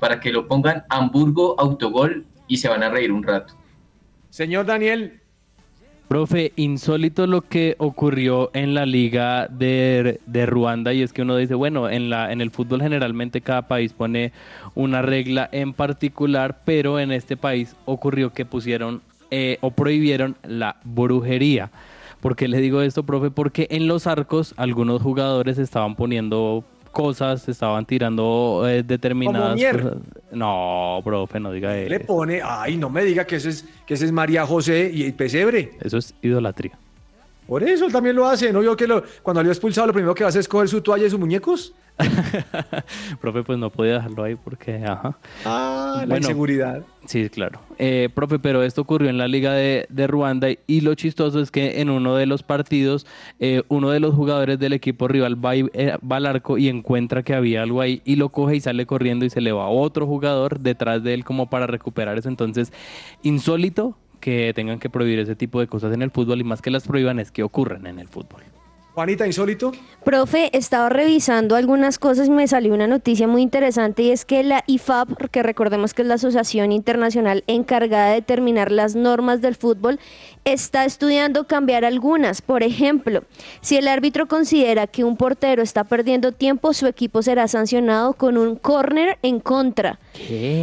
Para 0.00 0.20
que 0.20 0.32
lo 0.32 0.48
pongan 0.48 0.84
Hamburgo 0.88 1.54
autogol 1.58 2.24
y 2.48 2.56
se 2.56 2.68
van 2.68 2.82
a 2.82 2.88
reír 2.88 3.12
un 3.12 3.22
rato. 3.22 3.54
Señor 4.30 4.64
Daniel, 4.64 5.20
Profe, 6.12 6.52
insólito 6.56 7.26
lo 7.26 7.40
que 7.40 7.74
ocurrió 7.78 8.50
en 8.52 8.74
la 8.74 8.84
liga 8.84 9.48
de, 9.48 10.20
Ruanda 10.44 10.92
y 10.92 11.00
es 11.00 11.10
que 11.10 11.22
uno 11.22 11.38
dice, 11.38 11.54
bueno, 11.54 11.88
en, 11.88 12.10
la, 12.10 12.30
en 12.30 12.42
el 12.42 12.50
fútbol 12.50 12.82
generalmente 12.82 13.40
cada 13.40 13.66
país 13.66 13.94
pone 13.94 14.30
una 14.74 15.00
regla 15.00 15.48
en 15.52 15.72
particular, 15.72 16.60
pero 16.66 17.00
en 17.00 17.12
este 17.12 17.38
país 17.38 17.76
ocurrió 17.86 18.30
que 18.30 18.44
pusieron 18.44 19.00
eh, 19.30 19.56
o 19.62 19.70
prohibieron 19.70 20.36
la 20.42 20.76
brujería. 20.84 21.70
¿Por 22.20 22.36
qué 22.36 22.46
le 22.46 22.58
digo 22.58 22.82
esto, 22.82 23.04
profe? 23.04 23.30
Porque 23.30 23.66
en 23.70 23.88
los 23.88 24.06
arcos 24.06 24.52
algunos 24.58 25.00
jugadores 25.00 25.56
estaban 25.56 25.96
poniendo 25.96 26.62
cosas, 26.92 27.48
estaban 27.48 27.84
tirando 27.86 28.62
eh, 28.68 28.82
determinadas 28.84 29.60
cosas. 29.60 29.96
No, 30.30 31.00
profe, 31.02 31.40
no 31.40 31.50
diga 31.50 31.72
le 31.72 31.96
eso. 31.96 32.06
pone, 32.06 32.40
ay, 32.44 32.76
no 32.76 32.88
me 32.88 33.02
diga 33.02 33.24
que 33.26 33.36
ese 33.36 33.48
es, 33.48 33.64
que 33.86 33.94
ese 33.94 34.04
es 34.04 34.12
María 34.12 34.46
José 34.46 34.90
y 34.94 35.02
el 35.04 35.14
pesebre. 35.14 35.72
Eso 35.80 35.98
es 35.98 36.14
idolatría. 36.22 36.78
Por 37.46 37.62
eso 37.64 37.84
él 37.86 37.92
también 37.92 38.14
lo 38.14 38.26
hace. 38.28 38.52
¿No 38.52 38.60
vio 38.60 38.76
que 38.76 38.86
lo- 38.86 39.02
cuando 39.22 39.40
salió 39.40 39.50
expulsado 39.52 39.88
lo 39.88 39.92
primero 39.92 40.14
que 40.14 40.22
hace 40.24 40.38
es 40.38 40.46
coger 40.48 40.68
su 40.68 40.80
toalla 40.80 41.06
y 41.06 41.10
sus 41.10 41.18
muñecos? 41.18 41.74
profe, 43.20 43.42
pues 43.42 43.58
no 43.58 43.70
podía 43.70 43.94
dejarlo 43.94 44.24
ahí 44.24 44.36
porque, 44.36 44.76
ajá. 44.84 45.18
Ah, 45.44 46.04
la 46.06 46.16
inseguridad. 46.18 46.82
Sí, 47.06 47.28
claro. 47.30 47.60
Eh, 47.78 48.08
profe, 48.14 48.38
pero 48.38 48.62
esto 48.62 48.80
ocurrió 48.82 49.10
en 49.10 49.18
la 49.18 49.26
Liga 49.26 49.52
de, 49.52 49.86
de 49.88 50.06
Ruanda 50.06 50.48
y 50.66 50.80
lo 50.82 50.94
chistoso 50.94 51.40
es 51.40 51.50
que 51.50 51.80
en 51.80 51.90
uno 51.90 52.14
de 52.14 52.26
los 52.26 52.42
partidos, 52.44 53.06
eh, 53.40 53.62
uno 53.68 53.90
de 53.90 53.98
los 54.00 54.14
jugadores 54.14 54.58
del 54.58 54.72
equipo 54.72 55.08
rival 55.08 55.44
va, 55.44 55.56
y- 55.56 55.66
eh, 55.72 55.96
va 56.10 56.16
al 56.16 56.26
arco 56.26 56.58
y 56.58 56.68
encuentra 56.68 57.22
que 57.24 57.34
había 57.34 57.62
algo 57.62 57.80
ahí 57.80 58.02
y 58.04 58.16
lo 58.16 58.28
coge 58.28 58.56
y 58.56 58.60
sale 58.60 58.86
corriendo 58.86 59.24
y 59.24 59.30
se 59.30 59.40
le 59.40 59.50
va 59.52 59.68
otro 59.68 60.06
jugador 60.06 60.60
detrás 60.60 61.02
de 61.02 61.14
él 61.14 61.24
como 61.24 61.50
para 61.50 61.66
recuperar 61.66 62.18
eso. 62.18 62.28
Entonces, 62.28 62.72
insólito 63.22 63.96
que 64.20 64.52
tengan 64.54 64.78
que 64.78 64.88
prohibir 64.88 65.18
ese 65.18 65.34
tipo 65.34 65.58
de 65.58 65.66
cosas 65.66 65.92
en 65.92 66.02
el 66.02 66.10
fútbol 66.12 66.40
y 66.40 66.44
más 66.44 66.62
que 66.62 66.70
las 66.70 66.86
prohíban 66.86 67.18
es 67.18 67.32
que 67.32 67.42
ocurren 67.42 67.86
en 67.88 67.98
el 67.98 68.06
fútbol. 68.06 68.42
Juanita, 68.94 69.26
insólito. 69.26 69.72
Profe, 70.04 70.54
estaba 70.54 70.90
revisando 70.90 71.56
algunas 71.56 71.98
cosas 71.98 72.28
y 72.28 72.30
me 72.30 72.46
salió 72.46 72.74
una 72.74 72.86
noticia 72.86 73.26
muy 73.26 73.40
interesante 73.40 74.02
y 74.02 74.10
es 74.10 74.26
que 74.26 74.42
la 74.42 74.64
IFAB, 74.66 75.30
que 75.30 75.42
recordemos 75.42 75.94
que 75.94 76.02
es 76.02 76.08
la 76.08 76.14
Asociación 76.14 76.72
Internacional 76.72 77.42
encargada 77.46 78.08
de 78.08 78.16
determinar 78.16 78.70
las 78.70 78.94
normas 78.94 79.40
del 79.40 79.54
fútbol, 79.54 79.98
está 80.44 80.84
estudiando 80.84 81.46
cambiar 81.46 81.86
algunas. 81.86 82.42
Por 82.42 82.62
ejemplo, 82.62 83.24
si 83.62 83.78
el 83.78 83.88
árbitro 83.88 84.28
considera 84.28 84.86
que 84.86 85.04
un 85.04 85.16
portero 85.16 85.62
está 85.62 85.84
perdiendo 85.84 86.32
tiempo, 86.32 86.74
su 86.74 86.86
equipo 86.86 87.22
será 87.22 87.48
sancionado 87.48 88.12
con 88.12 88.36
un 88.36 88.56
corner 88.56 89.16
en 89.22 89.40
contra. 89.40 89.98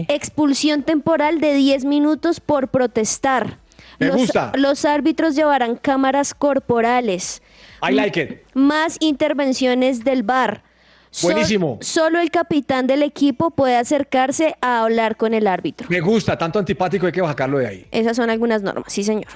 Expulsión 0.07 0.84
temporal 0.84 1.39
de 1.39 1.55
10 1.55 1.86
minutos 1.86 2.39
por 2.41 2.67
protestar. 2.67 3.57
Me 3.97 4.07
los, 4.07 4.17
gusta. 4.17 4.51
los 4.55 4.86
árbitros 4.86 5.36
llevarán 5.36 5.75
cámaras 5.75 6.36
corporales. 6.36 7.41
I 7.88 7.93
like 7.93 8.21
it. 8.21 8.41
Más 8.53 8.97
intervenciones 8.99 10.03
del 10.03 10.23
VAR. 10.23 10.63
Sol- 11.11 11.32
Buenísimo. 11.34 11.80
solo 11.82 12.19
el 12.19 12.30
capitán 12.30 12.86
del 12.86 13.01
equipo 13.01 13.49
puede 13.49 13.75
acercarse 13.77 14.55
a 14.61 14.84
hablar 14.84 15.17
con 15.17 15.34
el 15.34 15.47
árbitro. 15.47 15.88
Me 15.89 16.01
gusta, 16.01 16.38
tanto 16.38 16.59
antipático 16.59 17.07
hay 17.07 17.11
que 17.11 17.21
sacarlo 17.21 17.57
de 17.57 17.67
ahí. 17.67 17.88
Esas 17.91 18.15
son 18.15 18.30
algunas 18.30 18.61
normas, 18.61 18.93
sí 18.93 19.03
señor. 19.03 19.32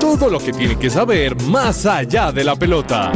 Todo 0.00 0.28
lo 0.28 0.40
que 0.40 0.52
tiene 0.52 0.76
que 0.76 0.90
saber 0.90 1.40
más 1.42 1.86
allá 1.86 2.32
de 2.32 2.42
la 2.42 2.56
pelota. 2.56 3.12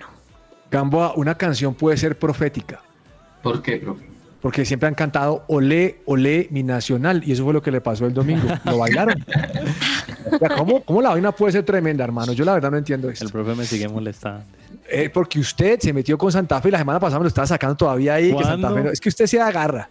Gamboa, 0.69 1.13
una 1.15 1.35
canción 1.35 1.73
puede 1.73 1.97
ser 1.97 2.19
profética. 2.19 2.83
¿Por 3.41 3.63
qué, 3.63 3.77
profe? 3.77 4.14
Porque 4.45 4.63
siempre 4.63 4.87
han 4.87 4.93
cantado 4.93 5.43
Olé, 5.47 6.01
Olé, 6.05 6.47
mi 6.51 6.61
nacional. 6.61 7.23
Y 7.25 7.31
eso 7.31 7.43
fue 7.43 7.51
lo 7.51 7.63
que 7.63 7.71
le 7.71 7.81
pasó 7.81 8.05
el 8.05 8.13
domingo. 8.13 8.47
Lo 8.65 8.77
bailaron. 8.77 9.15
O 10.31 10.37
sea, 10.37 10.49
¿cómo, 10.49 10.81
¿Cómo 10.83 11.01
la 11.01 11.09
vaina 11.09 11.31
puede 11.31 11.53
ser 11.53 11.63
tremenda, 11.63 12.03
hermano? 12.03 12.31
Yo 12.31 12.45
la 12.45 12.53
verdad 12.53 12.69
no 12.69 12.77
entiendo 12.77 13.09
esto. 13.09 13.25
El 13.25 13.31
profe 13.31 13.55
me 13.55 13.65
sigue 13.65 13.87
molestando. 13.89 14.43
Eh, 14.87 15.09
porque 15.11 15.39
usted 15.39 15.79
se 15.79 15.91
metió 15.93 16.15
con 16.15 16.31
Santa 16.31 16.61
Fe 16.61 16.67
y 16.67 16.71
la 16.73 16.77
semana 16.77 16.99
pasada 16.99 17.17
me 17.17 17.23
lo 17.23 17.29
estaba 17.29 17.47
sacando 17.47 17.75
todavía 17.75 18.13
ahí. 18.13 18.31
Que 18.35 18.43
Santa 18.43 18.67
¿Cuándo? 18.67 18.75
Fe 18.75 18.83
no- 18.83 18.91
es 18.91 19.01
que 19.01 19.09
usted 19.09 19.25
se 19.25 19.41
agarra. 19.41 19.89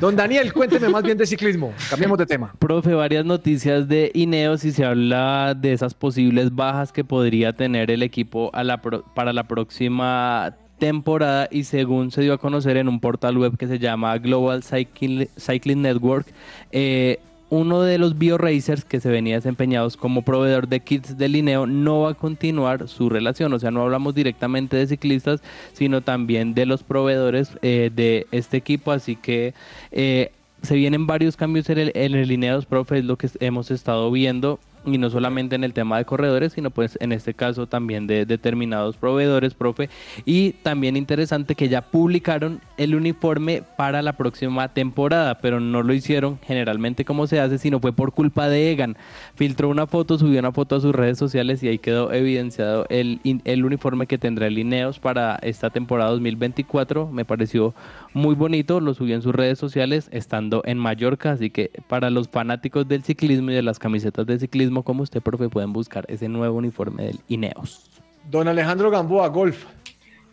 Don 0.00 0.16
Daniel, 0.16 0.52
cuénteme 0.52 0.88
más 0.88 1.04
bien 1.04 1.16
de 1.16 1.24
ciclismo. 1.24 1.72
Cambiemos 1.88 2.18
de 2.18 2.26
tema. 2.26 2.52
Profe, 2.58 2.94
varias 2.94 3.24
noticias 3.24 3.86
de 3.86 4.10
Ineos 4.14 4.64
y 4.64 4.72
se 4.72 4.84
habla 4.84 5.54
de 5.56 5.72
esas 5.72 5.94
posibles 5.94 6.52
bajas 6.52 6.90
que 6.92 7.04
podría 7.04 7.52
tener 7.52 7.88
el 7.92 8.02
equipo 8.02 8.50
a 8.52 8.64
la 8.64 8.82
pro- 8.82 9.04
para 9.14 9.32
la 9.32 9.46
próxima 9.46 10.56
temporada 10.82 11.46
y 11.48 11.62
según 11.62 12.10
se 12.10 12.22
dio 12.22 12.32
a 12.32 12.38
conocer 12.38 12.76
en 12.76 12.88
un 12.88 12.98
portal 12.98 13.38
web 13.38 13.56
que 13.56 13.68
se 13.68 13.78
llama 13.78 14.18
Global 14.18 14.64
Cycling, 14.64 15.80
Network, 15.80 16.26
eh, 16.72 17.20
uno 17.50 17.82
de 17.82 17.98
los 17.98 18.18
bioracers 18.18 18.84
que 18.84 18.98
se 18.98 19.08
venía 19.08 19.36
desempeñados 19.36 19.96
como 19.96 20.22
proveedor 20.22 20.66
de 20.66 20.80
kits 20.80 21.16
de 21.16 21.28
Lineo 21.28 21.68
no 21.68 22.00
va 22.00 22.10
a 22.10 22.14
continuar 22.14 22.88
su 22.88 23.08
relación. 23.08 23.52
O 23.52 23.60
sea, 23.60 23.70
no 23.70 23.82
hablamos 23.82 24.16
directamente 24.16 24.76
de 24.76 24.88
ciclistas, 24.88 25.40
sino 25.72 26.00
también 26.00 26.52
de 26.52 26.66
los 26.66 26.82
proveedores 26.82 27.52
eh, 27.62 27.92
de 27.94 28.26
este 28.32 28.56
equipo. 28.56 28.90
Así 28.90 29.14
que 29.14 29.54
eh, 29.92 30.32
se 30.62 30.74
vienen 30.74 31.06
varios 31.06 31.36
cambios 31.36 31.70
en 31.70 31.78
el, 31.78 31.92
en 31.94 32.14
el 32.16 32.66
profe, 32.66 32.98
es 32.98 33.04
lo 33.04 33.16
que 33.16 33.28
hemos 33.38 33.70
estado 33.70 34.10
viendo. 34.10 34.58
Y 34.84 34.98
no 34.98 35.10
solamente 35.10 35.54
en 35.54 35.64
el 35.64 35.72
tema 35.72 35.98
de 35.98 36.04
corredores, 36.04 36.54
sino 36.54 36.70
pues 36.70 36.98
en 37.00 37.12
este 37.12 37.34
caso 37.34 37.66
también 37.66 38.06
de 38.06 38.26
determinados 38.26 38.96
proveedores, 38.96 39.54
profe. 39.54 39.88
Y 40.24 40.52
también 40.62 40.96
interesante 40.96 41.54
que 41.54 41.68
ya 41.68 41.82
publicaron 41.82 42.60
el 42.76 42.94
uniforme 42.94 43.62
para 43.76 44.02
la 44.02 44.14
próxima 44.14 44.68
temporada, 44.74 45.38
pero 45.38 45.60
no 45.60 45.82
lo 45.82 45.94
hicieron 45.94 46.38
generalmente 46.42 47.04
como 47.04 47.26
se 47.26 47.38
hace, 47.38 47.58
sino 47.58 47.78
fue 47.78 47.92
por 47.92 48.12
culpa 48.12 48.48
de 48.48 48.72
Egan. 48.72 48.96
Filtró 49.34 49.68
una 49.68 49.86
foto, 49.86 50.18
subió 50.18 50.40
una 50.40 50.52
foto 50.52 50.76
a 50.76 50.80
sus 50.80 50.94
redes 50.94 51.18
sociales 51.18 51.62
y 51.62 51.68
ahí 51.68 51.78
quedó 51.78 52.12
evidenciado 52.12 52.86
el, 52.88 53.20
el 53.44 53.64
uniforme 53.64 54.06
que 54.06 54.18
tendrá 54.18 54.46
el 54.46 54.58
Ineos 54.58 54.98
para 54.98 55.36
esta 55.42 55.70
temporada 55.70 56.10
2024. 56.10 57.08
Me 57.12 57.24
pareció 57.24 57.74
muy 58.14 58.34
bonito, 58.34 58.80
lo 58.80 58.94
subió 58.94 59.14
en 59.14 59.22
sus 59.22 59.34
redes 59.34 59.58
sociales 59.58 60.08
estando 60.12 60.62
en 60.64 60.78
Mallorca, 60.78 61.32
así 61.32 61.50
que 61.50 61.70
para 61.88 62.10
los 62.10 62.28
fanáticos 62.28 62.88
del 62.88 63.02
ciclismo 63.02 63.50
y 63.50 63.54
de 63.54 63.62
las 63.62 63.78
camisetas 63.78 64.26
de 64.26 64.38
ciclismo 64.38 64.71
como 64.82 65.02
usted, 65.02 65.20
profe, 65.20 65.50
pueden 65.50 65.74
buscar 65.74 66.06
ese 66.08 66.30
nuevo 66.30 66.56
uniforme 66.56 67.04
del 67.04 67.20
Ineos. 67.28 67.90
Don 68.30 68.48
Alejandro 68.48 68.90
Gamboa, 68.90 69.28
golf. 69.28 69.66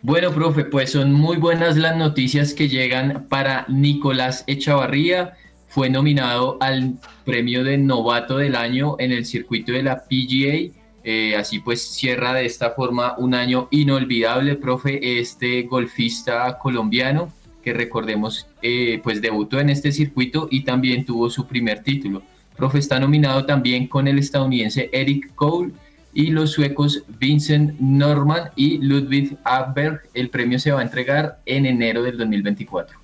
Bueno, 0.02 0.32
profe, 0.32 0.64
pues 0.64 0.92
son 0.92 1.12
muy 1.12 1.36
buenas 1.36 1.76
las 1.76 1.98
noticias 1.98 2.54
que 2.54 2.70
llegan 2.70 3.26
para 3.28 3.66
Nicolás 3.68 4.46
Echavarría. 4.48 5.34
Fue 5.68 5.90
nominado 5.90 6.58
al 6.62 6.98
premio 7.26 7.66
de 7.66 7.78
novato 7.78 8.38
del 8.38 8.56
año 8.56 8.96
en 9.00 9.12
el 9.12 9.26
circuito 9.26 9.74
de 9.74 9.84
la 9.84 10.06
PGA. 10.06 10.74
Eh, 11.04 11.36
así 11.36 11.60
pues 11.60 11.82
cierra 11.82 12.34
de 12.34 12.46
esta 12.46 12.72
forma 12.72 13.16
un 13.18 13.34
año 13.34 13.68
inolvidable, 13.72 14.56
profe, 14.56 15.20
este 15.20 15.64
golfista 15.64 16.58
colombiano 16.58 17.34
que 17.64 17.74
recordemos 17.74 18.48
eh, 18.62 19.00
pues 19.04 19.22
debutó 19.22 19.60
en 19.60 19.70
este 19.70 19.92
circuito 19.92 20.48
y 20.50 20.62
también 20.62 21.06
tuvo 21.06 21.30
su 21.30 21.46
primer 21.46 21.84
título. 21.84 22.22
Profe 22.60 22.80
está 22.80 23.00
nominado 23.00 23.46
también 23.46 23.88
con 23.88 24.06
el 24.06 24.20
estadounidense 24.20 24.90
Eric 24.92 25.34
Cole 25.34 25.72
y 26.14 26.30
los 26.32 26.52
suecos 26.52 27.04
Vincent 27.18 27.80
Norman 27.80 28.50
y 28.58 28.80
Ludwig 28.80 29.38
Abberg. 29.46 30.02
El 30.14 30.30
premio 30.30 30.60
se 30.60 30.70
va 30.74 30.82
a 30.82 30.84
entregar 30.84 31.40
en 31.46 31.66
enero 31.66 32.04
del 32.04 32.18
2024. 32.18 33.00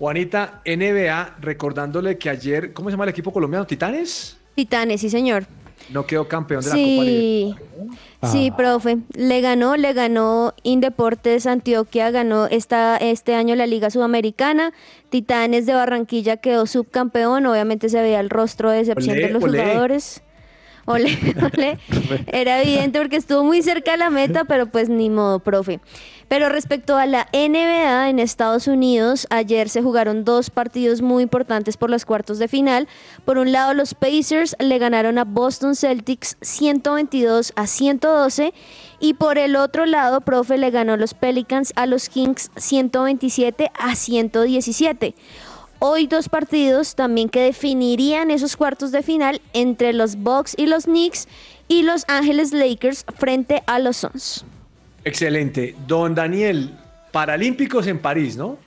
Juanita, 0.00 0.60
NBA, 0.66 1.36
recordándole 1.40 2.18
que 2.18 2.28
ayer, 2.30 2.72
¿cómo 2.72 2.88
se 2.88 2.94
llama 2.94 3.04
el 3.04 3.10
equipo 3.10 3.32
colombiano? 3.32 3.64
¿Titanes? 3.64 4.38
Titanes, 4.56 5.00
sí 5.00 5.08
señor. 5.08 5.46
No 5.90 6.06
quedó 6.06 6.26
campeón 6.26 6.62
de 6.62 6.68
la 6.68 6.74
Copa 6.74 7.04
Libertadores. 7.04 7.56
Sí, 8.22 8.28
sí, 8.32 8.50
profe. 8.50 8.98
Le 9.14 9.40
ganó, 9.40 9.76
le 9.76 9.92
ganó 9.92 10.54
Indeportes 10.62 11.46
Antioquia, 11.46 12.10
ganó 12.10 12.46
esta, 12.46 12.96
este 12.96 13.34
año 13.34 13.54
la 13.54 13.66
Liga 13.66 13.90
Sudamericana. 13.90 14.72
Titanes 15.10 15.66
de 15.66 15.74
Barranquilla 15.74 16.38
quedó 16.38 16.66
subcampeón. 16.66 17.46
Obviamente 17.46 17.88
se 17.88 18.00
veía 18.02 18.20
el 18.20 18.30
rostro 18.30 18.70
de 18.70 18.78
decepción 18.78 19.16
Olé, 19.16 19.26
de 19.26 19.32
los 19.32 19.42
olé. 19.44 19.62
jugadores. 19.62 20.22
Ole, 20.86 21.18
ole. 21.54 21.78
Era 22.26 22.62
evidente 22.62 22.98
porque 22.98 23.16
estuvo 23.16 23.44
muy 23.44 23.62
cerca 23.62 23.92
de 23.92 23.98
la 23.98 24.10
meta, 24.10 24.44
pero 24.44 24.66
pues 24.66 24.88
ni 24.88 25.10
modo, 25.10 25.40
profe. 25.40 25.80
Pero 26.28 26.48
respecto 26.48 26.96
a 26.96 27.06
la 27.06 27.28
NBA 27.32 28.08
en 28.08 28.18
Estados 28.18 28.66
Unidos, 28.66 29.28
ayer 29.30 29.68
se 29.68 29.80
jugaron 29.80 30.24
dos 30.24 30.50
partidos 30.50 31.00
muy 31.00 31.22
importantes 31.22 31.76
por 31.76 31.88
los 31.88 32.04
cuartos 32.04 32.40
de 32.40 32.48
final. 32.48 32.88
Por 33.24 33.38
un 33.38 33.52
lado, 33.52 33.74
los 33.74 33.94
Pacers 33.94 34.56
le 34.58 34.78
ganaron 34.78 35.18
a 35.18 35.24
Boston 35.24 35.76
Celtics 35.76 36.36
122 36.40 37.52
a 37.54 37.68
112 37.68 38.52
y 38.98 39.14
por 39.14 39.38
el 39.38 39.54
otro 39.54 39.86
lado, 39.86 40.20
profe 40.20 40.58
le 40.58 40.70
ganó 40.70 40.96
los 40.96 41.14
Pelicans 41.14 41.72
a 41.76 41.86
los 41.86 42.08
Kings 42.08 42.50
127 42.56 43.70
a 43.78 43.94
117. 43.94 45.14
Hoy 45.78 46.08
dos 46.08 46.28
partidos 46.28 46.96
también 46.96 47.28
que 47.28 47.42
definirían 47.42 48.32
esos 48.32 48.56
cuartos 48.56 48.90
de 48.90 49.02
final 49.02 49.40
entre 49.52 49.92
los 49.92 50.16
Bucks 50.16 50.54
y 50.56 50.66
los 50.66 50.84
Knicks 50.86 51.28
y 51.68 51.82
los 51.82 52.04
Ángeles 52.08 52.52
Lakers 52.52 53.04
frente 53.16 53.62
a 53.66 53.78
los 53.78 53.98
Suns. 53.98 54.44
Excelente. 55.06 55.76
Don 55.86 56.16
Daniel, 56.16 56.72
Paralímpicos 57.12 57.86
en 57.86 58.00
París, 58.00 58.36
¿no? 58.36 58.58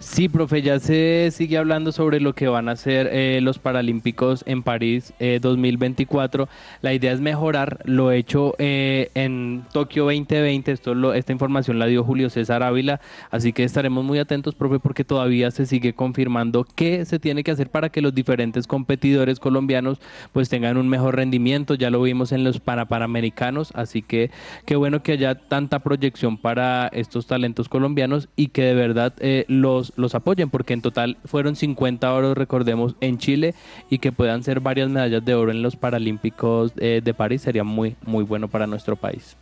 Sí, 0.00 0.28
profe, 0.28 0.62
ya 0.62 0.78
se 0.78 1.28
sigue 1.32 1.58
hablando 1.58 1.90
sobre 1.90 2.20
lo 2.20 2.32
que 2.32 2.46
van 2.46 2.68
a 2.68 2.72
hacer 2.72 3.08
eh, 3.10 3.40
los 3.42 3.58
Paralímpicos 3.58 4.44
en 4.46 4.62
París 4.62 5.12
eh, 5.18 5.40
2024. 5.42 6.48
La 6.82 6.94
idea 6.94 7.12
es 7.12 7.20
mejorar 7.20 7.80
lo 7.84 8.12
hecho 8.12 8.54
eh, 8.58 9.10
en 9.14 9.64
Tokio 9.72 10.04
2020. 10.04 10.70
Esto 10.70 10.94
lo- 10.94 11.14
esta 11.14 11.32
información 11.32 11.80
la 11.80 11.86
dio 11.86 12.04
Julio 12.04 12.30
César 12.30 12.62
Ávila, 12.62 13.00
así 13.32 13.52
que 13.52 13.64
estaremos 13.64 14.04
muy 14.04 14.20
atentos, 14.20 14.54
profe, 14.54 14.78
porque 14.78 15.02
todavía 15.02 15.50
se 15.50 15.66
sigue 15.66 15.92
confirmando 15.94 16.64
qué 16.76 17.04
se 17.04 17.18
tiene 17.18 17.42
que 17.42 17.50
hacer 17.50 17.68
para 17.68 17.88
que 17.88 18.00
los 18.00 18.14
diferentes 18.14 18.68
competidores 18.68 19.40
colombianos 19.40 19.98
pues 20.32 20.48
tengan 20.48 20.76
un 20.76 20.88
mejor 20.88 21.16
rendimiento. 21.16 21.74
Ya 21.74 21.90
lo 21.90 22.00
vimos 22.00 22.30
en 22.30 22.44
los 22.44 22.60
para 22.60 22.84
Panamericanos, 22.86 23.72
así 23.74 24.02
que 24.02 24.30
qué 24.64 24.76
bueno 24.76 25.02
que 25.02 25.10
haya 25.12 25.34
tanta 25.34 25.80
proyección 25.80 26.38
para 26.38 26.86
estos 26.86 27.26
talentos 27.26 27.68
colombianos 27.68 28.28
y 28.36 28.48
que 28.48 28.62
de 28.62 28.74
verdad 28.74 29.12
eh, 29.18 29.44
los, 29.88 29.92
los 29.96 30.14
apoyen, 30.14 30.50
porque 30.50 30.74
en 30.74 30.82
total 30.82 31.16
fueron 31.24 31.56
50 31.56 32.12
oros, 32.12 32.36
recordemos, 32.36 32.94
en 33.00 33.18
Chile 33.18 33.54
y 33.90 33.98
que 33.98 34.12
puedan 34.12 34.42
ser 34.42 34.60
varias 34.60 34.88
medallas 34.88 35.24
de 35.24 35.34
oro 35.34 35.50
en 35.50 35.62
los 35.62 35.76
Paralímpicos 35.76 36.72
eh, 36.76 37.00
de 37.02 37.14
París 37.14 37.42
sería 37.42 37.64
muy, 37.64 37.96
muy 38.04 38.24
bueno 38.24 38.48
para 38.48 38.66
nuestro 38.66 38.96
país. 38.96 39.36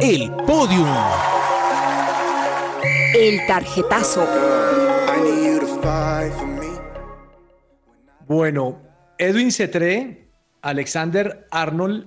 El 0.00 0.30
podium. 0.46 0.88
el 3.14 3.46
tarjetazo. 3.46 4.26
Bueno, 8.26 8.80
Edwin 9.18 9.52
Cetré, 9.52 10.28
Alexander 10.60 11.46
Arnold 11.52 12.06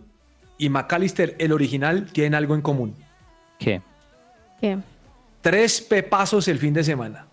y 0.58 0.68
McAllister, 0.68 1.36
el 1.40 1.54
original, 1.54 2.12
tienen 2.12 2.36
algo 2.36 2.56
en 2.56 2.62
común. 2.62 2.96
¿Qué? 3.58 3.82
¿Qué? 4.60 4.78
Tres 5.42 5.82
pepazos 5.82 6.48
el 6.48 6.58
fin 6.60 6.74
de 6.74 6.84
semana. 6.84 7.26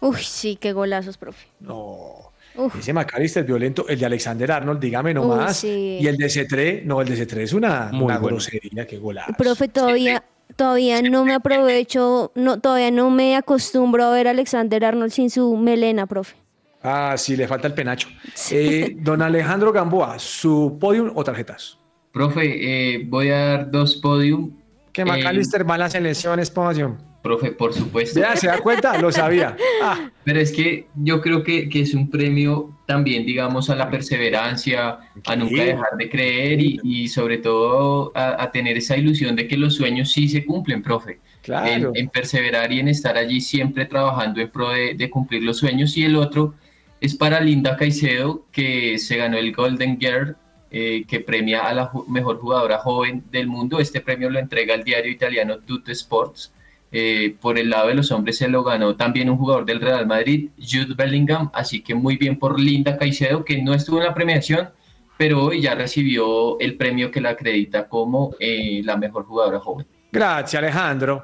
Uy, 0.00 0.16
sí, 0.20 0.56
qué 0.56 0.72
golazos, 0.72 1.16
profe. 1.16 1.46
No. 1.60 2.32
Uf. 2.56 2.74
Ese 2.78 2.92
McAllister 2.92 3.44
violento, 3.44 3.86
el 3.88 3.98
de 3.98 4.06
Alexander 4.06 4.50
Arnold, 4.50 4.80
dígame 4.80 5.12
nomás. 5.12 5.58
sí. 5.58 5.98
Y 6.00 6.06
el 6.06 6.16
de 6.16 6.28
Cetré, 6.30 6.82
no, 6.84 7.00
el 7.02 7.08
de 7.08 7.16
Cetré 7.16 7.42
es 7.42 7.52
una, 7.52 7.90
Muy 7.92 8.04
una 8.06 8.18
bueno. 8.18 8.36
grosería, 8.38 8.86
qué 8.86 8.96
golazo. 8.98 9.32
Profe, 9.36 9.68
todavía, 9.68 10.24
todavía 10.56 11.02
no 11.02 11.24
me 11.26 11.34
aprovecho, 11.34 12.32
no, 12.34 12.58
todavía 12.60 12.90
no 12.90 13.10
me 13.10 13.36
acostumbro 13.36 14.04
a 14.06 14.10
ver 14.10 14.26
a 14.28 14.30
Alexander 14.30 14.84
Arnold 14.86 15.12
sin 15.12 15.28
su 15.30 15.54
melena, 15.56 16.06
profe. 16.06 16.34
Ah, 16.82 17.14
sí, 17.18 17.36
le 17.36 17.46
falta 17.46 17.66
el 17.68 17.74
penacho. 17.74 18.08
Eh, 18.50 18.96
don 19.00 19.20
Alejandro 19.20 19.72
Gamboa, 19.72 20.18
¿su 20.18 20.78
podium 20.80 21.12
o 21.14 21.24
tarjetas? 21.24 21.78
Profe, 22.12 22.94
eh, 22.94 23.02
voy 23.06 23.28
a 23.30 23.36
dar 23.38 23.70
dos 23.70 23.96
podium. 23.96 24.56
Que 24.92 25.02
Eh, 25.02 25.04
McAllister 25.04 25.68
va 25.68 25.74
a 25.74 25.78
las 25.78 25.94
elecciones, 25.94 26.50
podium. 26.50 26.96
Profe, 27.26 27.50
por 27.50 27.74
supuesto. 27.74 28.20
Ya, 28.20 28.36
¿se 28.36 28.46
da 28.46 28.58
cuenta? 28.58 28.96
Lo 28.98 29.10
sabía. 29.10 29.56
Ah, 29.82 30.10
Pero 30.22 30.38
es 30.38 30.52
que 30.52 30.86
yo 30.94 31.20
creo 31.20 31.42
que, 31.42 31.68
que 31.68 31.80
es 31.80 31.92
un 31.92 32.08
premio 32.08 32.70
también, 32.86 33.26
digamos, 33.26 33.68
a 33.68 33.74
la 33.74 33.90
perseverancia, 33.90 34.98
a 35.26 35.34
nunca 35.36 35.64
dejar 35.64 35.96
de 35.98 36.08
creer 36.08 36.60
y, 36.60 36.78
y 36.84 37.08
sobre 37.08 37.38
todo 37.38 38.12
a, 38.14 38.40
a 38.42 38.50
tener 38.52 38.76
esa 38.76 38.96
ilusión 38.96 39.34
de 39.34 39.48
que 39.48 39.56
los 39.56 39.74
sueños 39.74 40.12
sí 40.12 40.28
se 40.28 40.44
cumplen, 40.44 40.82
profe. 40.84 41.18
Claro. 41.42 41.90
En, 41.94 41.96
en 41.96 42.08
perseverar 42.10 42.70
y 42.72 42.78
en 42.78 42.86
estar 42.88 43.16
allí 43.16 43.40
siempre 43.40 43.86
trabajando 43.86 44.40
en 44.40 44.48
pro 44.50 44.70
de, 44.70 44.94
de 44.94 45.10
cumplir 45.10 45.42
los 45.42 45.58
sueños. 45.58 45.96
Y 45.96 46.04
el 46.04 46.14
otro 46.14 46.54
es 47.00 47.16
para 47.16 47.40
Linda 47.40 47.76
Caicedo, 47.76 48.44
que 48.52 48.98
se 48.98 49.16
ganó 49.16 49.36
el 49.36 49.52
Golden 49.52 49.98
Girl, 49.98 50.36
eh, 50.70 51.04
que 51.08 51.20
premia 51.20 51.66
a 51.66 51.74
la 51.74 51.90
ju- 51.90 52.06
mejor 52.06 52.38
jugadora 52.38 52.78
joven 52.78 53.24
del 53.32 53.46
mundo. 53.48 53.80
Este 53.80 54.00
premio 54.00 54.30
lo 54.30 54.38
entrega 54.38 54.74
el 54.74 54.84
diario 54.84 55.10
italiano 55.10 55.58
Tutto 55.58 55.90
Sports. 55.90 56.52
Eh, 56.98 57.36
por 57.42 57.58
el 57.58 57.68
lado 57.68 57.88
de 57.88 57.94
los 57.94 58.10
hombres 58.10 58.38
se 58.38 58.48
lo 58.48 58.64
ganó 58.64 58.96
también 58.96 59.28
un 59.28 59.36
jugador 59.36 59.66
del 59.66 59.82
Real 59.82 60.06
Madrid, 60.06 60.48
Jude 60.56 60.94
Bellingham, 60.96 61.50
así 61.52 61.82
que 61.82 61.94
muy 61.94 62.16
bien 62.16 62.38
por 62.38 62.58
Linda 62.58 62.96
Caicedo, 62.96 63.44
que 63.44 63.60
no 63.60 63.74
estuvo 63.74 63.98
en 63.98 64.04
la 64.04 64.14
premiación, 64.14 64.70
pero 65.18 65.44
hoy 65.44 65.60
ya 65.60 65.74
recibió 65.74 66.58
el 66.58 66.78
premio 66.78 67.10
que 67.10 67.20
la 67.20 67.30
acredita 67.30 67.86
como 67.86 68.34
eh, 68.40 68.80
la 68.82 68.96
mejor 68.96 69.26
jugadora 69.26 69.60
joven. 69.60 69.86
gracias, 70.10 70.62
Alejandro. 70.62 71.22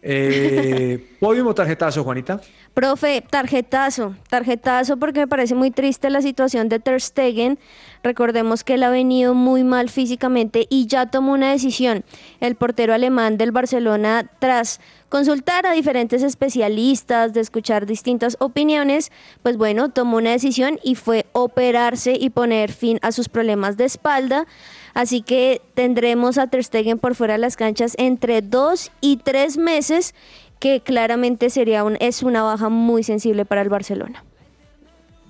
Eh, 0.00 1.16
podium 1.18 1.48
o 1.48 1.54
tarjetazo, 1.54 2.04
Juanita. 2.04 2.40
Profe, 2.78 3.24
tarjetazo, 3.28 4.14
tarjetazo 4.30 4.98
porque 4.98 5.18
me 5.18 5.26
parece 5.26 5.56
muy 5.56 5.72
triste 5.72 6.10
la 6.10 6.22
situación 6.22 6.68
de 6.68 6.78
Ter 6.78 7.00
Stegen. 7.00 7.58
Recordemos 8.04 8.62
que 8.62 8.74
él 8.74 8.84
ha 8.84 8.90
venido 8.90 9.34
muy 9.34 9.64
mal 9.64 9.88
físicamente 9.88 10.68
y 10.70 10.86
ya 10.86 11.06
tomó 11.06 11.32
una 11.32 11.50
decisión. 11.50 12.04
El 12.38 12.54
portero 12.54 12.94
alemán 12.94 13.36
del 13.36 13.50
Barcelona, 13.50 14.30
tras 14.38 14.80
consultar 15.08 15.66
a 15.66 15.72
diferentes 15.72 16.22
especialistas, 16.22 17.32
de 17.32 17.40
escuchar 17.40 17.84
distintas 17.84 18.36
opiniones, 18.38 19.10
pues 19.42 19.56
bueno, 19.56 19.88
tomó 19.88 20.18
una 20.18 20.30
decisión 20.30 20.78
y 20.84 20.94
fue 20.94 21.26
operarse 21.32 22.12
y 22.12 22.30
poner 22.30 22.70
fin 22.70 23.00
a 23.02 23.10
sus 23.10 23.28
problemas 23.28 23.76
de 23.76 23.86
espalda. 23.86 24.46
Así 24.94 25.22
que 25.22 25.62
tendremos 25.74 26.38
a 26.38 26.46
Ter 26.46 26.62
Stegen 26.62 26.98
por 27.00 27.16
fuera 27.16 27.34
de 27.34 27.38
las 27.38 27.56
canchas 27.56 27.94
entre 27.98 28.40
dos 28.40 28.92
y 29.00 29.16
tres 29.16 29.56
meses, 29.56 30.14
que 30.58 30.80
claramente 30.80 31.50
sería 31.50 31.84
un, 31.84 31.96
es 32.00 32.22
una 32.22 32.42
baja 32.42 32.68
muy 32.68 33.02
sensible 33.02 33.44
para 33.44 33.62
el 33.62 33.68
Barcelona. 33.68 34.24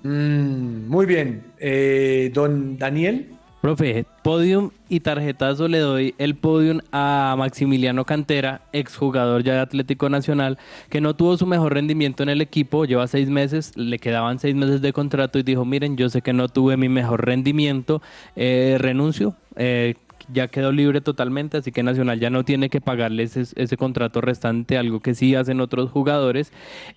Mm, 0.02 0.88
muy 0.88 1.06
bien. 1.06 1.42
Eh, 1.58 2.30
don 2.32 2.78
Daniel. 2.78 3.28
Profe, 3.60 4.06
podium 4.22 4.70
y 4.88 5.00
tarjetazo 5.00 5.66
le 5.66 5.78
doy 5.78 6.14
el 6.18 6.36
podium 6.36 6.78
a 6.92 7.34
Maximiliano 7.36 8.04
Cantera, 8.04 8.60
exjugador 8.72 9.42
ya 9.42 9.54
de 9.54 9.60
Atlético 9.60 10.08
Nacional, 10.08 10.58
que 10.90 11.00
no 11.00 11.16
tuvo 11.16 11.36
su 11.36 11.44
mejor 11.44 11.74
rendimiento 11.74 12.22
en 12.22 12.28
el 12.28 12.40
equipo, 12.40 12.84
lleva 12.84 13.08
seis 13.08 13.28
meses, 13.28 13.76
le 13.76 13.98
quedaban 13.98 14.38
seis 14.38 14.54
meses 14.54 14.80
de 14.80 14.92
contrato 14.92 15.40
y 15.40 15.42
dijo, 15.42 15.64
miren, 15.64 15.96
yo 15.96 16.08
sé 16.08 16.22
que 16.22 16.32
no 16.32 16.48
tuve 16.48 16.76
mi 16.76 16.88
mejor 16.88 17.26
rendimiento, 17.26 18.00
eh, 18.36 18.76
renuncio, 18.78 19.34
eh, 19.56 19.96
ya 20.32 20.48
quedó 20.48 20.72
libre 20.72 21.00
totalmente, 21.00 21.56
así 21.58 21.72
que 21.72 21.82
Nacional 21.82 22.20
ya 22.20 22.30
no 22.30 22.44
tiene 22.44 22.68
que 22.68 22.80
pagarle 22.80 23.22
ese, 23.24 23.44
ese 23.56 23.76
contrato 23.76 24.20
restante, 24.20 24.78
algo 24.78 25.00
que 25.00 25.14
sí 25.14 25.34
hacen 25.34 25.60
otros 25.60 25.90
jugadores. 25.90 26.52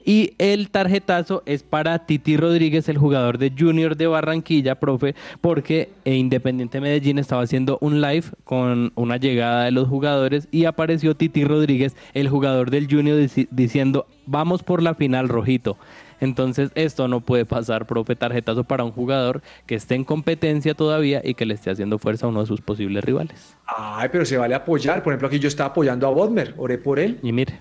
Y 0.05 0.34
el 0.38 0.69
tarjetazo 0.69 1.43
es 1.45 1.63
para 1.63 2.05
Titi 2.05 2.38
Rodríguez, 2.38 2.89
el 2.89 2.97
jugador 2.97 3.38
de 3.38 3.51
Junior 3.57 3.95
de 3.95 4.07
Barranquilla, 4.07 4.75
profe, 4.75 5.15
porque 5.41 5.89
eh, 6.05 6.15
Independiente 6.15 6.82
Medellín 6.82 7.19
estaba 7.19 7.43
haciendo 7.43 7.77
un 7.82 8.01
live 8.01 8.25
con 8.43 8.91
una 8.95 9.17
llegada 9.17 9.65
de 9.65 9.71
los 9.71 9.88
jugadores 9.88 10.47
y 10.51 10.65
apareció 10.65 11.15
Titi 11.15 11.43
Rodríguez, 11.43 11.95
el 12.13 12.29
jugador 12.29 12.69
del 12.71 12.88
Junior, 12.89 13.17
dici- 13.19 13.47
diciendo, 13.51 14.07
vamos 14.25 14.63
por 14.63 14.82
la 14.84 14.95
final, 14.95 15.29
rojito. 15.29 15.77
Entonces 16.22 16.72
esto 16.76 17.07
no 17.07 17.22
puede 17.22 17.45
pasar, 17.45 17.88
profe, 17.88 18.15
tarjetazo 18.15 18.63
para 18.63 18.84
un 18.84 18.91
jugador 18.91 19.41
que 19.65 19.76
esté 19.76 19.95
en 19.95 20.03
competencia 20.05 20.76
todavía 20.76 21.22
y 21.24 21.34
que 21.34 21.45
le 21.45 21.55
esté 21.55 21.72
haciendo 21.72 21.97
fuerza 21.97 22.28
a 22.28 22.30
uno 22.30 22.41
de 22.41 22.45
sus 22.45 22.61
posibles 22.61 23.03
rivales. 23.03 23.57
Ay, 23.65 24.07
pero 24.11 24.24
se 24.24 24.38
vale 24.38 24.55
apoyar. 24.55 25.03
Por 25.03 25.11
ejemplo, 25.11 25.28
aquí 25.28 25.39
yo 25.39 25.47
estaba 25.47 25.72
apoyando 25.72 26.07
a 26.07 26.11
Bodmer, 26.11 26.53
oré 26.57 26.78
por 26.78 26.99
él. 26.99 27.19
Y 27.24 27.32
mire. 27.32 27.59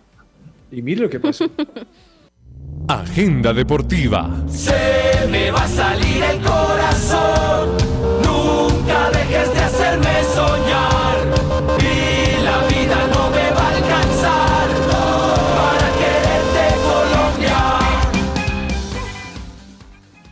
Y 0.70 0.82
mire 0.82 1.00
lo 1.00 1.10
que 1.10 1.18
pasó. 1.18 1.50
Agenda 2.88 3.52
deportiva. 3.52 4.30
Se 4.48 5.26
me 5.30 5.50
va 5.50 5.64
a 5.64 5.68
salir 5.68 6.22
el 6.22 6.40
corazón. 6.40 7.70
Nunca 8.24 9.10
dejes 9.10 9.54
de 9.54 9.60
hacerme 9.60 10.24
soñar. 10.34 10.89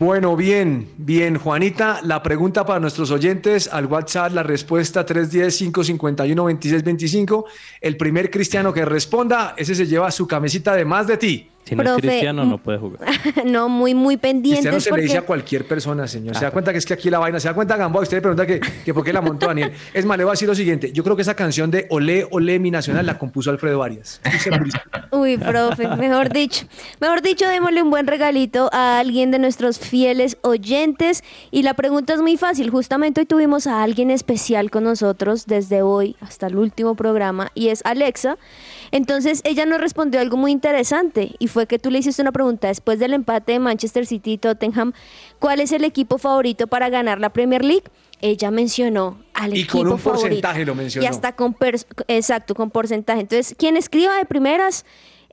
Bueno, 0.01 0.37
bien, 0.37 0.89
bien, 0.97 1.39
Juanita. 1.39 1.99
La 2.05 2.23
pregunta 2.23 2.65
para 2.65 2.79
nuestros 2.79 3.11
oyentes 3.11 3.67
al 3.67 3.87
WhatsApp, 3.87 4.33
la 4.33 4.45
respuesta 4.45 5.05
310-551-2625. 5.05 7.45
El 7.81 7.97
primer 7.97 8.31
cristiano 8.31 8.73
que 8.73 8.85
responda, 8.85 9.55
ese 9.57 9.75
se 9.75 9.89
lleva 9.89 10.13
su 10.13 10.29
camisita 10.29 10.77
de 10.77 10.85
más 10.85 11.09
de 11.09 11.17
ti. 11.17 11.51
Si 11.69 11.77
no 11.77 11.83
es 11.83 11.89
Profe, 11.89 12.01
cristiano, 12.09 12.47
no 12.47 12.57
puede 12.57 12.79
jugar. 12.79 13.01
no, 13.45 13.69
muy, 13.69 13.95
muy 13.95 14.17
pendientes. 14.17 14.63
Cristiano 14.63 14.81
se 14.81 14.91
le 14.97 15.03
dice 15.03 15.19
a 15.19 15.23
cualquier 15.23 15.67
persona, 15.67 16.09
señor. 16.09 16.35
Se 16.35 16.47
da 16.47 16.51
cuenta 16.51 16.73
que 16.73 16.79
es 16.79 16.87
que 16.87 16.95
aquí 16.95 17.11
la 17.11 17.19
vaina, 17.19 17.39
se 17.39 17.49
da 17.49 17.55
cuenta, 17.55 17.77
Gamboa, 17.77 18.03
usted 18.03 18.17
le 18.17 18.21
pregunta 18.23 18.47
que, 18.47 18.59
que 18.59 18.95
por 18.95 19.05
qué 19.05 19.13
la 19.13 19.21
montó 19.21 19.49
Daniel. 19.49 19.73
Es 19.93 20.07
más, 20.07 20.17
le 20.17 20.25
voy 20.25 20.31
a 20.31 20.33
decir 20.33 20.49
lo 20.49 20.55
siguiente. 20.55 20.93
Yo 20.93 21.05
creo 21.05 21.15
que 21.15 21.21
esa 21.21 21.35
canción 21.35 21.71
de 21.71 21.87
Olé, 21.91 22.27
Olé, 22.31 22.59
mi 22.59 22.71
nacional 22.71 23.05
la 23.05 23.19
compuso 23.19 23.51
Alfredo 23.51 23.83
Arias. 23.83 24.23
Uy, 25.11 25.37
profe, 25.37 25.89
mejor 25.97 26.33
dicho. 26.33 26.67
Mejor 27.01 27.21
dicho, 27.21 27.47
démosle 27.47 27.83
un 27.83 27.91
buen 27.91 28.07
regalito 28.07 28.71
a 28.73 28.99
alguien 28.99 29.31
de 29.31 29.39
nuestros 29.39 29.79
fieles 29.79 30.39
oyentes. 30.41 31.23
Y 31.51 31.65
la 31.65 31.75
pregunta 31.75 32.15
es 32.15 32.23
muy 32.23 32.39
fácil. 32.39 32.71
Justamente 32.71 33.21
hoy 33.21 33.27
tuvimos 33.27 33.67
a 33.67 33.83
alguien 33.83 34.11
especial 34.11 34.71
con 34.71 34.85
nosotros 34.85 35.45
desde 35.47 35.83
hoy 35.83 36.17
hasta 36.21 36.47
el 36.47 36.57
último 36.57 36.95
programa 36.95 37.51
y 37.55 37.69
es 37.69 37.83
Alexa. 37.85 38.39
Entonces 38.91 39.41
ella 39.45 39.67
nos 39.67 39.81
respondió 39.81 40.21
algo 40.21 40.37
muy 40.37 40.53
interesante 40.53 41.35
y 41.39 41.49
fue 41.49 41.67
que 41.67 41.79
tú 41.79 41.91
le 41.91 41.99
hiciste 41.99 42.23
una 42.23 42.33
pregunta 42.33 42.69
después 42.69 42.99
del 42.99 43.13
empate 43.15 43.53
de 43.53 43.59
Manchester 43.59 44.07
City 44.07 44.33
y 44.33 44.39
Tottenham, 44.39 44.93
¿cuál 45.39 45.61
es 45.61 45.73
el 45.73 45.85
equipo 45.85 46.19
favorito 46.19 46.67
para 46.67 46.89
ganar 46.89 47.21
la 47.21 47.31
Premier 47.31 47.65
League? 47.65 47.85
Ella 48.21 48.51
mencionó 48.51 49.23
al 49.35 49.57
Y 49.57 49.61
equipo 49.61 49.79
con 49.79 49.93
un 49.93 49.99
favorito. 49.99 50.23
porcentaje 50.27 50.65
lo 50.65 50.75
mencionó. 50.75 51.05
Y 51.05 51.09
hasta 51.09 51.37
con 51.37 51.57
exacto, 52.09 52.55
con 52.55 52.71
porcentaje. 52.71 53.21
Entonces, 53.21 53.55
quien 53.57 53.77
escriba 53.77 54.17
de 54.17 54.25
primeras 54.25 54.85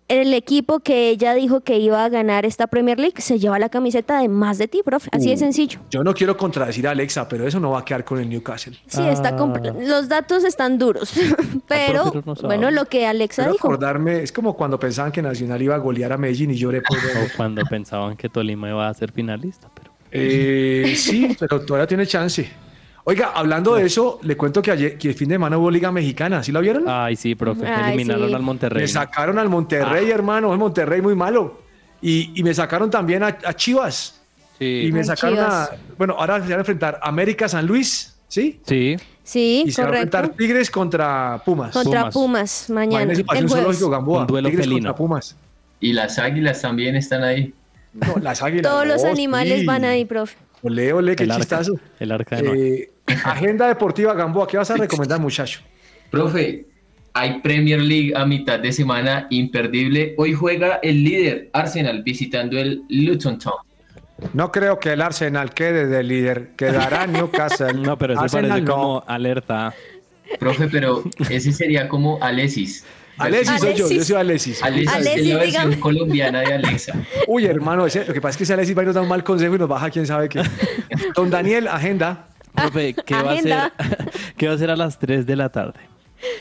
el 0.08 0.34
equipo 0.36 0.80
que 0.82 1.10
ella 1.10 1.34
dijo 1.34 1.62
que 1.62 1.80
iba 1.80 2.04
a 2.06 2.10
ganar 2.10 2.46
esta 2.46 2.68
Premier 2.68 3.00
League 3.00 3.20
se 3.22 3.40
lleva 3.40 3.58
la 3.58 3.70
camiseta 3.70 4.20
de 4.20 4.28
más 4.30 4.58
de 4.60 4.68
ti, 4.68 4.82
profe. 4.86 5.10
Así 5.12 5.30
de 5.32 5.38
sencillo. 5.38 5.80
Yo 5.90 6.04
no 6.04 6.14
quiero 6.14 6.38
contradecir 6.38 6.88
a 6.88 6.92
Alexa, 6.92 7.28
pero 7.28 7.48
eso 7.48 7.60
no 7.60 7.72
va 7.72 7.80
a 7.80 7.86
quedar 7.86 8.06
con 8.06 8.20
el 8.20 8.30
Newcastle. 8.30 8.78
Sí, 8.88 9.02
está 9.08 9.36
compl- 9.36 9.88
los 9.88 10.08
datos 10.08 10.44
están 10.44 10.78
duros, 10.78 11.14
pero 11.68 12.12
pero 12.12 12.24
no 12.26 12.36
bueno, 12.44 12.72
lo 12.72 12.86
que 12.86 13.06
Alexa 13.08 13.44
Quiero 13.44 13.54
dijo. 13.54 13.68
acordarme, 13.68 14.22
es 14.22 14.32
como 14.32 14.56
cuando 14.56 14.80
pensaban 14.80 15.12
que 15.12 15.22
Nacional 15.22 15.62
iba 15.62 15.76
a 15.76 15.80
golear 15.80 16.14
a 16.14 16.18
Medellín 16.18 16.52
y 16.52 16.56
lloré 16.56 16.82
por 16.82 16.98
O 16.98 17.28
cuando 17.36 17.64
pensaban 17.64 18.16
que 18.16 18.30
Tolima 18.30 18.70
iba 18.70 18.88
a 18.88 18.94
ser 18.94 19.12
finalista. 19.12 19.70
Pero... 19.74 19.92
Eh, 20.12 20.94
sí, 20.96 21.36
pero 21.40 21.62
todavía 21.66 21.88
tiene 21.88 22.06
chance. 22.06 22.50
Oiga, 23.08 23.32
hablando 23.36 23.76
de 23.76 23.86
eso, 23.86 24.20
le 24.24 24.36
cuento 24.36 24.62
que 24.64 24.72
ayer, 24.72 24.98
que 24.98 25.10
el 25.10 25.14
fin 25.14 25.30
de 25.30 25.36
semana 25.36 25.58
hubo 25.60 25.70
Liga 25.70 25.92
Mexicana, 25.92 26.42
¿sí 26.44 26.52
la 26.52 26.60
vieron? 26.60 26.86
Ay, 26.88 27.16
sí, 27.16 27.36
profe. 27.36 27.66
Ay, 27.68 27.94
Eliminaron 27.94 28.30
sí. 28.30 28.34
al 28.34 28.42
Monterrey. 28.42 28.82
Me 28.82 28.88
sacaron 28.88 29.38
al 29.38 29.48
Monterrey, 29.48 30.10
hermano, 30.10 30.52
el 30.52 30.58
Monterrey 30.58 31.02
muy 31.02 31.16
malo. 31.16 31.62
Y, 32.02 32.32
y 32.40 32.44
me 32.44 32.54
sacaron 32.54 32.90
también 32.90 33.22
a, 33.24 33.28
a 33.28 33.54
Chivas. 33.56 34.22
Sí. 34.58 34.86
Y 34.88 34.92
me 34.92 35.04
sacaron 35.04 35.38
Chivas. 35.38 35.54
a. 35.72 35.76
Bueno, 35.98 36.16
ahora 36.18 36.36
se 36.42 36.48
van 36.50 36.54
a 36.54 36.56
enfrentar 36.62 37.00
América 37.04 37.48
San 37.48 37.68
Luis, 37.68 38.16
¿sí? 38.28 38.60
Sí. 38.66 38.98
Sí, 39.24 39.64
Y 39.68 39.72
se 39.72 39.82
van 39.84 39.92
a 39.94 39.98
enfrentar 39.98 40.30
Tigres 40.30 40.70
contra 40.72 41.42
Pumas. 41.46 41.74
Contra 41.74 42.10
Pumas, 42.10 42.70
mañana. 42.70 43.04
Imagínese, 43.04 43.24
parece 43.24 43.44
el 43.46 43.50
zoológico 43.52 43.90
Gamboa. 43.90 44.22
Un 44.22 44.28
duelo 44.28 44.50
Tigres 44.50 44.66
felino. 44.66 44.80
contra 44.90 44.96
Pumas. 44.96 45.36
Y 45.80 45.94
las 45.94 46.18
águilas 46.20 46.62
también 46.62 46.96
están 46.96 47.24
ahí. 47.24 47.54
No, 47.94 48.16
las 48.22 48.42
águilas. 48.42 48.64
Todos 48.72 48.88
los 48.88 49.04
animales 49.04 49.62
sí. 49.62 49.66
van 49.66 49.86
ahí, 49.86 50.06
profe. 50.06 50.36
Ole, 50.64 50.92
ole, 50.94 51.16
qué 51.16 51.24
El 51.24 51.32
arca, 51.32 51.42
chistazo. 51.42 51.74
el 52.00 52.12
arca 52.12 52.36
de 52.38 52.44
Noé. 52.44 52.74
Eh, 52.74 52.92
agenda 53.08 53.68
deportiva, 53.68 54.14
Gamboa, 54.14 54.48
¿qué 54.48 54.58
vas 54.58 54.70
a 54.72 54.78
recomendar, 54.78 55.20
muchacho? 55.20 55.60
Profe, 56.10 56.66
hay 57.14 57.40
Premier 57.42 57.80
League 57.82 58.14
a 58.16 58.26
mitad 58.26 58.60
de 58.60 58.72
semana 58.72 59.28
imperdible. 59.30 60.16
Hoy 60.18 60.34
juega 60.34 60.80
el 60.82 61.04
líder 61.04 61.50
Arsenal 61.54 62.04
visitando 62.04 62.58
el 62.58 62.84
Luton 62.90 63.40
Town. 63.40 63.56
No 64.34 64.52
creo 64.52 64.80
que 64.80 64.94
el 64.94 65.02
Arsenal 65.02 65.54
quede 65.54 65.88
de 65.88 66.04
líder, 66.04 66.52
quedará 66.56 67.06
Newcastle. 67.08 67.74
No, 67.74 67.98
pero 67.98 68.14
eso 68.14 68.22
Arsenal 68.24 68.50
parece 68.50 68.66
no. 68.68 68.74
como 68.76 69.04
alerta. 69.08 69.74
Profe, 70.40 70.68
pero 70.68 71.04
ese 71.30 71.52
sería 71.52 71.88
como 71.88 72.22
Alesis. 72.24 72.86
Alexis 73.18 73.60
soy 73.62 73.74
yo, 73.76 73.78
yo 73.78 73.86
Alexis. 73.88 74.08
soy 74.08 74.18
Alexis. 74.18 74.64
Alexis, 74.64 74.90
es 74.90 74.96
Alexis, 74.96 75.28
la 75.30 75.38
versión 75.38 75.64
dígame. 75.70 75.80
colombiana 75.80 76.40
de 76.42 76.54
Alexa. 76.54 76.94
Uy, 77.28 77.46
hermano, 77.46 77.86
ese- 77.86 78.04
lo 78.06 78.14
que 78.14 78.20
pasa 78.20 78.32
es 78.32 78.38
que 78.38 78.46
si 78.46 78.52
Alexis 78.52 78.78
va 78.78 78.84
y 78.84 78.86
nos 78.88 78.96
da 78.96 79.02
un 79.02 79.08
mal 79.08 79.24
consejo 79.24 79.56
y 79.56 79.60
nos 79.60 79.70
baja 79.70 79.90
quién 79.90 80.06
sabe 80.06 80.28
qué. 80.28 80.42
Don 81.16 81.30
Daniel, 81.30 81.68
agenda, 81.70 82.28
Profe, 82.56 82.94
¿qué 83.06 83.14
va, 83.16 83.32
a 83.32 83.34
hacer, 83.34 83.72
¿qué 84.38 84.46
va 84.48 84.54
a 84.54 84.56
hacer 84.56 84.70
a 84.72 84.76
las 84.76 84.98
3 85.00 85.26
de 85.26 85.36
la 85.36 85.50
tarde? 85.50 85.80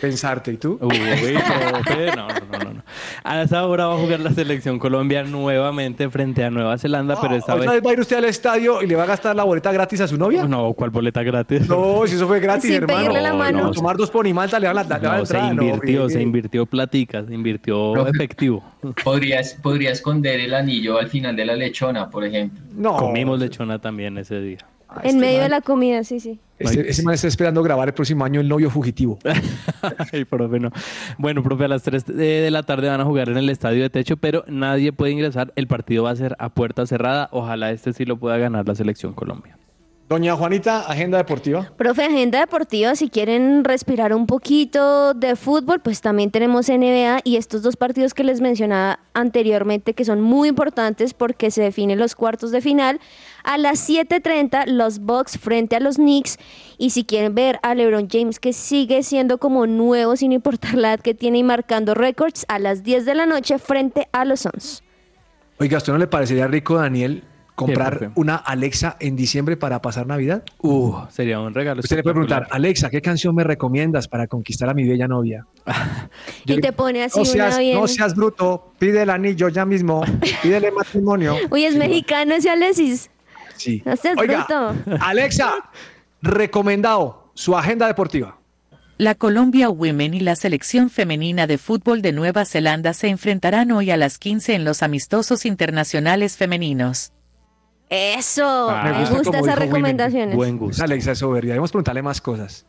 pensarte, 0.00 0.52
¿y 0.52 0.56
tú? 0.56 0.78
Uy, 0.80 0.96
profe, 0.98 2.06
no, 2.16 2.28
no, 2.28 2.34
no, 2.52 2.58
no, 2.64 2.72
no. 2.74 2.82
A 3.22 3.42
esa 3.42 3.66
hora 3.66 3.86
va 3.86 3.94
a 3.94 3.98
jugar 3.98 4.20
la 4.20 4.30
selección 4.30 4.78
Colombia 4.78 5.24
nuevamente 5.24 6.08
frente 6.08 6.42
a 6.44 6.50
Nueva 6.50 6.78
Zelanda, 6.78 7.18
pero 7.20 7.34
esta 7.34 7.54
¿Otra 7.54 7.72
vez... 7.72 7.82
vez 7.82 7.86
va 7.86 7.90
a 7.90 7.92
ir 7.92 8.00
usted 8.00 8.16
al 8.16 8.24
estadio 8.24 8.82
y 8.82 8.86
le 8.86 8.96
va 8.96 9.02
a 9.02 9.06
gastar 9.06 9.36
la 9.36 9.42
boleta 9.44 9.72
gratis 9.72 10.00
a 10.00 10.08
su 10.08 10.16
novia? 10.16 10.44
No, 10.46 10.72
¿cuál 10.72 10.88
boleta 10.90 11.22
gratis? 11.22 11.68
No, 11.68 12.02
si 12.06 12.14
eso 12.14 12.26
fue 12.26 12.40
gratis, 12.40 12.64
Sin 12.70 12.74
hermano. 12.82 12.98
pedirle 12.98 13.20
la 13.20 13.34
mano. 13.34 13.62
No, 13.64 13.70
Tomar 13.72 13.96
dos 13.96 14.10
ponimalta 14.10 14.58
le 14.58 14.68
van 14.68 14.78
a, 14.78 14.82
le 14.84 14.88
van 14.88 15.04
a 15.04 15.18
No, 15.18 15.26
se 15.26 15.36
entrar. 15.36 15.54
no, 15.54 15.62
invirtió, 15.62 16.08
se 16.08 16.22
invirtió 16.22 16.66
platica, 16.66 17.24
se 17.26 17.34
invirtió 17.34 17.92
Profe. 17.92 18.10
efectivo. 18.10 18.64
Podrías, 19.02 19.54
podría 19.62 19.90
esconder 19.90 20.40
el 20.40 20.54
anillo 20.54 20.98
al 20.98 21.08
final 21.08 21.36
de 21.36 21.44
la 21.44 21.56
lechona, 21.56 22.08
por 22.08 22.24
ejemplo. 22.24 22.62
No. 22.74 22.96
Comimos 22.96 23.38
lechona 23.38 23.78
también 23.80 24.16
ese 24.18 24.40
día. 24.40 24.58
En 25.03 25.18
medio 25.18 25.42
de 25.42 25.49
la 25.49 25.61
comida, 25.61 26.05
sí, 26.05 26.20
sí. 26.20 26.38
Este- 26.59 26.88
ese 26.88 27.03
man 27.03 27.14
está 27.14 27.26
esperando 27.26 27.62
grabar 27.62 27.88
el 27.88 27.95
próximo 27.95 28.24
año 28.24 28.40
El 28.40 28.49
novio 28.49 28.70
fugitivo. 28.70 29.18
Ay, 30.12 30.24
profe, 30.24 30.61
no. 30.61 30.70
Bueno, 31.18 31.42
profe, 31.42 31.64
a 31.64 31.68
las 31.68 31.82
3 31.82 32.07
de, 32.07 32.14
de 32.14 32.51
la 32.51 32.62
tarde 32.62 32.88
van 32.88 33.01
a 33.01 33.05
jugar 33.05 33.28
en 33.28 33.36
el 33.36 33.51
estadio 33.51 33.82
de 33.82 33.90
techo, 33.90 34.16
pero 34.16 34.45
nadie 34.47 34.92
puede 34.92 35.12
ingresar. 35.12 35.53
El 35.57 35.66
partido 35.66 36.05
va 36.05 36.11
a 36.11 36.16
ser 36.16 36.36
a 36.38 36.49
puerta 36.51 36.86
cerrada. 36.86 37.28
Ojalá 37.32 37.72
este 37.72 37.92
sí 37.92 38.05
lo 38.05 38.16
pueda 38.18 38.38
ganar 38.38 38.66
la 38.68 38.74
selección 38.74 39.14
Colombia. 39.14 39.57
Doña 40.07 40.36
Juanita, 40.36 40.80
agenda 40.80 41.16
deportiva. 41.16 41.72
Profe, 41.78 42.05
agenda 42.05 42.38
deportiva, 42.38 42.94
si 42.94 43.09
quieren 43.09 43.64
respirar 43.64 44.12
un 44.12 44.26
poquito 44.26 45.14
de 45.14 45.34
fútbol, 45.34 45.80
pues 45.80 46.02
también 46.02 46.30
tenemos 46.30 46.68
NBA 46.68 47.22
y 47.24 47.36
estos 47.36 47.62
dos 47.62 47.76
partidos 47.76 48.12
que 48.12 48.22
les 48.22 48.42
mencionaba 48.42 49.00
anteriormente 49.14 49.94
que 49.94 50.05
son 50.05 50.20
muy 50.20 50.50
importantes 50.50 51.14
porque 51.14 51.50
se 51.50 51.62
definen 51.62 51.98
los 51.98 52.14
cuartos 52.14 52.50
de 52.50 52.61
final. 52.61 53.00
A 53.44 53.57
las 53.57 53.88
7.30 53.88 54.66
los 54.66 54.98
Bucks 54.98 55.38
frente 55.38 55.76
a 55.76 55.80
los 55.80 55.96
Knicks 55.96 56.36
y 56.76 56.90
si 56.90 57.05
quieren 57.05 57.34
ver 57.34 57.59
a 57.62 57.74
LeBron 57.74 58.07
James 58.11 58.38
que 58.38 58.52
sigue 58.52 59.02
siendo 59.02 59.38
como 59.38 59.66
nuevo 59.66 60.16
sin 60.16 60.32
importar 60.32 60.74
la 60.74 60.88
edad 60.88 61.00
que 61.00 61.14
tiene 61.14 61.38
y 61.38 61.42
marcando 61.42 61.94
récords 61.94 62.44
a 62.48 62.59
las 62.59 62.82
10 62.82 63.07
de 63.07 63.14
la 63.14 63.24
noche 63.24 63.59
frente 63.59 64.09
a 64.12 64.26
los 64.26 64.40
Suns. 64.40 64.82
Oiga, 65.59 65.76
¿a 65.76 65.78
usted 65.78 65.94
no 65.94 65.98
le 65.98 66.09
parecería 66.09 66.46
rico, 66.46 66.74
Daniel, 66.74 67.24
comprar 67.55 68.11
una 68.14 68.36
Alexa 68.36 68.96
en 69.00 69.16
diciembre 69.16 69.57
para 69.57 69.80
pasar 69.80 70.07
Navidad? 70.07 70.42
Uh, 70.59 70.96
sería 71.11 71.40
un 71.40 71.55
regalo. 71.55 71.80
Usted 71.80 71.96
le 71.96 72.02
puede 72.02 72.14
preguntar. 72.14 72.48
Alexa, 72.50 72.90
¿qué 72.90 73.00
canción 73.00 73.34
me 73.34 73.44
recomiendas 73.44 74.09
para 74.09 74.26
conquistar 74.26 74.68
a 74.68 74.74
mi 74.74 74.86
bella 74.86 75.07
novia? 75.09 75.46
y 76.44 76.61
te 76.61 76.72
pone 76.72 77.05
así 77.05 77.18
No 77.18 77.22
una 77.22 77.32
seas, 77.32 77.59
bien... 77.59 77.80
no 77.80 77.88
seas 77.88 78.14
bruto, 78.14 78.72
pide 78.78 79.02
el 79.02 79.11
anillo 79.11 79.48
ya 79.48 79.64
mismo, 79.64 80.05
pídele 80.42 80.70
matrimonio. 80.76 81.36
Uy, 81.50 81.64
es 81.64 81.76
mexicano 81.76 82.34
ese 82.34 82.50
Alexis. 82.50 83.11
Sí. 83.57 83.82
No 83.84 83.96
seas 83.96 84.16
Oiga, 84.18 84.46
bruto. 84.48 84.96
Alexa, 85.00 85.52
recomendado 86.22 87.30
su 87.34 87.57
agenda 87.57 87.86
deportiva. 87.86 88.38
La 88.96 89.16
Colombia 89.16 89.70
Women 89.70 90.14
y 90.14 90.20
la 90.20 90.36
selección 90.36 90.88
femenina 90.88 91.48
de 91.48 91.59
fútbol 91.59 92.00
de 92.00 92.12
Nueva 92.12 92.44
Zelanda 92.44 92.94
se 92.94 93.09
enfrentarán 93.09 93.72
hoy 93.72 93.90
a 93.90 93.96
las 93.96 94.18
15 94.18 94.55
en 94.55 94.64
los 94.64 94.84
amistosos 94.84 95.44
internacionales 95.46 96.36
femeninos. 96.36 97.13
Eso, 97.91 98.70
Ah, 98.70 99.05
me 99.11 99.18
gusta, 99.18 99.39
esas 99.39 99.59
recomendaciones. 99.59 100.35
Buen 100.35 100.59
gusto. 100.59 100.82
Alexa 100.82 101.14
soberbia, 101.14 101.51
debemos 101.53 101.70
preguntarle 101.70 102.03
más 102.03 102.20
cosas. 102.20 102.66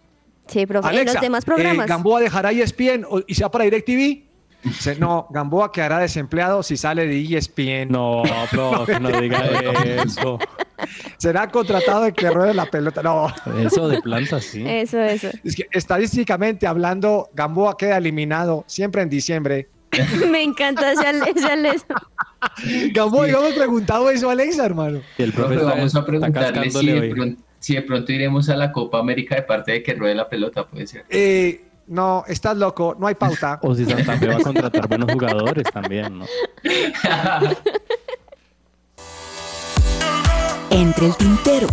Sí, 0.48 0.66
profe. 0.66 0.88
en 0.90 0.94
Alexa, 0.96 1.14
los 1.16 1.22
demás 1.24 1.44
eh, 1.44 1.48
programas. 1.48 1.88
¿Gamboa 1.88 2.20
dejará 2.20 2.52
ESPN 2.52 3.06
o- 3.10 3.22
y 3.26 3.34
se 3.34 3.44
va 3.44 3.50
para 3.50 3.64
DirecTV? 3.64 4.24
Dice, 4.64 4.96
no, 4.96 5.28
Gamboa 5.30 5.72
quedará 5.72 6.00
desempleado 6.00 6.62
si 6.64 6.76
sale 6.78 7.08
de 7.08 7.20
ESPN. 7.38 7.88
No, 7.92 8.24
profe, 8.52 9.00
no 9.00 9.10
diga 9.10 9.40
eso. 10.04 10.38
Será 11.18 11.50
contratado 11.50 12.04
de 12.04 12.14
que 12.14 12.30
ruede 12.30 12.54
la 12.54 12.66
pelota. 12.66 13.02
No, 13.02 13.28
Eso 13.60 13.88
de 13.88 14.02
planta, 14.02 14.40
sí. 14.42 14.64
Eso, 14.68 15.00
eso. 15.00 15.30
es 15.44 15.56
que 15.56 15.66
estadísticamente 15.72 16.68
hablando, 16.68 17.30
Gamboa 17.34 17.78
queda 17.78 17.98
eliminado 17.98 18.64
siempre 18.68 19.02
en 19.02 19.10
diciembre. 19.10 19.70
Me 20.30 20.44
encanta 20.44 20.92
ese, 20.92 21.10
ese 21.10 21.86
Yo 22.94 23.08
hemos 23.26 23.54
preguntado 23.54 24.10
eso 24.10 24.30
a 24.30 24.34
Alexa, 24.34 24.66
hermano. 24.66 25.02
Y 25.18 25.24
el 25.24 25.32
profe 25.34 25.56
Profe, 25.56 25.64
está- 25.66 25.76
vamos 25.76 25.96
a 25.96 26.06
preguntarle 26.06 26.48
si 26.48 26.54
cascándole 26.54 26.94
de, 26.94 27.00
hoy. 27.00 27.10
pronto, 27.14 27.42
si 27.60 27.76
de 27.76 27.82
pronto 27.82 28.12
iremos 28.12 28.50
a 28.50 28.56
la 28.56 28.72
Copa 28.72 29.00
América 29.00 29.36
de 29.36 29.42
parte 29.44 29.72
de 29.74 29.84
que 29.84 29.94
ruede 29.94 30.16
la 30.16 30.28
pelota, 30.30 30.66
puede 30.68 30.88
ser. 30.88 31.06
Eh, 31.10 31.62
no, 31.88 32.24
estás 32.28 32.58
loco, 32.58 32.96
no 33.00 33.08
hay 33.08 33.16
pauta. 33.16 33.60
O 33.64 33.76
si 33.76 33.86
Santa 33.86 34.18
Fe 34.18 34.28
va 34.28 34.36
a 34.38 34.40
contratar 34.40 34.88
buenos 34.88 35.12
jugadores 35.12 35.66
también, 35.72 36.20
¿no? 36.20 36.26
Entre 40.72 41.06
el 41.08 41.16
tintero. 41.16 41.68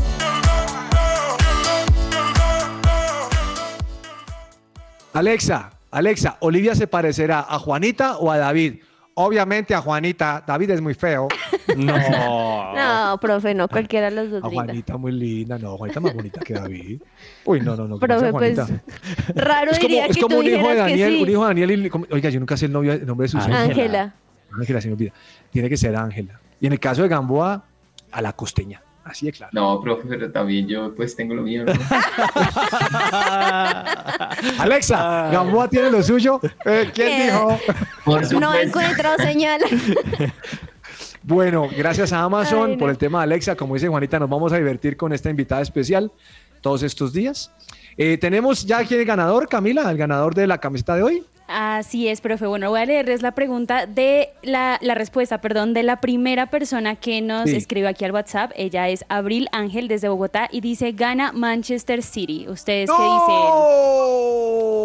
Alexa, 5.12 5.70
Alexa, 5.90 6.36
¿Olivia 6.40 6.74
se 6.74 6.86
parecerá 6.86 7.40
a 7.48 7.58
Juanita 7.58 8.16
o 8.16 8.30
a 8.30 8.38
David? 8.38 8.76
Obviamente 9.14 9.74
a 9.74 9.80
Juanita, 9.82 10.42
David 10.46 10.70
es 10.70 10.80
muy 10.80 10.94
feo. 10.94 11.28
No. 11.76 12.74
No, 12.74 13.18
profe, 13.18 13.54
no, 13.54 13.66
cualquiera 13.68 14.10
de 14.10 14.16
los 14.16 14.30
dos. 14.30 14.44
A 14.44 14.48
linda. 14.48 14.64
Juanita 14.64 14.96
muy 14.98 15.12
linda, 15.12 15.58
no, 15.58 15.78
Juanita 15.78 16.00
más 16.00 16.12
bonita 16.12 16.40
que 16.40 16.52
David. 16.52 17.00
Uy, 17.46 17.60
no, 17.60 17.76
no, 17.76 17.88
no. 17.88 17.98
¿qué 17.98 18.06
Profe, 18.06 18.30
pues, 18.30 18.58
raro 19.34 19.70
es 19.70 19.78
como, 19.78 19.88
diría 19.88 20.06
es 20.06 20.16
que 20.16 20.22
como 20.22 20.34
tú 20.36 20.40
un 20.40 20.46
hijo 20.48 20.68
de 20.68 20.74
Daniel, 20.74 21.12
sí. 21.14 21.22
un 21.22 21.30
hijo 21.30 21.40
de 21.42 21.46
Daniel 21.46 21.86
y 21.86 21.88
como- 21.88 22.06
oiga, 22.10 22.28
yo 22.28 22.40
nunca 22.40 22.56
sé 22.56 22.66
el, 22.66 22.72
novio, 22.72 22.92
el 22.92 23.06
nombre 23.06 23.24
de 23.24 23.28
su. 23.28 23.38
Ángela. 23.38 24.14
Ángela, 24.58 24.80
se 24.80 24.88
me 24.88 24.94
olvida. 24.94 25.12
Tiene 25.50 25.68
que 25.70 25.76
ser 25.78 25.96
Ángela. 25.96 26.38
Y 26.60 26.66
en 26.66 26.72
el 26.72 26.80
caso 26.80 27.02
de 27.02 27.08
Gamboa, 27.08 27.64
a 28.10 28.22
la 28.22 28.32
costeña. 28.34 28.82
Así 29.04 29.26
de 29.26 29.32
claro. 29.32 29.50
No, 29.52 29.80
profe, 29.80 30.04
pero 30.08 30.30
también 30.30 30.68
yo 30.68 30.94
pues 30.94 31.16
tengo 31.16 31.34
lo 31.34 31.42
mío. 31.42 31.64
¿no? 31.64 31.72
Alexa, 34.58 35.28
Gamboa 35.30 35.68
tiene 35.68 35.90
lo 35.90 36.02
suyo. 36.02 36.40
Eh, 36.64 36.90
¿Quién 36.94 37.08
¿Qué? 37.08 37.24
dijo? 37.24 37.58
Por 38.04 38.32
No 38.40 38.54
encuentro 38.54 39.16
señal. 39.18 39.60
Bueno, 41.24 41.68
gracias 41.76 42.12
a 42.12 42.24
Amazon 42.24 42.70
Ay, 42.70 42.72
no. 42.72 42.78
por 42.78 42.90
el 42.90 42.98
tema 42.98 43.18
de 43.20 43.24
Alexa. 43.24 43.54
Como 43.54 43.74
dice 43.74 43.86
Juanita, 43.86 44.18
nos 44.18 44.28
vamos 44.28 44.52
a 44.52 44.56
divertir 44.56 44.96
con 44.96 45.12
esta 45.12 45.30
invitada 45.30 45.62
especial 45.62 46.10
todos 46.60 46.82
estos 46.82 47.12
días. 47.12 47.52
Eh, 47.96 48.18
Tenemos 48.18 48.66
ya 48.66 48.78
quién 48.78 48.98
es 48.98 49.02
el 49.02 49.04
ganador, 49.04 49.48
Camila, 49.48 49.88
el 49.88 49.96
ganador 49.96 50.34
de 50.34 50.48
la 50.48 50.58
camiseta 50.58 50.96
de 50.96 51.04
hoy. 51.04 51.24
Así 51.48 52.08
es, 52.08 52.20
profe. 52.20 52.46
Bueno, 52.46 52.70
voy 52.70 52.80
a 52.80 52.86
leerles 52.86 53.22
la 53.22 53.32
pregunta 53.32 53.86
de 53.86 54.30
la, 54.42 54.78
la 54.80 54.94
respuesta, 54.94 55.40
perdón, 55.40 55.74
de 55.74 55.82
la 55.82 56.00
primera 56.00 56.46
persona 56.46 56.96
que 56.96 57.20
nos 57.20 57.50
Sí. 57.50 57.56
escribió 57.56 57.88
aquí 57.88 58.04
al 58.04 58.12
WhatsApp. 58.12 58.52
Ella 58.56 58.88
es 58.88 59.04
Abril 59.08 59.48
Ángel 59.52 59.88
desde 59.88 60.08
Bogotá 60.08 60.48
y 60.50 60.60
dice 60.60 60.92
gana 60.92 61.32
Manchester 61.32 62.02
City. 62.02 62.46
¿Ustedes 62.48 62.88
qué 62.90 63.02
dicen? 63.02 64.22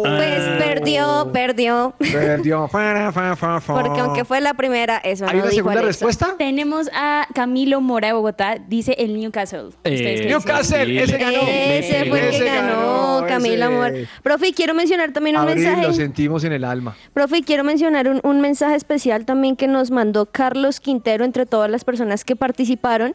Pues 0.02 0.48
perdió, 0.58 1.30
perdió. 1.32 1.94
Perdió. 1.98 2.68
Fa. 2.68 3.60
Porque 3.66 4.00
aunque 4.00 4.24
fue 4.24 4.40
la 4.40 4.54
primera, 4.54 4.98
eso 4.98 5.24
¿Hay 5.26 5.32
no 5.36 5.42
una 5.42 5.50
dijo 5.50 5.56
segunda 5.56 5.80
Alexa. 5.80 6.06
respuesta? 6.06 6.34
Tenemos 6.38 6.88
a 6.94 7.26
Camilo 7.34 7.80
Mora 7.80 8.08
de 8.08 8.12
Bogotá, 8.14 8.56
dice 8.68 8.94
el 8.98 9.18
Newcastle. 9.18 9.68
¿Ustedes 9.68 10.00
qué 10.00 10.08
Eh, 10.08 10.12
dicen? 10.12 10.28
Newcastle, 10.28 11.02
ese 11.02 11.18
ganó. 11.18 11.38
Ese 11.48 12.04
fue 12.08 12.28
el 12.28 12.30
que 12.38 12.44
ganó, 12.44 13.16
ganó, 13.20 13.26
Camilo. 13.26 13.64
Amor. 13.66 13.92
Profe, 14.22 14.52
quiero 14.52 14.74
mencionar 14.74 15.12
también 15.12 15.36
un 15.36 15.42
Abril, 15.42 15.56
mensaje. 15.64 15.82
lo 15.86 15.92
sentimos 15.92 16.44
en 16.44 16.52
el 16.52 16.57
alma. 16.64 16.96
Profe, 17.12 17.42
quiero 17.42 17.64
mencionar 17.64 18.08
un, 18.08 18.20
un 18.22 18.40
mensaje 18.40 18.74
especial 18.74 19.24
también 19.24 19.56
que 19.56 19.68
nos 19.68 19.90
mandó 19.90 20.26
Carlos 20.26 20.80
Quintero 20.80 21.24
entre 21.24 21.46
todas 21.46 21.70
las 21.70 21.84
personas 21.84 22.24
que 22.24 22.36
participaron. 22.36 23.14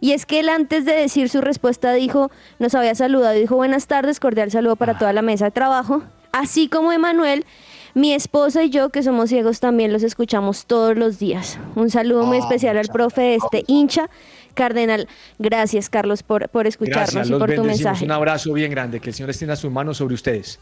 Y 0.00 0.12
es 0.12 0.26
que 0.26 0.40
él 0.40 0.48
antes 0.48 0.84
de 0.84 0.92
decir 0.92 1.28
su 1.28 1.40
respuesta 1.40 1.92
dijo, 1.92 2.30
nos 2.58 2.74
había 2.74 2.94
saludado 2.94 3.34
dijo 3.34 3.56
buenas 3.56 3.86
tardes, 3.86 4.20
cordial 4.20 4.50
saludo 4.50 4.76
para 4.76 4.98
toda 4.98 5.12
la 5.12 5.22
mesa 5.22 5.46
de 5.46 5.50
trabajo. 5.50 6.02
Así 6.32 6.68
como 6.68 6.92
Emanuel, 6.92 7.46
mi 7.94 8.12
esposa 8.12 8.62
y 8.62 8.68
yo 8.68 8.90
que 8.90 9.02
somos 9.02 9.30
ciegos 9.30 9.60
también 9.60 9.92
los 9.92 10.02
escuchamos 10.02 10.66
todos 10.66 10.96
los 10.98 11.18
días. 11.18 11.58
Un 11.76 11.90
saludo 11.90 12.26
muy 12.26 12.36
Ah, 12.36 12.40
especial 12.40 12.76
al 12.76 12.88
profe 12.88 13.22
de 13.22 13.34
este 13.36 13.64
hincha 13.66 14.10
Cardenal. 14.52 15.08
Gracias, 15.38 15.88
Carlos, 15.88 16.22
por, 16.22 16.48
por 16.48 16.66
escucharnos 16.66 17.14
Gracias, 17.14 17.36
y 17.36 17.38
por 17.38 17.54
tu 17.54 17.64
mensaje. 17.64 18.04
Un 18.04 18.10
abrazo 18.10 18.52
bien 18.52 18.70
grande, 18.70 19.00
que 19.00 19.10
el 19.10 19.14
Señor 19.14 19.30
extienda 19.30 19.56
sus 19.56 19.70
manos 19.70 19.96
sobre 19.98 20.14
ustedes. 20.14 20.58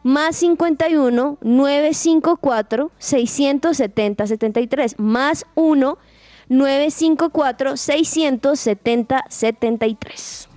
más 0.04 0.36
51 0.38 1.38
954 1.42 2.92
670 2.98 4.28
73 4.28 5.00
más 5.00 5.46
1 5.56 5.98
954 6.50 7.78
670 7.78 9.24
73 9.30 10.50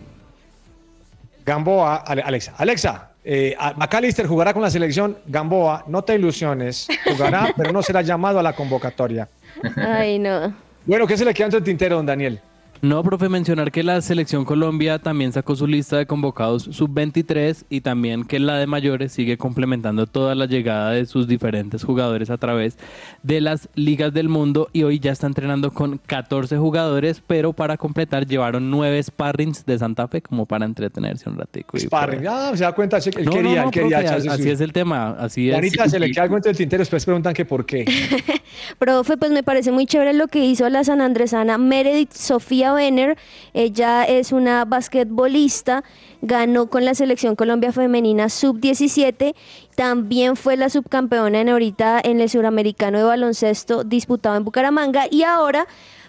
Gamboa, 1.44 1.96
Ale- 1.98 2.22
Alexa, 2.22 2.54
Alexa, 2.58 3.10
eh, 3.24 3.54
McAllister 3.76 4.26
jugará 4.26 4.52
con 4.52 4.62
la 4.62 4.70
selección. 4.70 5.16
Gamboa, 5.26 5.84
no 5.86 6.02
te 6.02 6.16
ilusiones, 6.16 6.88
jugará, 7.04 7.52
pero 7.56 7.72
no 7.72 7.82
será 7.82 8.02
llamado 8.02 8.40
a 8.40 8.42
la 8.42 8.52
convocatoria. 8.54 9.28
Ay, 9.76 10.18
no. 10.18 10.52
Bueno, 10.84 11.06
¿qué 11.06 11.16
se 11.16 11.24
le 11.24 11.32
queda 11.32 11.46
entre 11.46 11.58
el 11.58 11.64
tintero, 11.64 11.96
don 11.96 12.06
Daniel? 12.06 12.40
No, 12.82 13.02
profe, 13.02 13.28
mencionar 13.28 13.72
que 13.72 13.82
la 13.82 14.00
selección 14.00 14.44
Colombia 14.44 14.98
también 14.98 15.32
sacó 15.32 15.56
su 15.56 15.66
lista 15.66 15.96
de 15.96 16.06
convocados 16.06 16.64
sub-23 16.70 17.64
y 17.70 17.80
también 17.80 18.24
que 18.24 18.38
la 18.38 18.56
de 18.58 18.66
mayores 18.66 19.12
sigue 19.12 19.38
complementando 19.38 20.06
toda 20.06 20.34
la 20.34 20.46
llegada 20.46 20.90
de 20.90 21.06
sus 21.06 21.26
diferentes 21.26 21.82
jugadores 21.84 22.28
a 22.30 22.36
través 22.36 22.76
de 23.22 23.40
las 23.40 23.68
ligas 23.74 24.12
del 24.12 24.28
mundo 24.28 24.68
y 24.72 24.82
hoy 24.82 24.98
ya 25.00 25.12
está 25.12 25.26
entrenando 25.26 25.72
con 25.72 25.98
14 25.98 26.58
jugadores, 26.58 27.22
pero 27.26 27.52
para 27.54 27.76
completar 27.76 28.26
llevaron 28.26 28.70
9 28.70 29.02
sparrings 29.02 29.64
de 29.64 29.78
Santa 29.78 30.06
Fe 30.06 30.20
como 30.20 30.44
para 30.46 30.64
entretenerse 30.66 31.28
un 31.30 31.38
ratico. 31.38 31.78
Sparring. 31.78 32.26
Ah, 32.28 32.52
se 32.54 32.64
da 32.64 32.72
cuenta, 32.72 33.00
sí, 33.00 33.10
él 33.16 33.24
No, 33.24 33.30
quería, 33.32 33.42
no, 33.42 33.56
no, 33.56 33.62
él 33.64 33.70
quería 33.70 33.88
profe, 33.98 34.04
echarse 34.06 34.28
así 34.28 34.42
su- 34.42 34.48
es 34.50 34.60
el 34.60 34.72
tema, 34.72 35.10
así 35.18 35.48
es. 35.48 35.54
Juanita, 35.54 35.88
se 35.88 35.98
le 35.98 36.10
queda 36.10 36.24
algo 36.24 36.36
entre 36.36 36.50
el 36.52 36.56
tintero, 36.56 36.80
después 36.82 37.04
preguntan 37.04 37.32
que 37.34 37.44
por 37.44 37.64
qué. 37.64 37.84
Profe, 38.78 39.16
pues 39.16 39.32
me 39.32 39.42
parece 39.42 39.72
muy 39.72 39.86
chévere 39.86 40.12
lo 40.12 40.28
que 40.28 40.44
hizo 40.44 40.68
la 40.68 40.84
sanandresana 40.84 41.58
Meredith 41.58 42.12
Sofía 42.12 42.65
Benner. 42.74 43.16
Ella 43.54 44.04
es 44.04 44.32
una 44.32 44.64
basquetbolista, 44.64 45.84
ganó 46.22 46.68
con 46.68 46.84
la 46.84 46.94
selección 46.94 47.36
Colombia 47.36 47.72
Femenina 47.72 48.28
Sub-17, 48.28 49.34
también 49.74 50.36
fue 50.36 50.56
la 50.56 50.70
subcampeona 50.70 51.40
en 51.40 51.48
ahorita 51.48 52.00
en 52.02 52.20
el 52.20 52.30
suramericano 52.30 52.98
de 52.98 53.04
baloncesto 53.04 53.84
disputado 53.84 54.36
en 54.36 54.44
Bucaramanga 54.44 55.06
y 55.10 55.22
ahora 55.22 55.66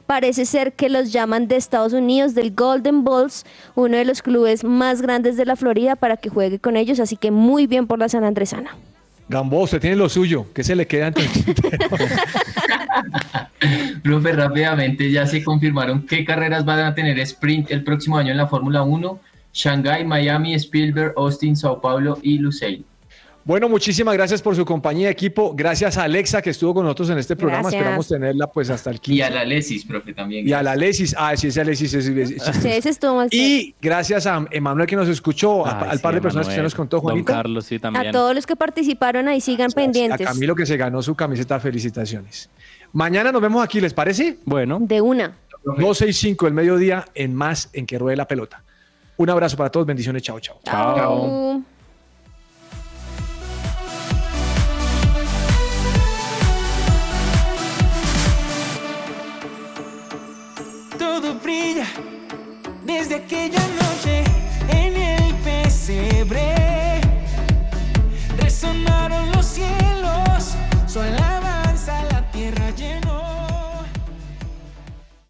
parece 0.08 0.46
ser 0.46 0.74
que 0.74 0.90
los 0.90 1.12
llaman 1.12 1.48
de 1.48 1.58
Estados 1.58 1.94
Unidos, 1.94 2.34
del 2.34 2.56
Golden 2.56 3.04
Bulls, 3.04 3.46
uno 3.76 3.98
de 3.98 4.06
los 4.06 4.22
clubes 4.22 4.64
más 4.64 5.02
grandes 5.02 5.38
de 5.38 5.46
la 5.46 5.56
Florida, 5.56 5.96
para 5.96 6.18
que 6.18 6.30
juegue 6.30 6.60
con 6.60 6.78
ellos, 6.78 7.00
así 7.00 7.18
que 7.18 7.30
muy 7.30 7.68
bien 7.68 7.86
por 7.86 8.00
la 8.00 8.10
sanandresana. 8.10 8.76
Gamboa, 9.30 9.64
usted 9.64 9.82
tiene 9.82 9.96
lo 9.96 10.08
suyo. 10.08 10.46
¿Qué 10.54 10.64
se 10.64 10.76
le 10.76 10.88
queda 10.88 11.12
tintero? 11.12 11.70
Profe, 14.04 14.32
rápidamente 14.32 15.12
ya 15.12 15.28
se 15.28 15.44
confirmaron 15.44 16.06
qué 16.06 16.24
carreras 16.24 16.64
van 16.64 16.80
a 16.80 16.96
tener 16.96 17.20
sprint 17.20 17.72
el 17.72 17.84
próximo 17.84 18.18
año 18.18 18.32
en 18.32 18.38
la 18.38 18.48
Fórmula 18.48 18.84
1. 18.84 19.20
Shanghai, 19.54 20.06
Miami, 20.06 20.54
Spielberg, 20.54 21.14
Austin, 21.18 21.56
Sao 21.56 21.82
Paulo 21.82 22.20
y 22.22 22.38
Lusail. 22.38 22.86
Bueno, 23.48 23.70
muchísimas 23.70 24.14
gracias 24.14 24.42
por 24.42 24.58
su 24.58 24.66
compañía, 24.66 25.10
equipo. 25.10 25.54
Gracias 25.56 25.98
a 25.98 26.04
Alexa 26.04 26.42
que 26.42 26.50
estuvo 26.50 26.74
con 26.74 26.84
nosotros 26.84 27.10
en 27.12 27.18
este 27.18 27.38
programa. 27.38 27.62
Gracias. 27.70 27.80
Esperamos 27.82 28.08
tenerla 28.10 28.48
pues 28.48 28.70
hasta 28.70 28.90
el 28.90 29.00
15. 29.00 29.18
Y 29.18 29.22
a 29.22 29.30
la 29.30 29.46
Lesis, 29.46 29.86
profe, 29.86 30.14
también. 30.14 30.46
Y 30.46 30.52
a 30.52 30.62
la 30.62 30.76
Lesis. 30.76 31.16
Ah, 31.18 31.32
sí, 31.38 31.48
esa 31.48 31.64
Lesis 31.64 31.94
es, 31.94 32.08
es- 32.08 32.32
es- 32.32 32.44
Sí, 32.58 32.68
ese 32.68 32.90
estuvo 32.90 33.16
más 33.16 33.30
Y 33.32 33.74
gracias 33.82 34.28
a 34.28 34.46
Emanuel 34.52 34.86
que 34.86 34.98
nos 34.98 35.08
escuchó, 35.08 35.66
a- 35.66 35.80
al 35.80 36.00
par 36.02 36.14
de 36.16 36.20
personas 36.20 36.48
que 36.48 36.52
usted 36.52 36.62
nos 36.64 36.76
contó, 36.76 36.98
Don 36.98 37.04
Juanita. 37.04 37.34
Carlos, 37.36 37.64
sí, 37.66 37.76
A 37.76 37.80
también. 37.80 38.12
todos 38.12 38.36
los 38.36 38.46
que 38.46 38.58
participaron 38.58 39.30
ahí 39.30 39.40
sigan 39.40 39.72
A 39.72 39.76
pendientes. 39.76 40.28
Camilo 40.28 40.54
que 40.54 40.66
se 40.66 40.76
ganó 40.76 41.02
su 41.02 41.16
camiseta, 41.16 41.58
felicitaciones. 41.62 42.50
Mañana 42.92 43.32
nos 43.32 43.42
vemos 43.42 43.64
aquí, 43.64 43.80
¿les 43.80 43.94
parece? 43.94 44.40
Bueno. 44.44 44.78
De 44.82 45.00
una. 45.00 45.38
12 45.78 46.06
y 46.06 46.12
5 46.12 46.48
del 46.48 46.54
mediodía 46.54 47.06
en 47.16 47.34
más 47.34 47.70
en 47.72 47.86
que 47.86 47.98
ruede 47.98 48.18
la 48.18 48.28
pelota. 48.28 48.62
Un 49.16 49.30
abrazo 49.30 49.56
para 49.56 49.70
todos, 49.70 49.86
bendiciones, 49.86 50.22
chao, 50.22 50.38
chao. 50.42 50.60
Chao. 50.66 50.96
Todo 50.98 51.62
desde 62.84 63.16
aquella 63.16 63.62
noche 63.80 64.22
en 64.68 64.98
el 64.98 65.34
pesebre. 65.36 67.00
Resonaron 68.38 69.32
los 69.32 69.46
cielos, 69.46 70.56
solaba. 70.88 71.47